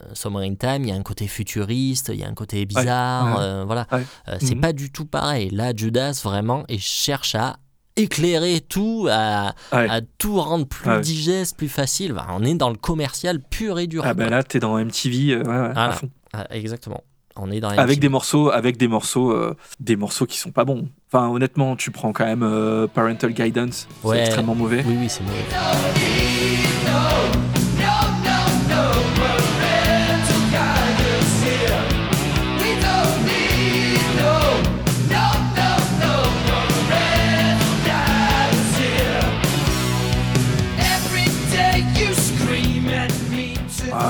in 0.40 0.54
Time, 0.54 0.84
il 0.84 0.88
y 0.88 0.92
a 0.92 0.94
un 0.94 1.02
côté 1.02 1.26
futuriste, 1.28 2.10
il 2.12 2.18
y 2.18 2.24
a 2.24 2.28
un 2.28 2.34
côté 2.34 2.64
bizarre, 2.64 3.38
ouais. 3.38 3.64
voilà. 3.66 3.86
Ouais. 3.92 4.04
Euh, 4.28 4.36
c'est 4.40 4.54
Mhm. 4.54 4.60
pas 4.62 4.72
du 4.72 4.90
tout 4.90 5.04
pareil. 5.04 5.50
Là, 5.50 5.72
Judas 5.76 6.18
vraiment 6.24 6.64
et 6.68 6.78
cherche 6.78 7.34
à 7.34 7.56
éclairer 7.96 8.60
tout, 8.60 9.08
à, 9.10 9.54
Ouais. 9.72 9.88
à 9.90 10.00
tout 10.18 10.40
rendre 10.40 10.66
plus 10.66 10.88
Ouais. 10.90 11.00
digeste, 11.00 11.56
plus 11.56 11.68
facile. 11.68 12.12
Bah, 12.12 12.26
on 12.30 12.44
est 12.44 12.54
dans 12.54 12.70
le 12.70 12.76
commercial 12.76 13.40
pur 13.40 13.78
et 13.78 13.86
dur. 13.86 14.02
Ah 14.06 14.14
bah 14.14 14.28
là, 14.28 14.42
t'es 14.42 14.58
dans 14.60 14.78
MTV, 14.78 15.32
euh, 15.32 15.42
ouais, 15.42 15.68
ouais, 15.68 15.72
à 15.74 15.92
fond. 15.92 16.10
Ah, 16.32 16.46
exactement. 16.50 17.02
On 17.38 17.50
est 17.50 17.60
dans 17.60 17.68
avec 17.68 17.80
MTV. 17.82 17.96
des 18.00 18.08
morceaux, 18.08 18.50
avec 18.50 18.76
des 18.78 18.88
morceaux, 18.88 19.30
euh, 19.30 19.54
des 19.80 19.96
morceaux 19.96 20.24
qui 20.26 20.38
sont 20.38 20.52
pas 20.52 20.64
bons. 20.64 20.88
Enfin, 21.12 21.28
honnêtement, 21.28 21.76
tu 21.76 21.90
prends 21.90 22.12
quand 22.12 22.24
même 22.24 22.42
euh, 22.42 22.86
Parental 22.86 23.32
Guidance, 23.34 23.86
c'est 24.04 24.18
extrêmement 24.20 24.54
mauvais. 24.54 24.82
Oui, 24.86 24.96
oui, 25.00 25.08
c'est 25.08 25.22
mauvais. 25.22 25.44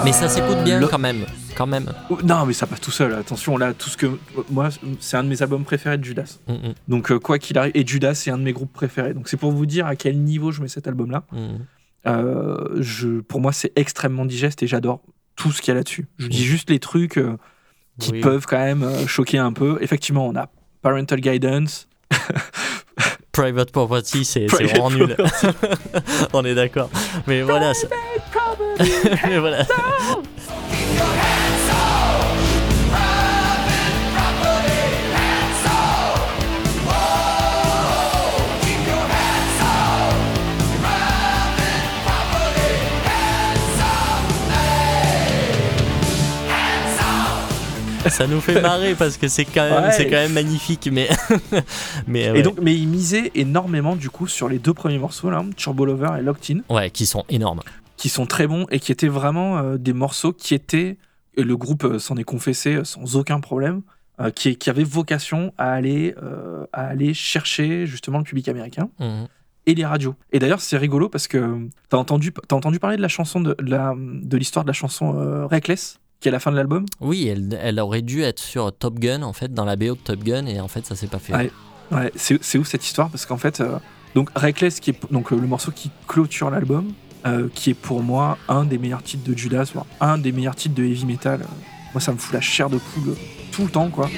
Mais 0.06 0.12
ça 0.12 0.28
s'écoute 0.28 0.62
bien 0.64 0.78
le- 0.80 0.86
quand 0.86 0.98
même. 1.00 1.26
Quand 1.56 1.66
même. 1.66 1.92
Non, 2.22 2.46
mais 2.46 2.52
ça 2.52 2.66
passe 2.68 2.80
tout 2.80 2.90
seul. 2.92 3.12
Attention, 3.14 3.56
là, 3.58 3.74
tout 3.74 3.88
ce 3.90 3.96
que 3.96 4.06
moi, 4.50 4.68
c'est 5.00 5.16
un 5.16 5.24
de 5.24 5.28
mes 5.28 5.42
albums 5.42 5.64
préférés 5.64 5.98
de 5.98 6.04
Judas. 6.04 6.38
Mm, 6.46 6.52
mm, 6.52 6.74
Donc 6.86 7.10
euh, 7.10 7.18
quoi 7.18 7.38
qu'il 7.40 7.58
arrive, 7.58 7.72
et 7.74 7.84
Judas 7.84 8.14
c'est 8.14 8.30
un 8.30 8.38
de 8.38 8.42
mes 8.44 8.52
groupes 8.52 8.72
préférés. 8.72 9.14
Donc 9.14 9.28
c'est 9.28 9.36
pour 9.36 9.50
vous 9.50 9.66
dire 9.66 9.84
à 9.86 9.96
quel 9.96 10.18
niveau 10.22 10.52
je 10.52 10.62
mets 10.62 10.68
cet 10.68 10.86
album-là. 10.86 11.24
mm. 11.32 11.38
Euh, 12.06 12.56
je, 12.80 13.18
pour 13.20 13.40
moi 13.40 13.52
c'est 13.52 13.72
extrêmement 13.74 14.24
digeste 14.26 14.62
et 14.62 14.68
j'adore 14.68 15.00
tout 15.34 15.50
ce 15.50 15.60
qu'il 15.60 15.72
y 15.72 15.74
a 15.74 15.74
là-dessus. 15.74 16.06
Je 16.18 16.28
dis 16.28 16.44
juste 16.44 16.70
les 16.70 16.78
trucs 16.78 17.18
euh, 17.18 17.36
qui 17.98 18.12
Oui. 18.12 18.20
peuvent 18.20 18.46
quand 18.46 18.58
même 18.58 18.84
euh, 18.84 19.08
choquer 19.08 19.38
un 19.38 19.52
peu. 19.52 19.78
Effectivement, 19.80 20.28
on 20.28 20.36
a 20.36 20.48
Parental 20.82 21.20
Guidance. 21.20 21.88
Private 23.36 23.70
Property, 23.70 24.24
c'est 24.24 24.46
vraiment 24.46 24.90
nul. 24.90 25.16
on 26.32 26.44
est 26.44 26.54
d'accord. 26.54 26.88
Mais 27.26 27.42
voilà. 27.42 27.74
ça- 27.74 27.86
Mais 29.28 29.38
voilà. 29.38 29.64
ça 48.10 48.26
nous 48.26 48.40
fait 48.40 48.60
marrer 48.60 48.94
parce 48.94 49.16
que 49.16 49.28
c'est 49.28 49.44
quand 49.44 49.68
même, 49.68 49.84
Ouais. 49.84 49.92
c'est 49.92 50.04
quand 50.06 50.16
même 50.16 50.32
magnifique, 50.32 50.88
mais 50.92 51.08
mais 52.06 52.30
ouais. 52.30 52.40
Et 52.40 52.42
donc, 52.42 52.58
mais 52.60 52.74
il 52.74 52.88
misait 52.88 53.30
énormément 53.34 53.96
du 53.96 54.10
coup 54.10 54.26
sur 54.26 54.48
les 54.48 54.58
deux 54.58 54.74
premiers 54.74 54.98
morceaux 54.98 55.30
là, 55.30 55.44
Turbo 55.56 55.84
Lover 55.84 56.10
et 56.18 56.22
Locked 56.22 56.56
In, 56.56 56.74
ouais, 56.74 56.90
qui 56.90 57.06
sont 57.06 57.24
énormes. 57.28 57.60
qui 57.96 58.08
sont 58.08 58.26
très 58.26 58.46
bons 58.46 58.66
et 58.70 58.80
qui 58.80 58.92
étaient 58.92 59.08
vraiment 59.08 59.58
euh, 59.58 59.76
des 59.78 59.92
morceaux 59.92 60.32
qui 60.32 60.54
étaient, 60.54 60.96
et 61.36 61.42
le 61.42 61.56
groupe 61.56 61.84
euh, 61.84 61.98
s'en 61.98 62.16
est 62.16 62.24
confessé 62.24 62.74
euh, 62.76 62.84
sans 62.84 63.16
aucun 63.16 63.40
problème, 63.40 63.82
euh, 64.20 64.30
qui, 64.30 64.56
qui 64.56 64.70
avaient 64.70 64.84
vocation 64.84 65.52
à 65.58 65.72
aller, 65.72 66.14
euh, 66.22 66.64
à 66.72 66.86
aller 66.86 67.12
chercher 67.14 67.86
justement 67.86 68.18
le 68.18 68.24
public 68.24 68.48
américain 68.48 68.88
Mhm. 69.00 69.26
et 69.66 69.74
les 69.74 69.84
radios. 69.84 70.14
Et 70.32 70.38
d'ailleurs, 70.38 70.60
c'est 70.60 70.78
rigolo 70.78 71.08
parce 71.08 71.26
que 71.28 71.68
t'as 71.88 71.96
entendu, 71.98 72.32
entendu 72.52 72.78
parler 72.78 72.96
de 72.96 73.02
la 73.02 73.08
chanson 73.08 73.40
de, 73.40 73.54
de 73.58 73.70
la, 73.70 73.94
de 73.96 74.36
l'histoire 74.36 74.64
de 74.64 74.68
la 74.70 74.74
chanson 74.74 75.14
euh, 75.18 75.46
Reckless, 75.46 75.98
qui 76.20 76.28
est 76.28 76.32
la 76.32 76.40
fin 76.40 76.50
de 76.50 76.56
l'album. 76.56 76.86
Oui, 77.00 77.28
elle, 77.28 77.58
elle 77.60 77.80
aurait 77.80 78.02
dû 78.02 78.22
être 78.22 78.40
sur 78.40 78.72
Top 78.76 78.98
Gun 78.98 79.22
en 79.22 79.32
fait, 79.32 79.52
dans 79.52 79.64
la 79.64 79.76
BO 79.76 79.94
de 79.94 80.00
Top 80.02 80.22
Gun, 80.22 80.46
et 80.46 80.60
en 80.60 80.68
fait 80.68 80.86
ça 80.86 80.96
s'est 80.96 81.06
pas 81.08 81.18
fait. 81.18 81.34
Ouais. 81.34 81.50
Ouais, 81.92 82.10
c'est 82.16 82.58
ouf 82.58 82.66
cette 82.66 82.84
histoire 82.84 83.10
parce 83.10 83.26
qu'en 83.26 83.36
fait, 83.36 83.60
euh, 83.60 83.78
donc 84.14 84.30
Reckless, 84.34 84.80
qui 84.80 84.90
est 84.90 85.12
donc 85.12 85.32
euh, 85.32 85.36
le 85.36 85.46
morceau 85.46 85.70
qui 85.70 85.90
clôture 86.08 86.50
l'album, 86.50 86.92
euh, 87.26 87.48
qui 87.54 87.70
est 87.70 87.74
pour 87.74 88.02
moi 88.02 88.38
un 88.48 88.64
des 88.64 88.78
meilleurs 88.78 89.02
titres 89.02 89.28
de 89.28 89.36
Judas, 89.36 89.70
voire 89.72 89.86
un 90.00 90.18
des 90.18 90.32
meilleurs 90.32 90.56
titres 90.56 90.74
de 90.74 90.84
heavy 90.84 91.06
metal. 91.06 91.40
Moi, 91.94 92.00
ça 92.00 92.12
me 92.12 92.18
fout 92.18 92.34
la 92.34 92.40
chair 92.40 92.68
de 92.68 92.78
poule 92.78 93.14
tout 93.52 93.64
le 93.64 93.70
temps, 93.70 93.88
quoi. 93.88 94.10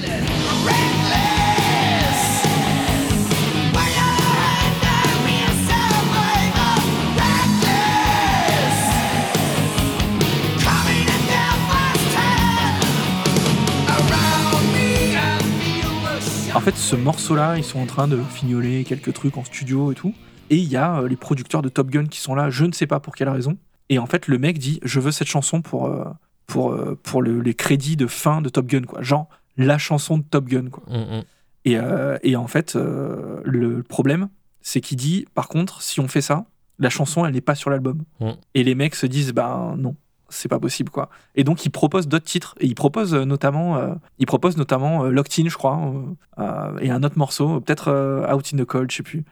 Fait, 16.70 16.76
ce 16.76 16.96
morceau-là, 16.96 17.56
ils 17.56 17.64
sont 17.64 17.80
en 17.80 17.86
train 17.86 18.08
de 18.08 18.18
fignoler 18.22 18.84
quelques 18.84 19.12
trucs 19.14 19.36
en 19.38 19.44
studio 19.44 19.90
et 19.92 19.94
tout. 19.94 20.14
Et 20.50 20.56
il 20.56 20.64
y 20.68 20.76
a 20.76 21.00
euh, 21.00 21.08
les 21.08 21.16
producteurs 21.16 21.62
de 21.62 21.68
Top 21.68 21.88
Gun 21.88 22.06
qui 22.06 22.20
sont 22.20 22.34
là, 22.34 22.50
je 22.50 22.64
ne 22.64 22.72
sais 22.72 22.86
pas 22.86 23.00
pour 23.00 23.14
quelle 23.14 23.28
raison. 23.28 23.56
Et 23.88 23.98
en 23.98 24.06
fait, 24.06 24.26
le 24.28 24.38
mec 24.38 24.58
dit 24.58 24.78
Je 24.82 25.00
veux 25.00 25.10
cette 25.10 25.28
chanson 25.28 25.62
pour, 25.62 25.86
euh, 25.86 26.04
pour, 26.46 26.72
euh, 26.72 26.98
pour 27.02 27.22
le- 27.22 27.40
les 27.40 27.54
crédits 27.54 27.96
de 27.96 28.06
fin 28.06 28.42
de 28.42 28.48
Top 28.50 28.66
Gun, 28.66 28.82
quoi. 28.82 29.00
Genre, 29.02 29.28
la 29.56 29.78
chanson 29.78 30.18
de 30.18 30.22
Top 30.24 30.46
Gun, 30.46 30.68
quoi. 30.70 30.82
Mhm. 30.90 31.22
Et, 31.64 31.78
euh, 31.78 32.18
et 32.22 32.36
en 32.36 32.46
fait, 32.46 32.76
euh, 32.76 33.40
le 33.44 33.82
problème, 33.82 34.28
c'est 34.60 34.80
qu'il 34.82 34.98
dit 34.98 35.26
Par 35.34 35.48
contre, 35.48 35.80
si 35.82 36.00
on 36.00 36.08
fait 36.08 36.20
ça, 36.20 36.44
la 36.78 36.90
chanson, 36.90 37.24
elle 37.24 37.32
n'est 37.32 37.40
pas 37.40 37.54
sur 37.54 37.70
l'album. 37.70 38.02
Mm. 38.20 38.30
Et 38.54 38.62
les 38.64 38.74
mecs 38.74 38.94
se 38.94 39.06
disent 39.06 39.32
Ben 39.32 39.74
non. 39.78 39.96
C'est 40.30 40.48
pas 40.48 40.58
possible 40.58 40.90
quoi. 40.90 41.08
Et 41.36 41.42
donc 41.44 41.64
il 41.64 41.70
propose 41.70 42.06
d'autres 42.06 42.26
titres 42.26 42.54
et 42.60 42.66
il 42.66 42.74
propose 42.74 43.14
euh, 43.14 43.24
notamment, 43.24 43.76
euh, 43.78 43.94
il 44.18 44.26
propose 44.26 44.56
notamment 44.58 45.04
euh, 45.04 45.10
Locked 45.10 45.42
In, 45.44 45.48
je 45.48 45.56
crois, 45.56 45.78
euh, 45.78 46.02
euh, 46.42 46.78
et 46.80 46.90
un 46.90 47.02
autre 47.02 47.16
morceau, 47.18 47.60
peut-être 47.60 48.26
Out 48.34 48.50
in 48.52 48.58
the 48.58 48.64
Cold, 48.66 48.90
je 48.90 48.96
sais 48.96 49.02
plus 49.02 49.24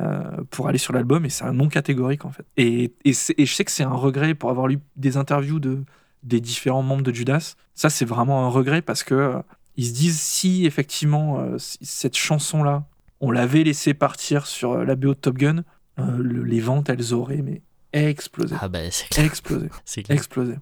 euh, 0.00 0.22
pour 0.50 0.66
aller 0.68 0.78
sur 0.78 0.92
l'album 0.92 1.24
et 1.24 1.28
c'est 1.28 1.44
un 1.44 1.52
non 1.52 1.68
catégorique 1.68 2.24
en 2.24 2.30
fait. 2.32 2.44
Et, 2.56 2.92
et, 3.04 3.12
je 3.12 3.54
sais 3.54 3.64
que 3.64 3.70
c'est 3.70 3.84
un 3.84 3.92
regret 3.94 4.34
pour 4.34 4.50
avoir 4.50 4.66
lu 4.66 4.78
des 4.96 5.16
interviews 5.16 5.60
de, 5.60 5.84
des 6.24 6.40
différents 6.40 6.82
membres 6.82 7.02
de 7.02 7.12
Judas. 7.12 7.54
Ça, 7.74 7.88
c'est 7.88 8.04
vraiment 8.04 8.44
un 8.44 8.48
regret 8.48 8.82
parce 8.82 9.04
que 9.04 9.34
ils 9.76 9.86
se 9.86 9.92
disent 9.94 10.20
si 10.20 10.66
effectivement 10.66 11.44
cette 11.58 12.16
chanson-là, 12.16 12.84
on 13.20 13.30
l'avait 13.30 13.62
laissé 13.64 13.94
partir 13.94 14.46
sur 14.46 14.84
la 14.84 14.96
BO 14.96 15.08
de 15.10 15.14
Top 15.14 15.36
Gun, 15.36 15.62
le- 15.96 16.42
les 16.42 16.60
ventes, 16.60 16.88
elles 16.90 17.14
auraient 17.14 17.42
mais 17.42 17.62
explosé. 17.94 18.54
Ah 18.60 18.68
ben 18.68 18.88
c'est 18.90 19.08
clair. 19.08 19.26
Explosé, 19.26 19.68
c'est 19.84 20.02
clair. 20.02 20.16
explosé. 20.18 20.54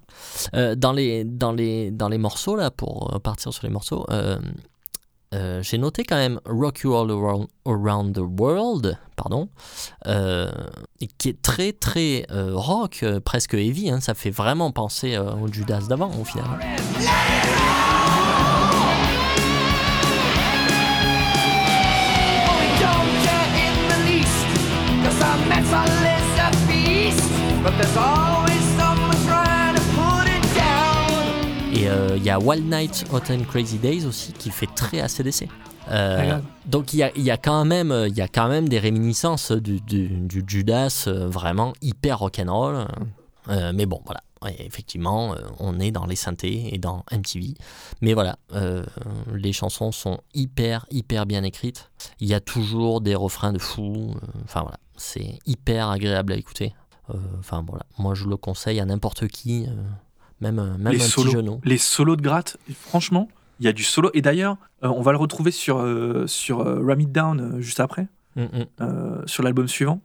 Euh, 0.55 0.75
dans, 0.75 0.93
les, 0.93 1.25
dans, 1.25 1.53
les, 1.53 1.91
dans 1.91 2.09
les 2.09 2.19
morceaux, 2.19 2.57
là, 2.57 2.71
pour 2.71 3.15
euh, 3.15 3.19
partir 3.19 3.53
sur 3.53 3.67
les 3.67 3.73
morceaux, 3.73 4.05
euh, 4.11 4.39
euh, 5.35 5.63
j'ai 5.63 5.79
noté 5.79 6.05
quand 6.05 6.17
même 6.17 6.41
Rock 6.45 6.81
You 6.81 6.95
All 6.95 7.11
Around, 7.11 7.49
Around 7.67 8.15
the 8.17 8.41
World, 8.41 8.99
pardon, 9.17 9.49
euh, 10.07 10.51
qui 11.19 11.31
est 11.31 11.41
très 11.41 11.73
très 11.73 12.27
euh, 12.31 12.53
rock, 12.55 13.05
presque 13.25 13.55
heavy, 13.55 13.91
hein, 13.91 14.01
ça 14.01 14.15
fait 14.15 14.31
vraiment 14.31 14.71
penser 14.73 15.15
euh, 15.17 15.33
au 15.35 15.51
Judas 15.51 15.81
d'avant 15.89 16.11
au 16.21 16.25
final. 16.25 16.45
We 25.55 26.12
Et 31.75 31.89
euh, 31.89 32.17
il 32.17 32.25
y 32.25 32.31
a 32.31 32.39
Wild 32.39 32.69
Night, 32.69 33.05
Hot 33.13 33.21
and 33.31 33.45
Crazy 33.49 33.79
Days 33.79 34.05
aussi, 34.05 34.33
qui 34.33 34.51
fait 34.51 34.69
très 34.75 35.01
ACDC. 35.01 35.49
Euh, 35.89 36.21
Regarde. 36.21 36.45
donc 36.67 36.93
il 36.93 36.99
y 36.99 37.03
a, 37.03 37.11
il 37.17 37.23
y, 37.23 37.31
a 37.31 37.37
quand 37.37 37.65
même, 37.65 37.91
euh, 37.91 38.09
y 38.09 38.21
a 38.21 38.29
quand 38.29 38.49
même 38.49 38.69
des 38.69 38.79
réminiscences 38.79 39.53
du, 39.53 39.81
du, 39.81 40.09
du 40.09 40.45
Judas 40.47 41.07
vraiment 41.07 41.73
hyper 41.83 42.21
rock'n'roll. 42.21 42.87
Euh, 43.49 43.73
mais 43.75 43.87
bon, 43.87 44.01
voilà. 44.05 44.23
Effectivement, 44.59 45.37
on 45.61 45.79
est 45.79 45.93
dans 45.93 46.05
les 46.05 46.17
synthés 46.17 46.75
et 46.75 46.79
dans 46.79 47.05
MTV. 47.13 47.55
Mais 48.01 48.13
voilà, 48.13 48.39
euh, 48.55 48.85
les 49.33 49.53
chansons 49.53 49.93
sont 49.93 50.19
hyper, 50.35 50.85
hyper 50.91 51.27
bien 51.27 51.45
écrites. 51.45 51.93
Il 52.19 52.27
y 52.27 52.35
a 52.35 52.41
toujours 52.41 53.01
des 53.03 53.15
refrains 53.15 53.53
de 53.53 53.61
fou. 53.61 54.17
Enfin 54.43 54.63
voilà, 54.63 54.79
c'est 54.97 55.39
hyper 55.47 55.91
agréable 55.91 56.33
à 56.33 56.37
écouter. 56.37 56.75
Euh, 57.11 57.15
Enfin 57.39 57.65
voilà, 57.67 57.85
moi 57.99 58.15
je 58.15 58.27
le 58.27 58.37
conseille 58.37 58.81
à 58.81 58.85
n'importe 58.85 59.27
qui, 59.29 59.67
euh, 59.67 59.73
même, 60.41 60.59
euh, 60.59 60.77
même 60.79 60.93
Les 60.93 61.03
un 61.03 61.07
solos. 61.07 61.31
petit 61.31 61.37
genou. 61.37 61.61
Les 61.65 61.79
solos 61.79 62.17
de 62.17 62.23
gratte, 62.23 62.57
franchement, 62.75 63.29
il 63.61 63.67
y 63.67 63.69
a 63.69 63.73
du 63.73 63.85
solo. 63.85 64.11
Et 64.15 64.23
d'ailleurs, 64.23 64.57
on 64.83 65.03
va 65.03 65.13
le 65.13 65.19
retrouver 65.19 65.51
sur, 65.51 65.85
sur 66.27 66.59
Ram 66.59 67.01
It 67.01 67.13
Down 67.13 67.61
juste 67.61 67.81
après. 67.81 68.09
Mm, 68.35 68.45
mm. 68.81 69.27
sur 69.27 69.43
l'album 69.43 69.69
suivant, 69.69 70.01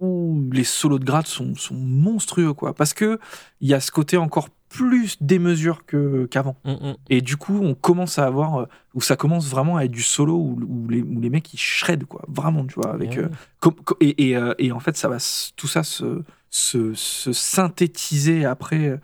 où 0.00 0.48
les 0.52 0.64
solos 0.64 0.98
de 0.98 1.04
gratte 1.04 1.26
sont, 1.26 1.54
sont 1.54 1.74
monstrueux, 1.74 2.52
quoi. 2.52 2.74
Parce 2.74 2.92
que 2.94 3.18
il 3.60 3.68
y 3.68 3.74
a 3.74 3.80
ce 3.80 3.90
côté 3.90 4.16
encore 4.16 4.48
plus 4.68 5.16
démesure 5.22 5.86
que 5.86 6.26
qu'avant. 6.26 6.56
Mm, 6.64 6.70
mm. 6.72 6.94
Et 7.08 7.22
du 7.22 7.36
coup, 7.36 7.60
on 7.62 7.74
commence 7.74 8.18
à 8.18 8.26
avoir 8.26 8.56
euh, 8.60 8.66
où 8.94 9.00
ça 9.00 9.16
commence 9.16 9.48
vraiment 9.48 9.76
à 9.76 9.84
être 9.84 9.92
du 9.92 10.02
solo 10.02 10.34
où, 10.34 10.58
où 10.68 10.88
les, 10.88 11.00
où 11.02 11.20
les 11.20 11.30
mecs 11.30 11.54
ils 11.54 11.58
shred, 11.58 12.04
quoi. 12.04 12.22
Vraiment, 12.28 12.66
tu 12.66 12.74
vois, 12.74 12.92
avec 12.92 13.10
Ouais. 13.16 13.28
euh, 13.64 13.70
et, 14.00 14.28
et, 14.30 14.36
euh, 14.36 14.54
et 14.58 14.72
en 14.72 14.80
fait, 14.80 14.96
ça 14.96 15.08
va 15.08 15.18
tout 15.56 15.68
ça 15.68 15.82
se, 15.82 16.22
se, 16.50 16.92
se 16.94 17.32
synthétiser 17.32 18.44
après 18.44 19.00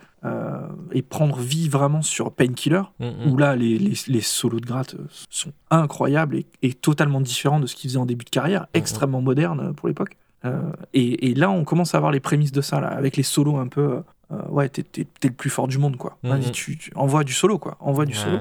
et 0.92 1.02
prendre 1.02 1.36
vie 1.38 1.68
vraiment 1.68 2.00
sur 2.02 2.30
Painkiller 2.32 2.82
Mm, 3.00 3.30
où 3.32 3.36
là, 3.36 3.56
les, 3.56 3.76
les, 3.78 3.94
les 4.06 4.20
solos 4.20 4.60
de 4.60 4.66
gratte 4.66 4.94
sont 5.30 5.52
incroyables 5.70 6.36
et, 6.36 6.46
et 6.62 6.74
totalement 6.74 7.20
différents 7.20 7.58
de 7.58 7.66
ce 7.66 7.74
qu'ils 7.74 7.90
faisaient 7.90 7.98
en 7.98 8.06
début 8.06 8.24
de 8.24 8.30
carrière, 8.30 8.66
extrêmement 8.74 9.20
modernes 9.20 9.60
euh, 9.60 9.72
pour 9.72 9.88
l'époque. 9.88 10.16
Euh, 10.44 10.72
et, 10.94 11.30
et 11.30 11.34
là, 11.34 11.50
on 11.50 11.64
commence 11.64 11.94
à 11.94 11.98
avoir 11.98 12.12
les 12.12 12.20
prémices 12.20 12.52
de 12.52 12.60
ça, 12.60 12.80
là, 12.80 12.88
avec 12.88 13.16
les 13.16 13.22
solos 13.22 13.56
un 13.58 13.68
peu. 13.68 13.80
euh, 13.80 14.00
euh, 14.32 14.48
ouais, 14.48 14.68
t'es, 14.68 14.82
t'es- 14.82 15.06
t'es 15.20 15.28
le 15.28 15.34
plus 15.34 15.50
fort 15.50 15.68
du 15.68 15.78
monde, 15.78 15.96
quoi. 15.96 16.16
Vas-y, 16.22 16.50
tu, 16.52 16.76
tu 16.78 16.90
envoies 16.96 17.22
du 17.24 17.32
solo, 17.32 17.58
quoi. 17.58 17.76
Envoie 17.80 18.06
du 18.06 18.12
Ouais. 18.14 18.18
solo. 18.18 18.38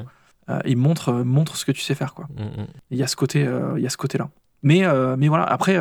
Et 0.66 0.76
montre, 0.76 1.14
montre 1.14 1.56
ce 1.56 1.64
que 1.64 1.72
tu 1.72 1.80
sais 1.82 1.96
faire, 1.96 2.14
quoi. 2.14 2.28
Mm, 2.38 2.62
mm. 2.62 2.68
Il 2.92 2.98
y 2.98 3.04
a 3.04 3.08
ce 3.08 3.16
côté, 3.16 3.48
il 3.78 3.82
y 3.82 3.86
a 3.86 3.90
ce 3.90 3.96
côté-là. 3.98 4.30
Mais, 4.64 4.84
mais 5.18 5.28
voilà, 5.30 5.44
après, 5.46 5.78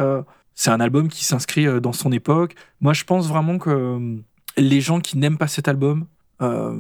c'est 0.55 0.71
un 0.71 0.79
album 0.81 1.09
qui 1.09 1.25
s'inscrit 1.25 1.81
dans 1.81 1.93
son 1.93 2.13
époque. 2.13 2.55
Moi, 2.81 2.93
je 2.93 3.03
pense 3.05 3.27
vraiment 3.29 3.59
que 3.59 4.17
les 4.57 4.81
gens 4.81 5.01
qui 5.01 5.17
n'aiment 5.19 5.39
pas 5.39 5.49
cet 5.49 5.67
album 5.69 6.07
euh, 6.43 6.77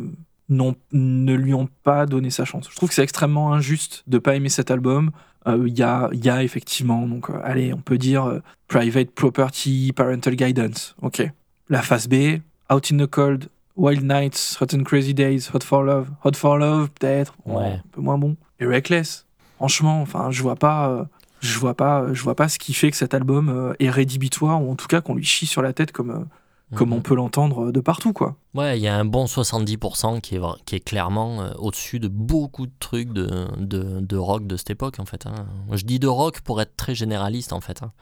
n'ont- 0.49 0.77
ne 0.93 1.35
lui 1.35 1.53
ont 1.55 1.69
pas 1.83 2.07
donné 2.07 2.31
sa 2.31 2.45
chance. 2.45 2.69
Je 2.71 2.77
trouve 2.77 2.89
que 2.91 2.95
c'est 2.95 3.03
extrêmement 3.03 3.53
injuste 3.53 4.05
de 4.07 4.19
pas 4.19 4.35
aimer 4.37 4.49
cet 4.51 4.71
album. 4.71 5.11
Euh, 5.47 5.65
Il 5.67 5.79
y, 5.79 5.83
a, 5.83 6.09
y 6.13 6.29
a 6.29 6.43
effectivement, 6.43 7.07
donc, 7.07 7.31
euh, 7.31 7.41
allez, 7.43 7.73
on 7.73 7.79
peut 7.81 7.99
dire 7.99 8.25
euh, 8.27 8.41
Private 8.69 9.11
Property, 9.13 9.93
Parental 9.95 10.37
Guidance. 10.37 10.95
Ok. 11.03 11.23
La 11.69 11.83
phase 11.83 12.09
B, 12.09 12.41
Out 12.73 12.93
in 12.93 12.99
the 12.99 13.07
Cold, 13.07 13.49
Wild 13.77 14.05
Nights, 14.05 14.59
Hot 14.61 14.75
and 14.75 14.85
Crazy 14.85 15.15
Days, 15.15 15.49
Hot 15.55 15.61
for 15.65 15.83
Love. 15.83 16.09
Hot 16.25 16.33
for 16.35 16.59
Love, 16.59 16.91
peut-être. 16.91 17.35
Ouais. 17.47 17.73
Un 17.73 17.83
peu 17.93 18.01
moins 18.01 18.19
bon. 18.19 18.37
Et 18.59 18.67
Reckless. 18.67 19.27
Franchement, 19.57 20.03
enfin, 20.03 20.31
je 20.31 20.43
vois 20.43 20.57
pas. 20.57 21.07
je 21.41 21.59
vois 21.59 21.75
pas, 21.75 22.13
je 22.13 22.23
vois 22.23 22.35
pas 22.35 22.49
ce 22.49 22.59
qui 22.59 22.75
fait 22.75 22.91
que 22.91 22.97
cet 22.97 23.15
album 23.15 23.75
est 23.79 23.91
rédhibitoire 23.91 24.63
ou 24.63 24.71
en 24.71 24.75
tout 24.75 24.87
cas 24.87 25.01
qu'on 25.01 25.15
lui 25.15 25.25
chie 25.25 25.47
sur 25.47 25.63
la 25.63 25.73
tête 25.73 25.93
comme, 25.93 26.27
euh, 26.73 26.77
comme 26.77 26.91
Mm, 26.91 26.95
on 26.95 26.99
mm. 26.99 27.03
peut 27.03 27.15
l'entendre 27.15 27.73
de 27.73 27.81
partout 27.81 28.13
quoi. 28.13 28.37
Ouais, 28.55 28.79
il 28.79 28.83
y 28.83 28.89
a 28.89 28.97
un 28.97 29.05
bon 29.05 29.27
70% 29.27 30.21
qui 30.21 30.37
est, 30.37 30.41
qui 30.67 30.77
est 30.77 30.81
clairement 30.81 31.41
euh, 31.43 31.53
au-dessus 31.59 32.01
de 32.01 32.09
beaucoup 32.09 32.67
de 32.67 32.73
trucs 32.81 33.13
de, 33.13 33.47
de, 33.59 34.01
de 34.01 34.17
rock 34.17 34.47
de 34.47 34.57
cette 34.57 34.71
époque, 34.71 34.99
en 34.99 35.05
fait. 35.05 35.27
hein. 35.27 35.47
Je 35.73 35.85
dis 35.85 35.99
de 35.99 36.09
rock 36.09 36.41
pour 36.41 36.61
être 36.61 36.77
très 36.77 36.95
généraliste, 36.95 37.53
en 37.53 37.61
fait. 37.61 37.83
hein. 37.83 37.93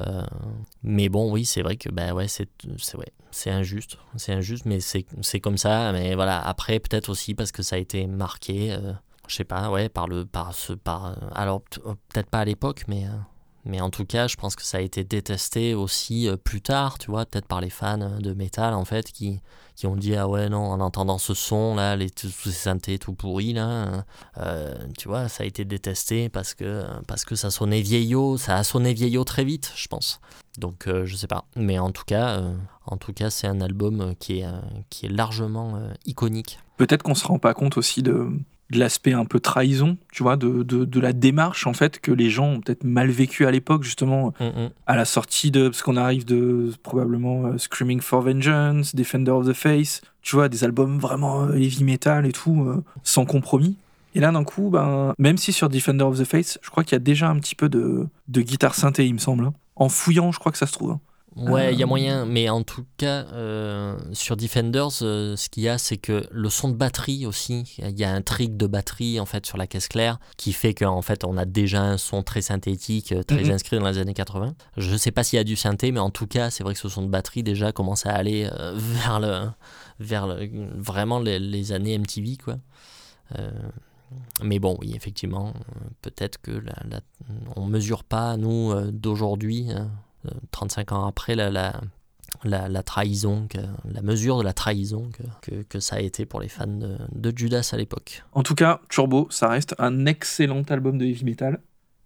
Euh, 0.00 0.22
mais 0.82 1.08
bon, 1.08 1.30
oui, 1.30 1.44
c'est 1.44 1.62
vrai 1.62 1.76
que 1.76 1.88
bah, 1.90 2.14
ouais, 2.14 2.26
c'est 2.28 2.48
ouais, 2.94 3.12
c'est 3.30 3.50
injuste. 3.50 3.98
C'est 4.16 4.32
injuste, 4.32 4.64
mais 4.66 4.80
c'est 4.80 5.40
comme 5.40 5.58
ça. 5.58 5.92
Mais 5.92 6.14
voilà, 6.14 6.40
après, 6.40 6.80
peut-être 6.80 7.08
aussi 7.10 7.34
parce 7.34 7.52
que 7.52 7.62
ça 7.62 7.76
a 7.76 7.78
été 7.78 8.06
marqué, 8.06 8.72
euh, 8.72 8.92
je 9.28 9.36
sais 9.36 9.44
pas, 9.44 9.70
ouais, 9.70 9.88
par 9.88 10.08
le. 10.08 10.24
Par 10.24 10.54
ce, 10.54 10.72
par, 10.72 11.06
euh, 11.06 11.14
alors, 11.34 11.60
peut-être 11.62 12.30
pas 12.30 12.40
à 12.40 12.44
l'époque, 12.44 12.84
mais. 12.88 13.04
Mais 13.64 13.80
en 13.80 13.90
tout 13.90 14.04
cas, 14.04 14.26
je 14.26 14.36
pense 14.36 14.56
que 14.56 14.64
ça 14.64 14.78
a 14.78 14.80
été 14.80 15.04
détesté 15.04 15.74
aussi 15.74 16.28
euh, 16.28 16.36
plus 16.36 16.60
tard, 16.60 16.98
tu 16.98 17.10
vois, 17.10 17.24
peut-être 17.26 17.46
par 17.46 17.60
les 17.60 17.70
fans 17.70 18.18
de 18.18 18.34
métal 18.34 18.74
en 18.74 18.84
fait, 18.84 19.12
qui, 19.12 19.40
qui 19.76 19.86
ont 19.86 19.94
dit 19.94 20.16
ah 20.16 20.28
ouais 20.28 20.48
non, 20.48 20.64
en 20.64 20.80
entendant 20.80 21.18
ce 21.18 21.32
son 21.32 21.76
là, 21.76 21.94
les 21.94 22.10
tous 22.10 22.28
ces 22.28 22.50
synthés 22.50 22.98
tout 22.98 23.14
pourris 23.14 23.52
là, 23.52 24.04
euh, 24.38 24.74
tu 24.98 25.06
vois, 25.06 25.28
ça 25.28 25.44
a 25.44 25.46
été 25.46 25.64
détesté 25.64 26.28
parce 26.28 26.54
que 26.54 26.84
parce 27.06 27.24
que 27.24 27.36
ça 27.36 27.50
sonnait 27.50 27.82
vieillot, 27.82 28.36
ça 28.36 28.56
a 28.56 28.64
sonné 28.64 28.94
vieillot 28.94 29.24
très 29.24 29.44
vite, 29.44 29.72
je 29.76 29.86
pense. 29.86 30.20
Donc 30.58 30.88
euh, 30.88 31.06
je 31.06 31.14
sais 31.14 31.28
pas, 31.28 31.44
mais 31.54 31.78
en 31.78 31.92
tout 31.92 32.04
cas, 32.04 32.42
en 32.86 32.96
tout 32.96 33.12
cas, 33.12 33.30
c'est 33.30 33.46
un 33.46 33.60
album 33.60 34.14
qui 34.18 34.40
est 34.40 34.46
qui 34.90 35.06
est 35.06 35.10
largement 35.10 35.78
iconique. 36.04 36.58
Peut-être 36.78 37.04
qu'on 37.04 37.14
se 37.14 37.26
rend 37.26 37.38
pas 37.38 37.54
compte 37.54 37.76
aussi 37.76 38.02
de, 38.02 38.28
de 38.72 38.78
l'aspect 38.80 39.12
un 39.12 39.24
peu 39.24 39.38
trahison, 39.38 39.96
tu 40.12 40.24
vois, 40.24 40.36
de, 40.36 40.64
de, 40.64 40.84
de 40.84 41.00
la 41.00 41.12
démarche 41.12 41.66
en 41.68 41.72
fait 41.74 42.00
que 42.00 42.10
les 42.10 42.28
gens 42.30 42.46
ont 42.54 42.60
peut-être 42.60 42.82
mal 42.84 43.10
vécu 43.10 43.46
à 43.46 43.50
l'époque 43.52 43.84
justement 43.84 44.34
Mm, 44.40 44.44
mm. 44.46 44.70
à 44.86 44.96
la 44.96 45.04
sortie 45.04 45.50
de 45.52 45.68
parce 45.68 45.82
qu'on 45.82 45.96
arrive 45.96 46.24
de 46.24 46.72
probablement 46.82 47.46
euh, 47.46 47.58
Screaming 47.58 48.00
for 48.00 48.22
Vengeance, 48.22 48.94
Defender 48.96 49.30
of 49.30 49.46
the 49.46 49.52
Face, 49.52 50.00
tu 50.22 50.34
vois, 50.36 50.48
des 50.48 50.64
albums 50.64 50.98
vraiment 50.98 51.44
euh, 51.44 51.54
heavy 51.54 51.84
metal 51.84 52.26
et 52.26 52.32
tout, 52.32 52.64
euh, 52.66 52.82
sans 53.04 53.24
compromis. 53.26 53.76
Et 54.14 54.20
là, 54.20 54.30
d'un 54.32 54.44
coup, 54.44 54.68
ben, 54.70 55.14
même 55.18 55.38
si 55.38 55.52
sur 55.52 55.68
Defender 55.68 56.04
of 56.04 56.18
the 56.18 56.24
Face, 56.24 56.58
je 56.62 56.70
crois 56.70 56.84
qu'il 56.84 56.92
y 56.92 56.96
a 56.96 56.98
déjà 57.00 57.28
un 57.30 57.38
petit 57.38 57.54
peu 57.54 57.68
de, 57.68 58.06
de 58.28 58.40
guitare 58.42 58.74
synthé, 58.74 59.06
il 59.06 59.14
me 59.14 59.18
semble. 59.18 59.44
hein. 59.44 59.54
En 59.76 59.88
fouillant, 59.88 60.32
je 60.32 60.38
crois 60.38 60.52
que 60.52 60.58
ça 60.58 60.66
se 60.66 60.72
trouve. 60.72 60.90
hein. 60.92 61.00
Ouais, 61.34 61.72
il 61.72 61.78
y 61.78 61.82
a 61.82 61.86
Euh, 61.86 61.88
moyen, 61.88 62.26
mais 62.26 62.50
en 62.50 62.62
tout 62.62 62.84
cas, 62.98 63.24
euh, 63.32 63.96
sur 64.12 64.36
Defenders, 64.36 64.88
euh, 65.02 65.34
ce 65.36 65.48
qu'il 65.48 65.62
y 65.62 65.68
a, 65.68 65.78
c'est 65.78 65.96
que 65.96 66.26
le 66.30 66.50
son 66.50 66.68
de 66.68 66.74
batterie 66.74 67.24
aussi, 67.24 67.76
il 67.78 67.98
y 67.98 68.04
a 68.04 68.12
un 68.12 68.20
trick 68.20 68.56
de 68.58 68.66
batterie 68.66 69.18
en 69.18 69.24
fait 69.24 69.46
sur 69.46 69.56
la 69.56 69.66
caisse 69.66 69.88
claire 69.88 70.18
qui 70.36 70.52
fait 70.52 70.74
qu'en 70.74 71.00
fait 71.00 71.24
on 71.24 71.38
a 71.38 71.44
déjà 71.46 71.82
un 71.82 71.96
son 71.96 72.22
très 72.22 72.42
synthétique, 72.42 73.14
très 73.26 73.44
Mhm. 73.44 73.50
inscrit 73.52 73.78
dans 73.78 73.88
les 73.88 73.96
années 73.98 74.12
80. 74.12 74.54
Je 74.76 74.94
sais 74.96 75.10
pas 75.10 75.24
s'il 75.24 75.38
y 75.38 75.40
a 75.40 75.44
du 75.44 75.56
synthé, 75.56 75.90
mais 75.90 76.00
en 76.00 76.10
tout 76.10 76.26
cas, 76.26 76.50
c'est 76.50 76.64
vrai 76.64 76.74
que 76.74 76.80
ce 76.80 76.88
son 76.90 77.02
de 77.02 77.08
batterie 77.08 77.42
déjà 77.42 77.72
commence 77.72 78.04
à 78.04 78.12
aller 78.12 78.48
euh, 78.52 78.74
vers 78.76 79.18
le, 79.18 79.46
vers 80.00 80.26
le, 80.26 80.48
vraiment 80.76 81.18
les, 81.18 81.38
les 81.38 81.72
années 81.72 81.94
MTV 81.98 82.36
quoi. 82.44 82.56
Mais 84.42 84.58
bon, 84.58 84.76
oui, 84.80 84.92
effectivement, 84.94 85.54
peut-être 86.02 86.38
que 86.42 86.50
la, 86.50 86.74
la- 86.90 87.00
on 87.56 87.64
mesure 87.66 88.04
pas 88.04 88.36
nous 88.36 88.74
d'aujourd'hui. 88.90 89.68
Hein, 90.24 90.30
euh, 90.34 90.38
35 90.50 90.92
ans 90.92 91.06
après 91.06 91.34
la, 91.34 91.50
la, 91.50 91.80
la, 92.44 92.68
la 92.68 92.82
trahison, 92.82 93.46
que- 93.48 93.58
la 93.92 94.02
mesure 94.02 94.38
de 94.38 94.42
la 94.44 94.52
trahison 94.52 95.10
que, 95.12 95.22
que, 95.50 95.62
que 95.62 95.80
ça 95.80 95.96
a 95.96 96.00
été 96.00 96.26
pour 96.26 96.40
les 96.40 96.48
fans 96.48 96.66
de, 96.66 96.96
de 97.12 97.36
Judas 97.36 97.68
à 97.72 97.76
l'époque. 97.76 98.22
En 98.32 98.42
tout 98.42 98.54
cas, 98.54 98.80
Turbo, 98.88 99.26
ça 99.30 99.48
reste 99.48 99.74
un 99.78 100.06
excellent 100.06 100.62
album 100.68 100.98
de 100.98 101.04
heavy 101.04 101.24
metal 101.24 101.60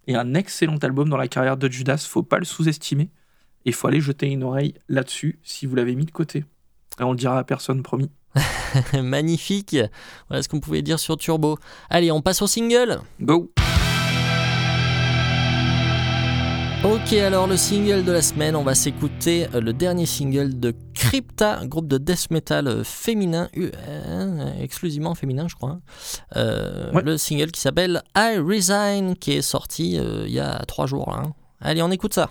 et 0.07 0.15
un 0.17 0.35
excellent 0.35 0.77
album 0.79 1.09
dans 1.09 1.17
la 1.17 1.29
carrière 1.29 1.57
de 1.57 1.69
Judas. 1.71 2.05
Faut 2.09 2.23
pas 2.23 2.39
le 2.39 2.45
sous-estimer. 2.45 3.11
Il 3.65 3.73
faut 3.75 3.89
aller 3.89 4.01
jeter 4.01 4.27
une 4.29 4.45
oreille 4.45 4.75
là-dessus 4.89 5.41
si 5.43 5.67
vous 5.67 5.75
l'avez 5.75 5.97
mis 5.97 6.05
de 6.05 6.11
côté. 6.13 6.45
Et 7.01 7.03
on 7.03 7.11
le 7.13 7.19
dira 7.19 7.39
à 7.39 7.45
personne, 7.45 7.83
promis. 7.83 8.11
Magnifique 9.03 9.77
Voilà 10.29 10.43
ce 10.43 10.49
qu'on 10.49 10.61
pouvait 10.61 10.83
dire 10.83 10.99
sur 10.99 11.17
Turbo. 11.17 11.59
Allez, 11.91 12.11
on 12.13 12.21
passe 12.23 12.43
au 12.43 12.47
single 12.47 13.01
Go 13.21 13.51
Ok, 16.87 17.13
alors 17.15 17.47
le 17.47 17.57
single 17.57 18.05
de 18.05 18.13
la 18.13 18.23
semaine, 18.23 18.55
on 18.55 18.63
va 18.63 18.75
s'écouter 18.75 19.49
euh, 19.55 19.61
le 19.61 19.73
dernier 19.73 20.07
single 20.07 20.61
de 20.61 20.73
Crypta, 20.95 21.61
groupe 21.65 21.89
de 21.89 21.99
death 21.99 22.31
metal 22.31 22.69
euh, 22.69 22.85
féminin, 22.85 23.49
euh, 23.57 24.51
exclusivement 24.61 25.15
féminin, 25.15 25.47
je 25.49 25.55
crois. 25.57 25.71
hein. 25.71 25.81
Euh, 26.37 26.93
Ouais. 26.93 27.03
Le 27.03 27.17
single 27.19 27.51
qui 27.51 27.61
s'appelle 27.61 28.03
I 28.17 28.39
Resign, 28.39 29.17
qui 29.17 29.33
est 29.33 29.43
sorti 29.43 29.99
euh, 29.99 30.25
il 30.27 30.33
y 30.33 30.41
a 30.41 30.59
trois 30.67 30.87
jours. 30.87 31.13
hein. 31.13 31.33
Allez, 31.61 31.83
on 31.83 31.91
écoute 31.91 32.15
ça. 32.15 32.29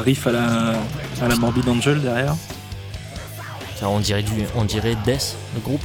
Riff 0.00 0.26
à 0.26 0.32
la, 0.32 0.44
à 1.22 1.28
la 1.28 1.36
Morbid 1.36 1.68
Angel 1.68 2.00
derrière. 2.00 2.34
Ça, 3.78 3.88
on 3.88 4.00
dirait 4.00 4.22
du, 4.22 4.32
on 4.56 4.64
dirait 4.64 4.96
Death, 5.04 5.36
le 5.54 5.60
groupe. 5.60 5.84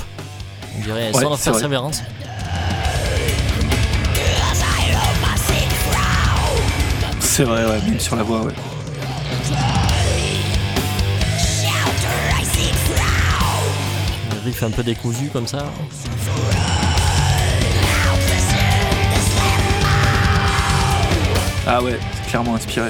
On 0.77 0.83
dirait 0.83 1.11
Ouais, 1.13 1.23
vrai. 1.23 1.37
Perseverance. 1.43 2.01
C'est 7.19 7.43
vrai, 7.43 7.65
ouais, 7.65 7.81
même 7.81 7.99
sur 7.99 8.15
la 8.15 8.23
voix, 8.23 8.41
ouais. 8.43 8.53
Riff 14.45 14.63
un 14.63 14.69
peu 14.71 14.83
décousu 14.83 15.29
comme 15.33 15.47
ça. 15.47 15.65
Ah 21.67 21.81
ouais, 21.81 21.97
c'est 22.13 22.29
clairement 22.29 22.55
inspiré. 22.55 22.89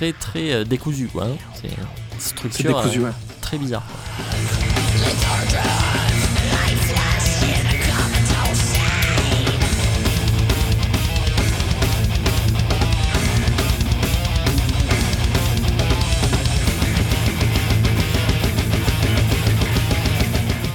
Très 0.00 0.12
très 0.14 0.52
euh, 0.52 0.64
décousu 0.64 1.08
quoi. 1.08 1.24
hein. 1.24 1.36
C'est 1.60 1.68
structure 2.18 2.80
décousu, 2.80 3.00
euh, 3.00 3.04
ouais. 3.04 3.10
très 3.42 3.58
bizarre. 3.58 3.82
quoi. 3.86 5.30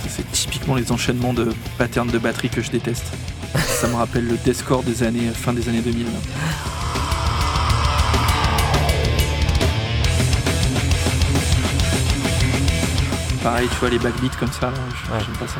C'est 0.10 0.30
typiquement 0.32 0.76
les 0.76 0.92
enchaînements 0.92 1.34
de 1.34 1.54
patterns 1.78 2.10
de 2.10 2.18
batterie 2.18 2.50
que 2.50 2.62
je 2.62 2.72
déteste. 2.72 3.06
Ça 3.58 3.88
me 3.88 3.96
rappelle 3.96 4.26
le 4.28 4.38
deathcore 4.38 4.84
des 4.84 5.04
années 5.04 5.30
fin 5.34 5.54
des 5.54 5.68
années 5.70 5.82
2000. 5.82 6.06
Pareil, 13.46 13.68
tu 13.70 13.76
vois 13.76 13.92
les 13.92 14.00
backbeats 14.00 14.36
comme 14.40 14.52
ça, 14.52 14.70
Ouais. 14.70 15.20
j'aime 15.20 15.36
pas 15.38 15.46
ça. 15.48 15.60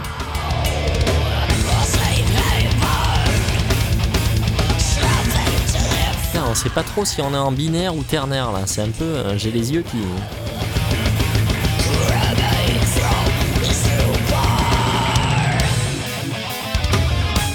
Putain, 6.24 6.44
on 6.50 6.56
sait 6.56 6.70
pas 6.70 6.84
trop 6.84 7.06
si 7.06 7.22
on 7.22 7.34
est 7.34 7.38
en 7.38 7.52
binaire 7.52 7.96
ou 7.96 8.04
ternaire 8.04 8.52
là. 8.52 8.62
C'est 8.66 8.82
un 8.82 8.90
peu. 8.90 9.04
euh, 9.06 9.38
J'ai 9.38 9.52
les 9.52 9.72
yeux 9.74 9.84
qui. 9.84 9.98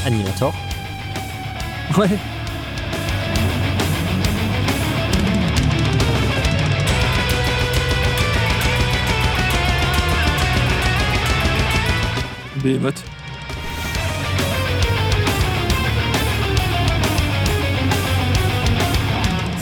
Animator. 0.07 0.53
Ouais. 1.99 2.09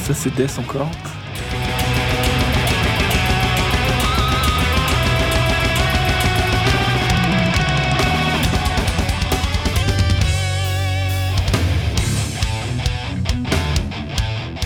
Ça 0.05 0.15
c'est 0.15 0.35
Death 0.35 0.59
encore. 0.59 0.91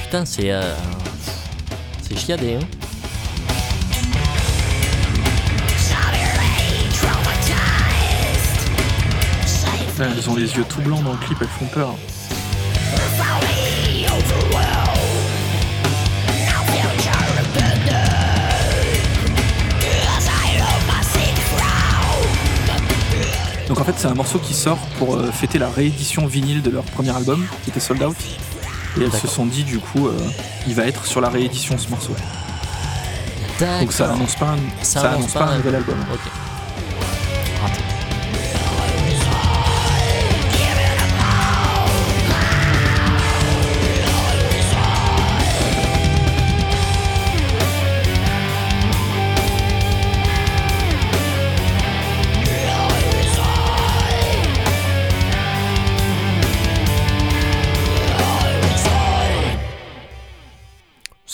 Putain, 0.04 0.24
c'est. 0.24 0.52
euh, 0.52 0.74
C'est 2.02 2.18
chiadé, 2.18 2.54
hein. 2.56 2.81
Putain, 10.02 10.14
elles 10.16 10.30
ont 10.30 10.34
les 10.34 10.56
yeux 10.56 10.64
tout 10.68 10.80
blancs 10.80 11.04
dans 11.04 11.12
le 11.12 11.18
clip, 11.18 11.38
elles 11.40 11.46
font 11.46 11.66
peur. 11.66 11.94
Donc 23.68 23.80
en 23.80 23.84
fait 23.84 23.92
c'est 23.96 24.08
un 24.08 24.14
morceau 24.14 24.38
qui 24.38 24.54
sort 24.54 24.78
pour 24.98 25.14
euh, 25.14 25.30
fêter 25.30 25.58
la 25.58 25.70
réédition 25.70 26.26
vinyle 26.26 26.62
de 26.62 26.70
leur 26.70 26.84
premier 26.84 27.14
album 27.14 27.46
qui 27.62 27.70
était 27.70 27.80
sold 27.80 28.02
out. 28.02 28.16
Et 28.98 29.04
elles 29.04 29.12
se 29.12 29.28
sont 29.28 29.46
dit 29.46 29.62
du 29.62 29.78
coup 29.78 30.08
euh, 30.08 30.18
il 30.66 30.74
va 30.74 30.86
être 30.86 31.06
sur 31.06 31.20
la 31.20 31.28
réédition 31.28 31.78
ce 31.78 31.88
morceau. 31.88 32.14
Donc 33.60 33.92
ça 33.92 34.10
annonce 34.12 34.34
pas 34.34 34.50
un, 34.50 34.84
Ça 34.84 35.00
ça 35.00 35.10
annonce 35.12 35.32
pas 35.32 35.44
un 35.44 35.58
nouvel 35.58 35.76
album. 35.76 35.96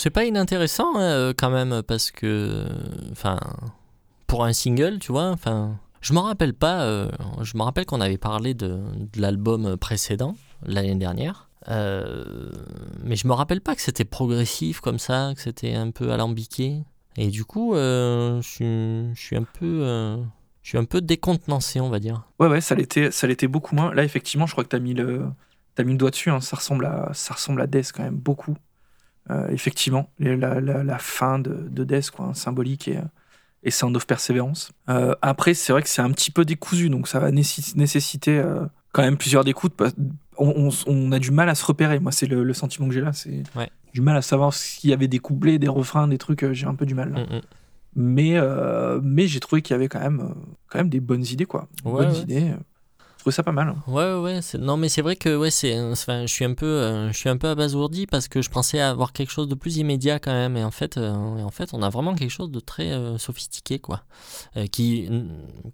C'est 0.01 0.11
pas 0.11 0.23
inintéressant 0.23 0.95
hein, 0.95 1.01
euh, 1.01 1.33
quand 1.37 1.49
même 1.49 1.83
parce 1.85 2.09
que, 2.09 2.65
enfin, 3.11 3.37
pour 4.27 4.45
un 4.45 4.53
single, 4.53 4.97
tu 4.99 5.11
vois, 5.11 5.27
enfin, 5.31 5.77
je 5.99 6.13
me 6.13 6.19
rappelle 6.19 6.53
pas, 6.53 6.83
euh, 6.83 7.11
je 7.41 7.57
me 7.57 7.63
rappelle 7.63 7.85
qu'on 7.85 7.99
avait 7.99 8.17
parlé 8.17 8.53
de, 8.53 8.79
de 8.95 9.21
l'album 9.21 9.75
précédent 9.75 10.37
l'année 10.65 10.95
dernière, 10.95 11.49
euh, 11.67 12.49
mais 13.03 13.17
je 13.17 13.27
me 13.27 13.33
rappelle 13.33 13.59
pas 13.59 13.75
que 13.75 13.81
c'était 13.81 14.05
progressif 14.05 14.79
comme 14.79 14.99
ça, 14.99 15.33
que 15.35 15.41
c'était 15.41 15.75
un 15.75 15.91
peu 15.91 16.13
alambiqué, 16.13 16.81
et 17.17 17.27
du 17.27 17.43
coup, 17.43 17.73
je 17.75 18.39
suis, 18.41 19.35
un 19.35 19.43
peu, 19.43 19.81
je 20.61 20.69
suis 20.69 20.77
un 20.77 20.85
peu 20.85 21.01
décontenancé, 21.01 21.81
on 21.81 21.89
va 21.89 21.99
dire. 21.99 22.23
Ouais 22.39 22.47
ouais 22.47 22.61
ça 22.61 22.73
l'était 22.73 23.47
beaucoup 23.49 23.75
moins. 23.75 23.93
Là 23.93 24.05
effectivement 24.05 24.45
je 24.45 24.53
crois 24.53 24.63
que 24.63 24.69
t'as 24.69 24.79
mis 24.79 24.93
le 24.93 25.25
t'as 25.75 25.83
mis 25.83 25.91
le 25.91 25.97
doigt 25.97 26.11
dessus. 26.11 26.29
hein. 26.31 26.39
Ça 26.39 26.55
ressemble 26.55 26.85
à 26.85 27.09
ça 27.13 27.33
ressemble 27.33 27.59
à 27.59 27.67
Death 27.67 27.91
quand 27.93 28.03
même 28.03 28.15
beaucoup. 28.15 28.55
Euh, 29.31 29.47
effectivement 29.49 30.09
la, 30.17 30.59
la, 30.59 30.83
la 30.83 30.97
fin 30.97 31.37
de, 31.37 31.53
de 31.69 31.83
Death 31.83 32.09
quoi, 32.09 32.25
hein, 32.25 32.33
symbolique 32.33 32.87
et 32.87 32.99
et 33.61 33.71
Sound 33.71 33.95
of 33.95 34.07
Perseverance. 34.07 34.71
Euh, 34.89 35.13
après 35.21 35.53
c'est 35.53 35.71
vrai 35.73 35.83
que 35.83 35.89
c'est 35.89 36.01
un 36.01 36.09
petit 36.11 36.31
peu 36.31 36.45
décousu 36.45 36.89
donc 36.89 37.07
ça 37.07 37.19
va 37.19 37.29
nécess- 37.29 37.75
nécessiter 37.75 38.39
euh, 38.39 38.65
quand 38.93 39.03
même 39.03 39.17
plusieurs 39.17 39.47
écoutes. 39.47 39.73
parce- 39.75 39.93
On, 40.37 40.69
on- 40.69 40.73
on 40.87 41.11
a 41.11 41.19
du 41.19 41.31
mal 41.31 41.47
à 41.49 41.55
se 41.55 41.65
repérer. 41.65 41.99
Moi 41.99 42.11
c'est 42.11 42.25
le, 42.25 42.43
le 42.43 42.53
sentiment 42.53 42.87
que 42.87 42.93
j'ai 42.93 43.01
là 43.01 43.11
c'est 43.13 43.43
Ouais. 43.55 43.69
du 43.93 44.01
mal 44.01 44.15
à 44.17 44.21
savoir 44.23 44.53
s'il 44.53 44.89
y 44.89 44.93
avait 44.93 45.09
des 45.09 45.19
couplets, 45.19 45.59
des 45.59 45.67
refrains, 45.67 46.07
des 46.07 46.17
trucs. 46.17 46.43
euh, 46.43 46.53
J'ai 46.53 46.65
un 46.65 46.73
peu 46.75 46.85
du 46.85 46.95
mal. 46.95 47.11
là. 47.13 47.19
Mm, 47.19 47.35
mm. 47.35 47.41
Mais, 47.95 48.37
euh, 48.37 48.99
mais 49.03 49.27
j'ai 49.27 49.39
trouvé 49.41 49.61
qu'il 49.61 49.73
y 49.73 49.75
avait 49.75 49.89
quand 49.89 49.99
même, 49.99 50.21
euh, 50.21 50.33
quand 50.69 50.77
même 50.79 50.89
des 50.89 50.99
bonnes 51.01 51.25
idées, 51.25 51.45
quoi. 51.45 51.67
Ouais, 51.83 51.91
bonnes 51.91 52.11
ouais. 52.11 52.19
idées. 52.19 52.51
Je 53.19 53.23
trouvais 53.23 53.35
ça 53.35 53.43
pas 53.43 53.51
mal. 53.51 53.75
Ouais, 53.87 54.13
ouais, 54.13 54.21
ouais, 54.21 54.39
non, 54.57 54.77
mais 54.77 54.87
c'est 54.87 55.01
vrai 55.01 55.17
que 55.17 55.35
ouais, 55.35 55.51
c'est, 55.51 55.77
enfin, 55.77 56.21
je 56.25 56.31
suis 56.31 56.45
un 56.45 56.53
peu, 56.53 56.65
euh, 56.65 57.11
je 57.11 57.17
suis 57.17 57.27
un 57.27 57.35
peu 57.35 57.49
abasourdi 57.49 58.07
parce 58.07 58.29
que 58.29 58.41
je 58.41 58.49
pensais 58.49 58.79
avoir 58.79 59.11
quelque 59.11 59.29
chose 59.33 59.49
de 59.49 59.55
plus 59.55 59.75
immédiat 59.75 60.19
quand 60.19 60.31
même, 60.31 60.55
et 60.55 60.63
en 60.63 60.71
fait, 60.71 60.95
euh, 60.95 61.11
en 61.13 61.49
fait, 61.51 61.71
on 61.73 61.81
a 61.81 61.89
vraiment 61.89 62.15
quelque 62.15 62.29
chose 62.31 62.49
de 62.49 62.61
très 62.61 62.91
euh, 62.93 63.17
sophistiqué, 63.17 63.77
quoi, 63.79 64.03
Euh, 64.55 64.67
qui 64.67 65.09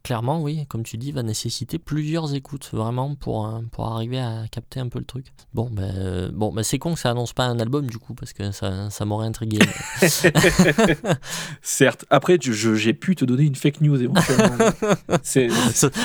clairement, 0.02 0.42
oui, 0.42 0.66
comme 0.70 0.82
tu 0.82 0.98
dis, 0.98 1.12
va 1.12 1.22
nécessiter 1.22 1.78
plusieurs 1.78 2.34
écoutes 2.34 2.68
vraiment 2.74 3.14
pour 3.14 3.48
pour 3.72 3.86
arriver 3.94 4.18
à 4.20 4.46
capter 4.50 4.80
un 4.80 4.90
peu 4.90 4.98
le 4.98 5.06
truc. 5.06 5.28
Bon, 5.54 5.70
ben, 5.72 6.32
bon, 6.34 6.52
ben, 6.52 6.64
c'est 6.64 6.80
con 6.80 6.96
que 6.96 7.00
ça 7.00 7.12
annonce 7.12 7.34
pas 7.34 7.46
un 7.46 7.60
album 7.60 7.86
du 7.86 8.00
coup 8.00 8.16
parce 8.16 8.34
que 8.34 8.52
ça, 8.54 8.90
ça 8.90 9.06
m'aurait 9.06 9.28
intrigué. 9.28 9.60
Certes. 11.62 12.06
Après, 12.10 12.40
j'ai 12.42 12.94
pu 12.96 13.16
te 13.16 13.24
donner 13.24 13.44
une 13.44 13.56
fake 13.56 13.82
news 13.82 14.02
éventuellement. 14.02 14.58
Ce, 15.24 15.48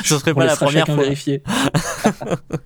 ce 0.04 0.18
serait 0.18 0.34
pas 0.34 0.44
la 0.44 0.56
première 0.56 0.84
fois. 0.84 0.96
vérifier. 0.96 1.29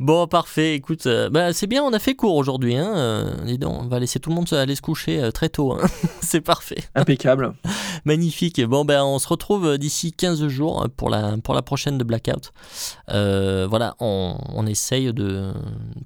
Bon, 0.00 0.26
parfait. 0.26 0.74
Écoute, 0.74 1.06
euh, 1.06 1.28
bah, 1.28 1.52
c'est 1.52 1.66
bien, 1.66 1.82
on 1.82 1.92
a 1.92 1.98
fait 1.98 2.14
court 2.14 2.36
aujourd'hui. 2.36 2.76
Hein. 2.76 2.92
euh, 2.96 3.34
dis 3.44 3.58
donc, 3.58 3.82
on 3.82 3.86
va 3.86 3.98
laisser 3.98 4.18
tout 4.18 4.30
le 4.30 4.36
monde 4.36 4.52
aller 4.52 4.74
se 4.74 4.82
coucher 4.82 5.22
euh, 5.22 5.30
très 5.30 5.48
tôt. 5.48 5.72
hein. 5.72 5.86
c'est 6.20 6.40
parfait. 6.40 6.82
Impeccable. 6.94 7.54
Magnifique. 8.04 8.60
Bon, 8.64 8.84
ben, 8.84 9.02
on 9.04 9.18
se 9.18 9.28
retrouve 9.28 9.78
d'ici 9.78 10.12
15 10.12 10.46
jours 10.48 10.86
pour 10.96 11.10
la, 11.10 11.36
pour 11.38 11.54
la 11.54 11.62
prochaine 11.62 11.98
de 11.98 12.04
Blackout. 12.04 12.52
Voilà, 13.08 13.94
on, 14.00 14.36
on 14.48 14.66
essaye 14.66 15.12
de, 15.12 15.52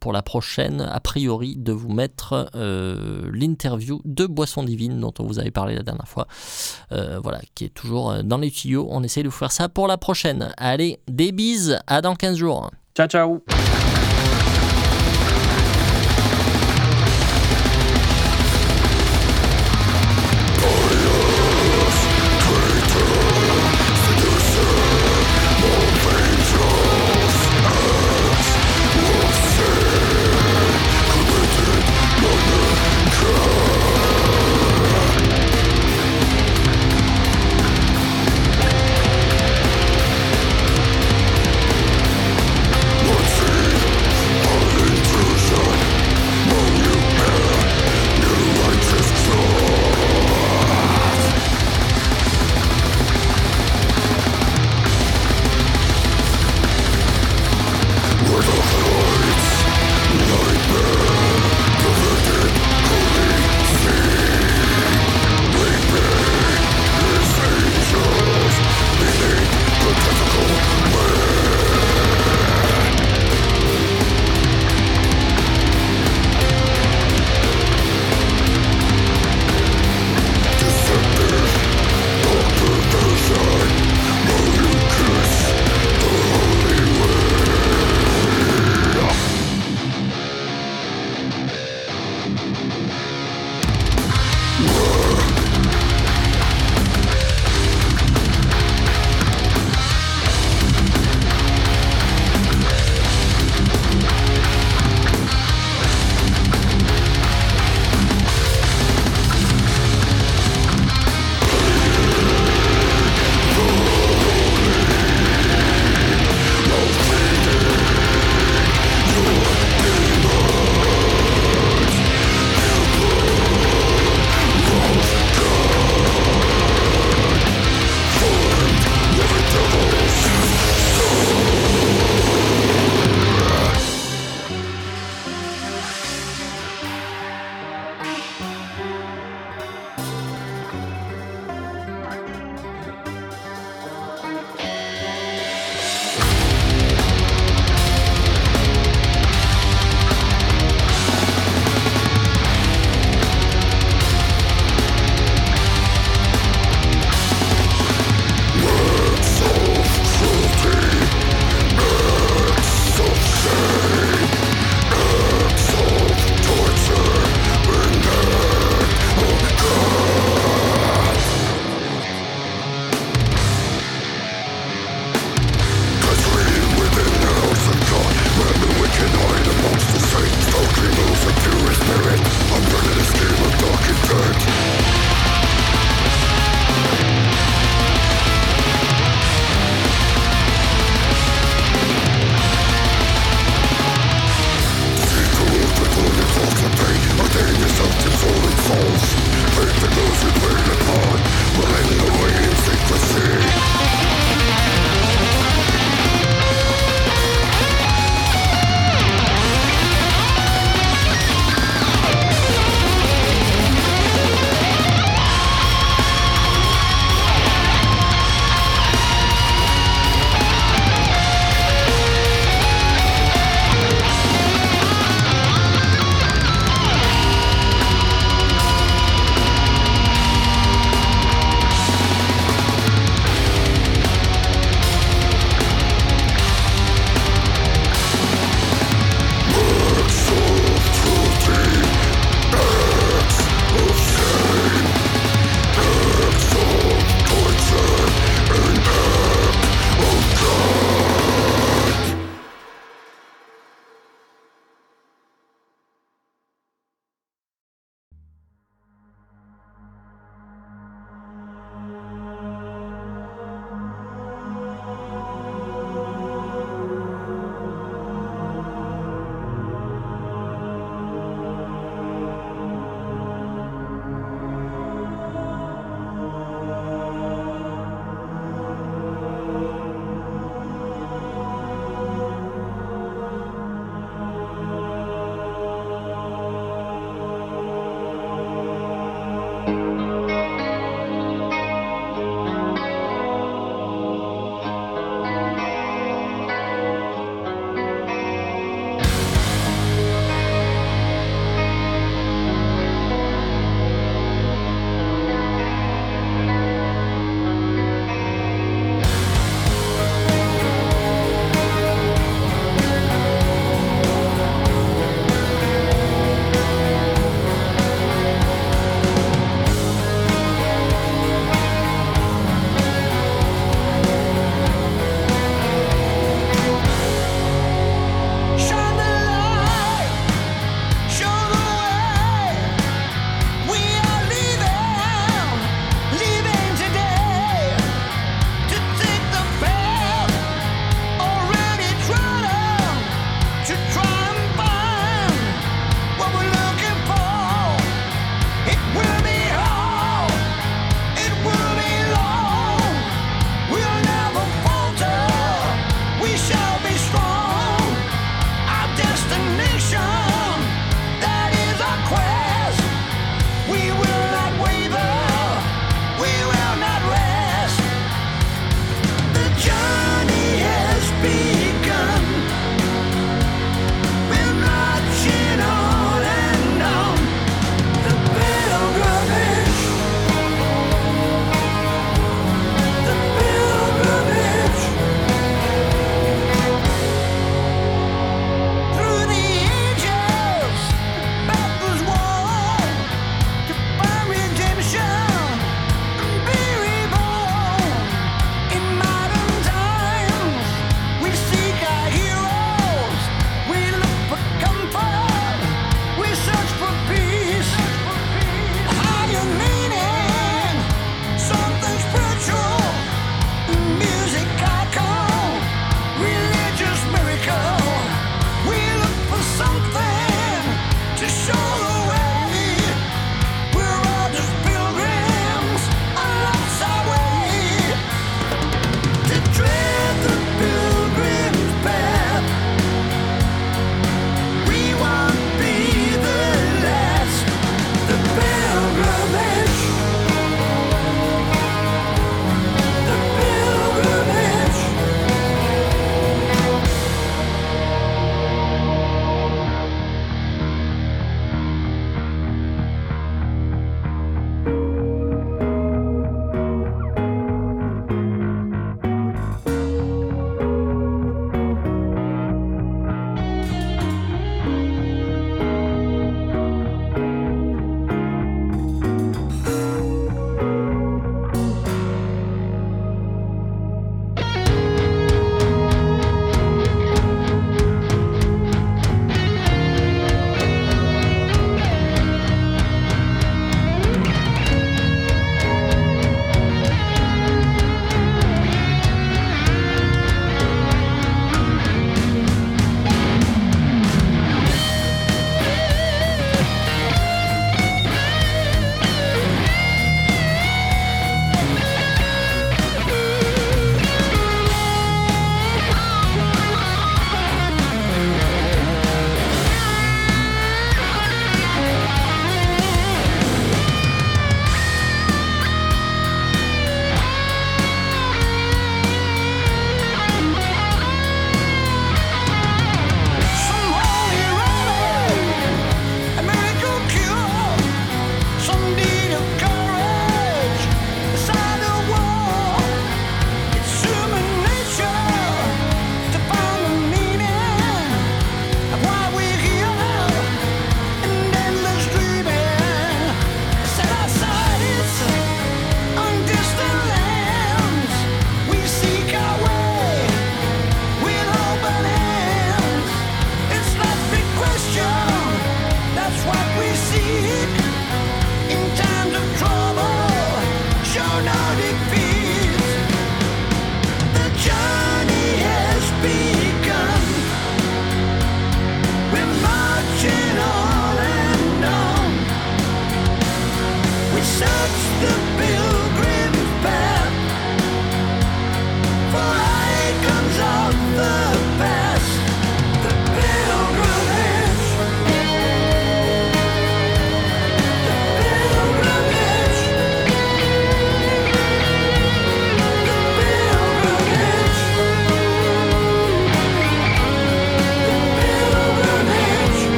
pour 0.00 0.12
la 0.12 0.22
prochaine, 0.22 0.80
a 0.80 1.00
priori, 1.00 1.54
de 1.56 1.72
vous 1.72 1.90
mettre 1.92 2.50
l'interview 3.32 4.00
de 4.04 4.26
Boisson 4.26 4.62
Divine 4.62 4.98
dont 5.00 5.12
on 5.18 5.24
vous 5.24 5.38
avait 5.38 5.50
parlé 5.50 5.74
la 5.74 5.82
dernière 5.82 6.08
fois. 6.08 6.26
Voilà, 6.90 7.40
qui 7.54 7.66
est 7.66 7.74
toujours 7.74 8.14
dans 8.24 8.38
les 8.38 8.50
tuyaux. 8.50 8.88
On 8.90 9.02
essaye 9.02 9.22
de 9.22 9.28
vous 9.28 9.34
faire 9.36 9.52
ça 9.52 9.68
pour 9.68 9.86
la 9.86 9.98
prochaine. 9.98 10.52
Allez, 10.56 10.98
des 11.08 11.32
bises, 11.32 11.73
à 11.86 12.00
dans 12.00 12.14
15 12.14 12.36
jours. 12.36 12.70
Ciao, 12.94 13.06
ciao. 13.08 13.42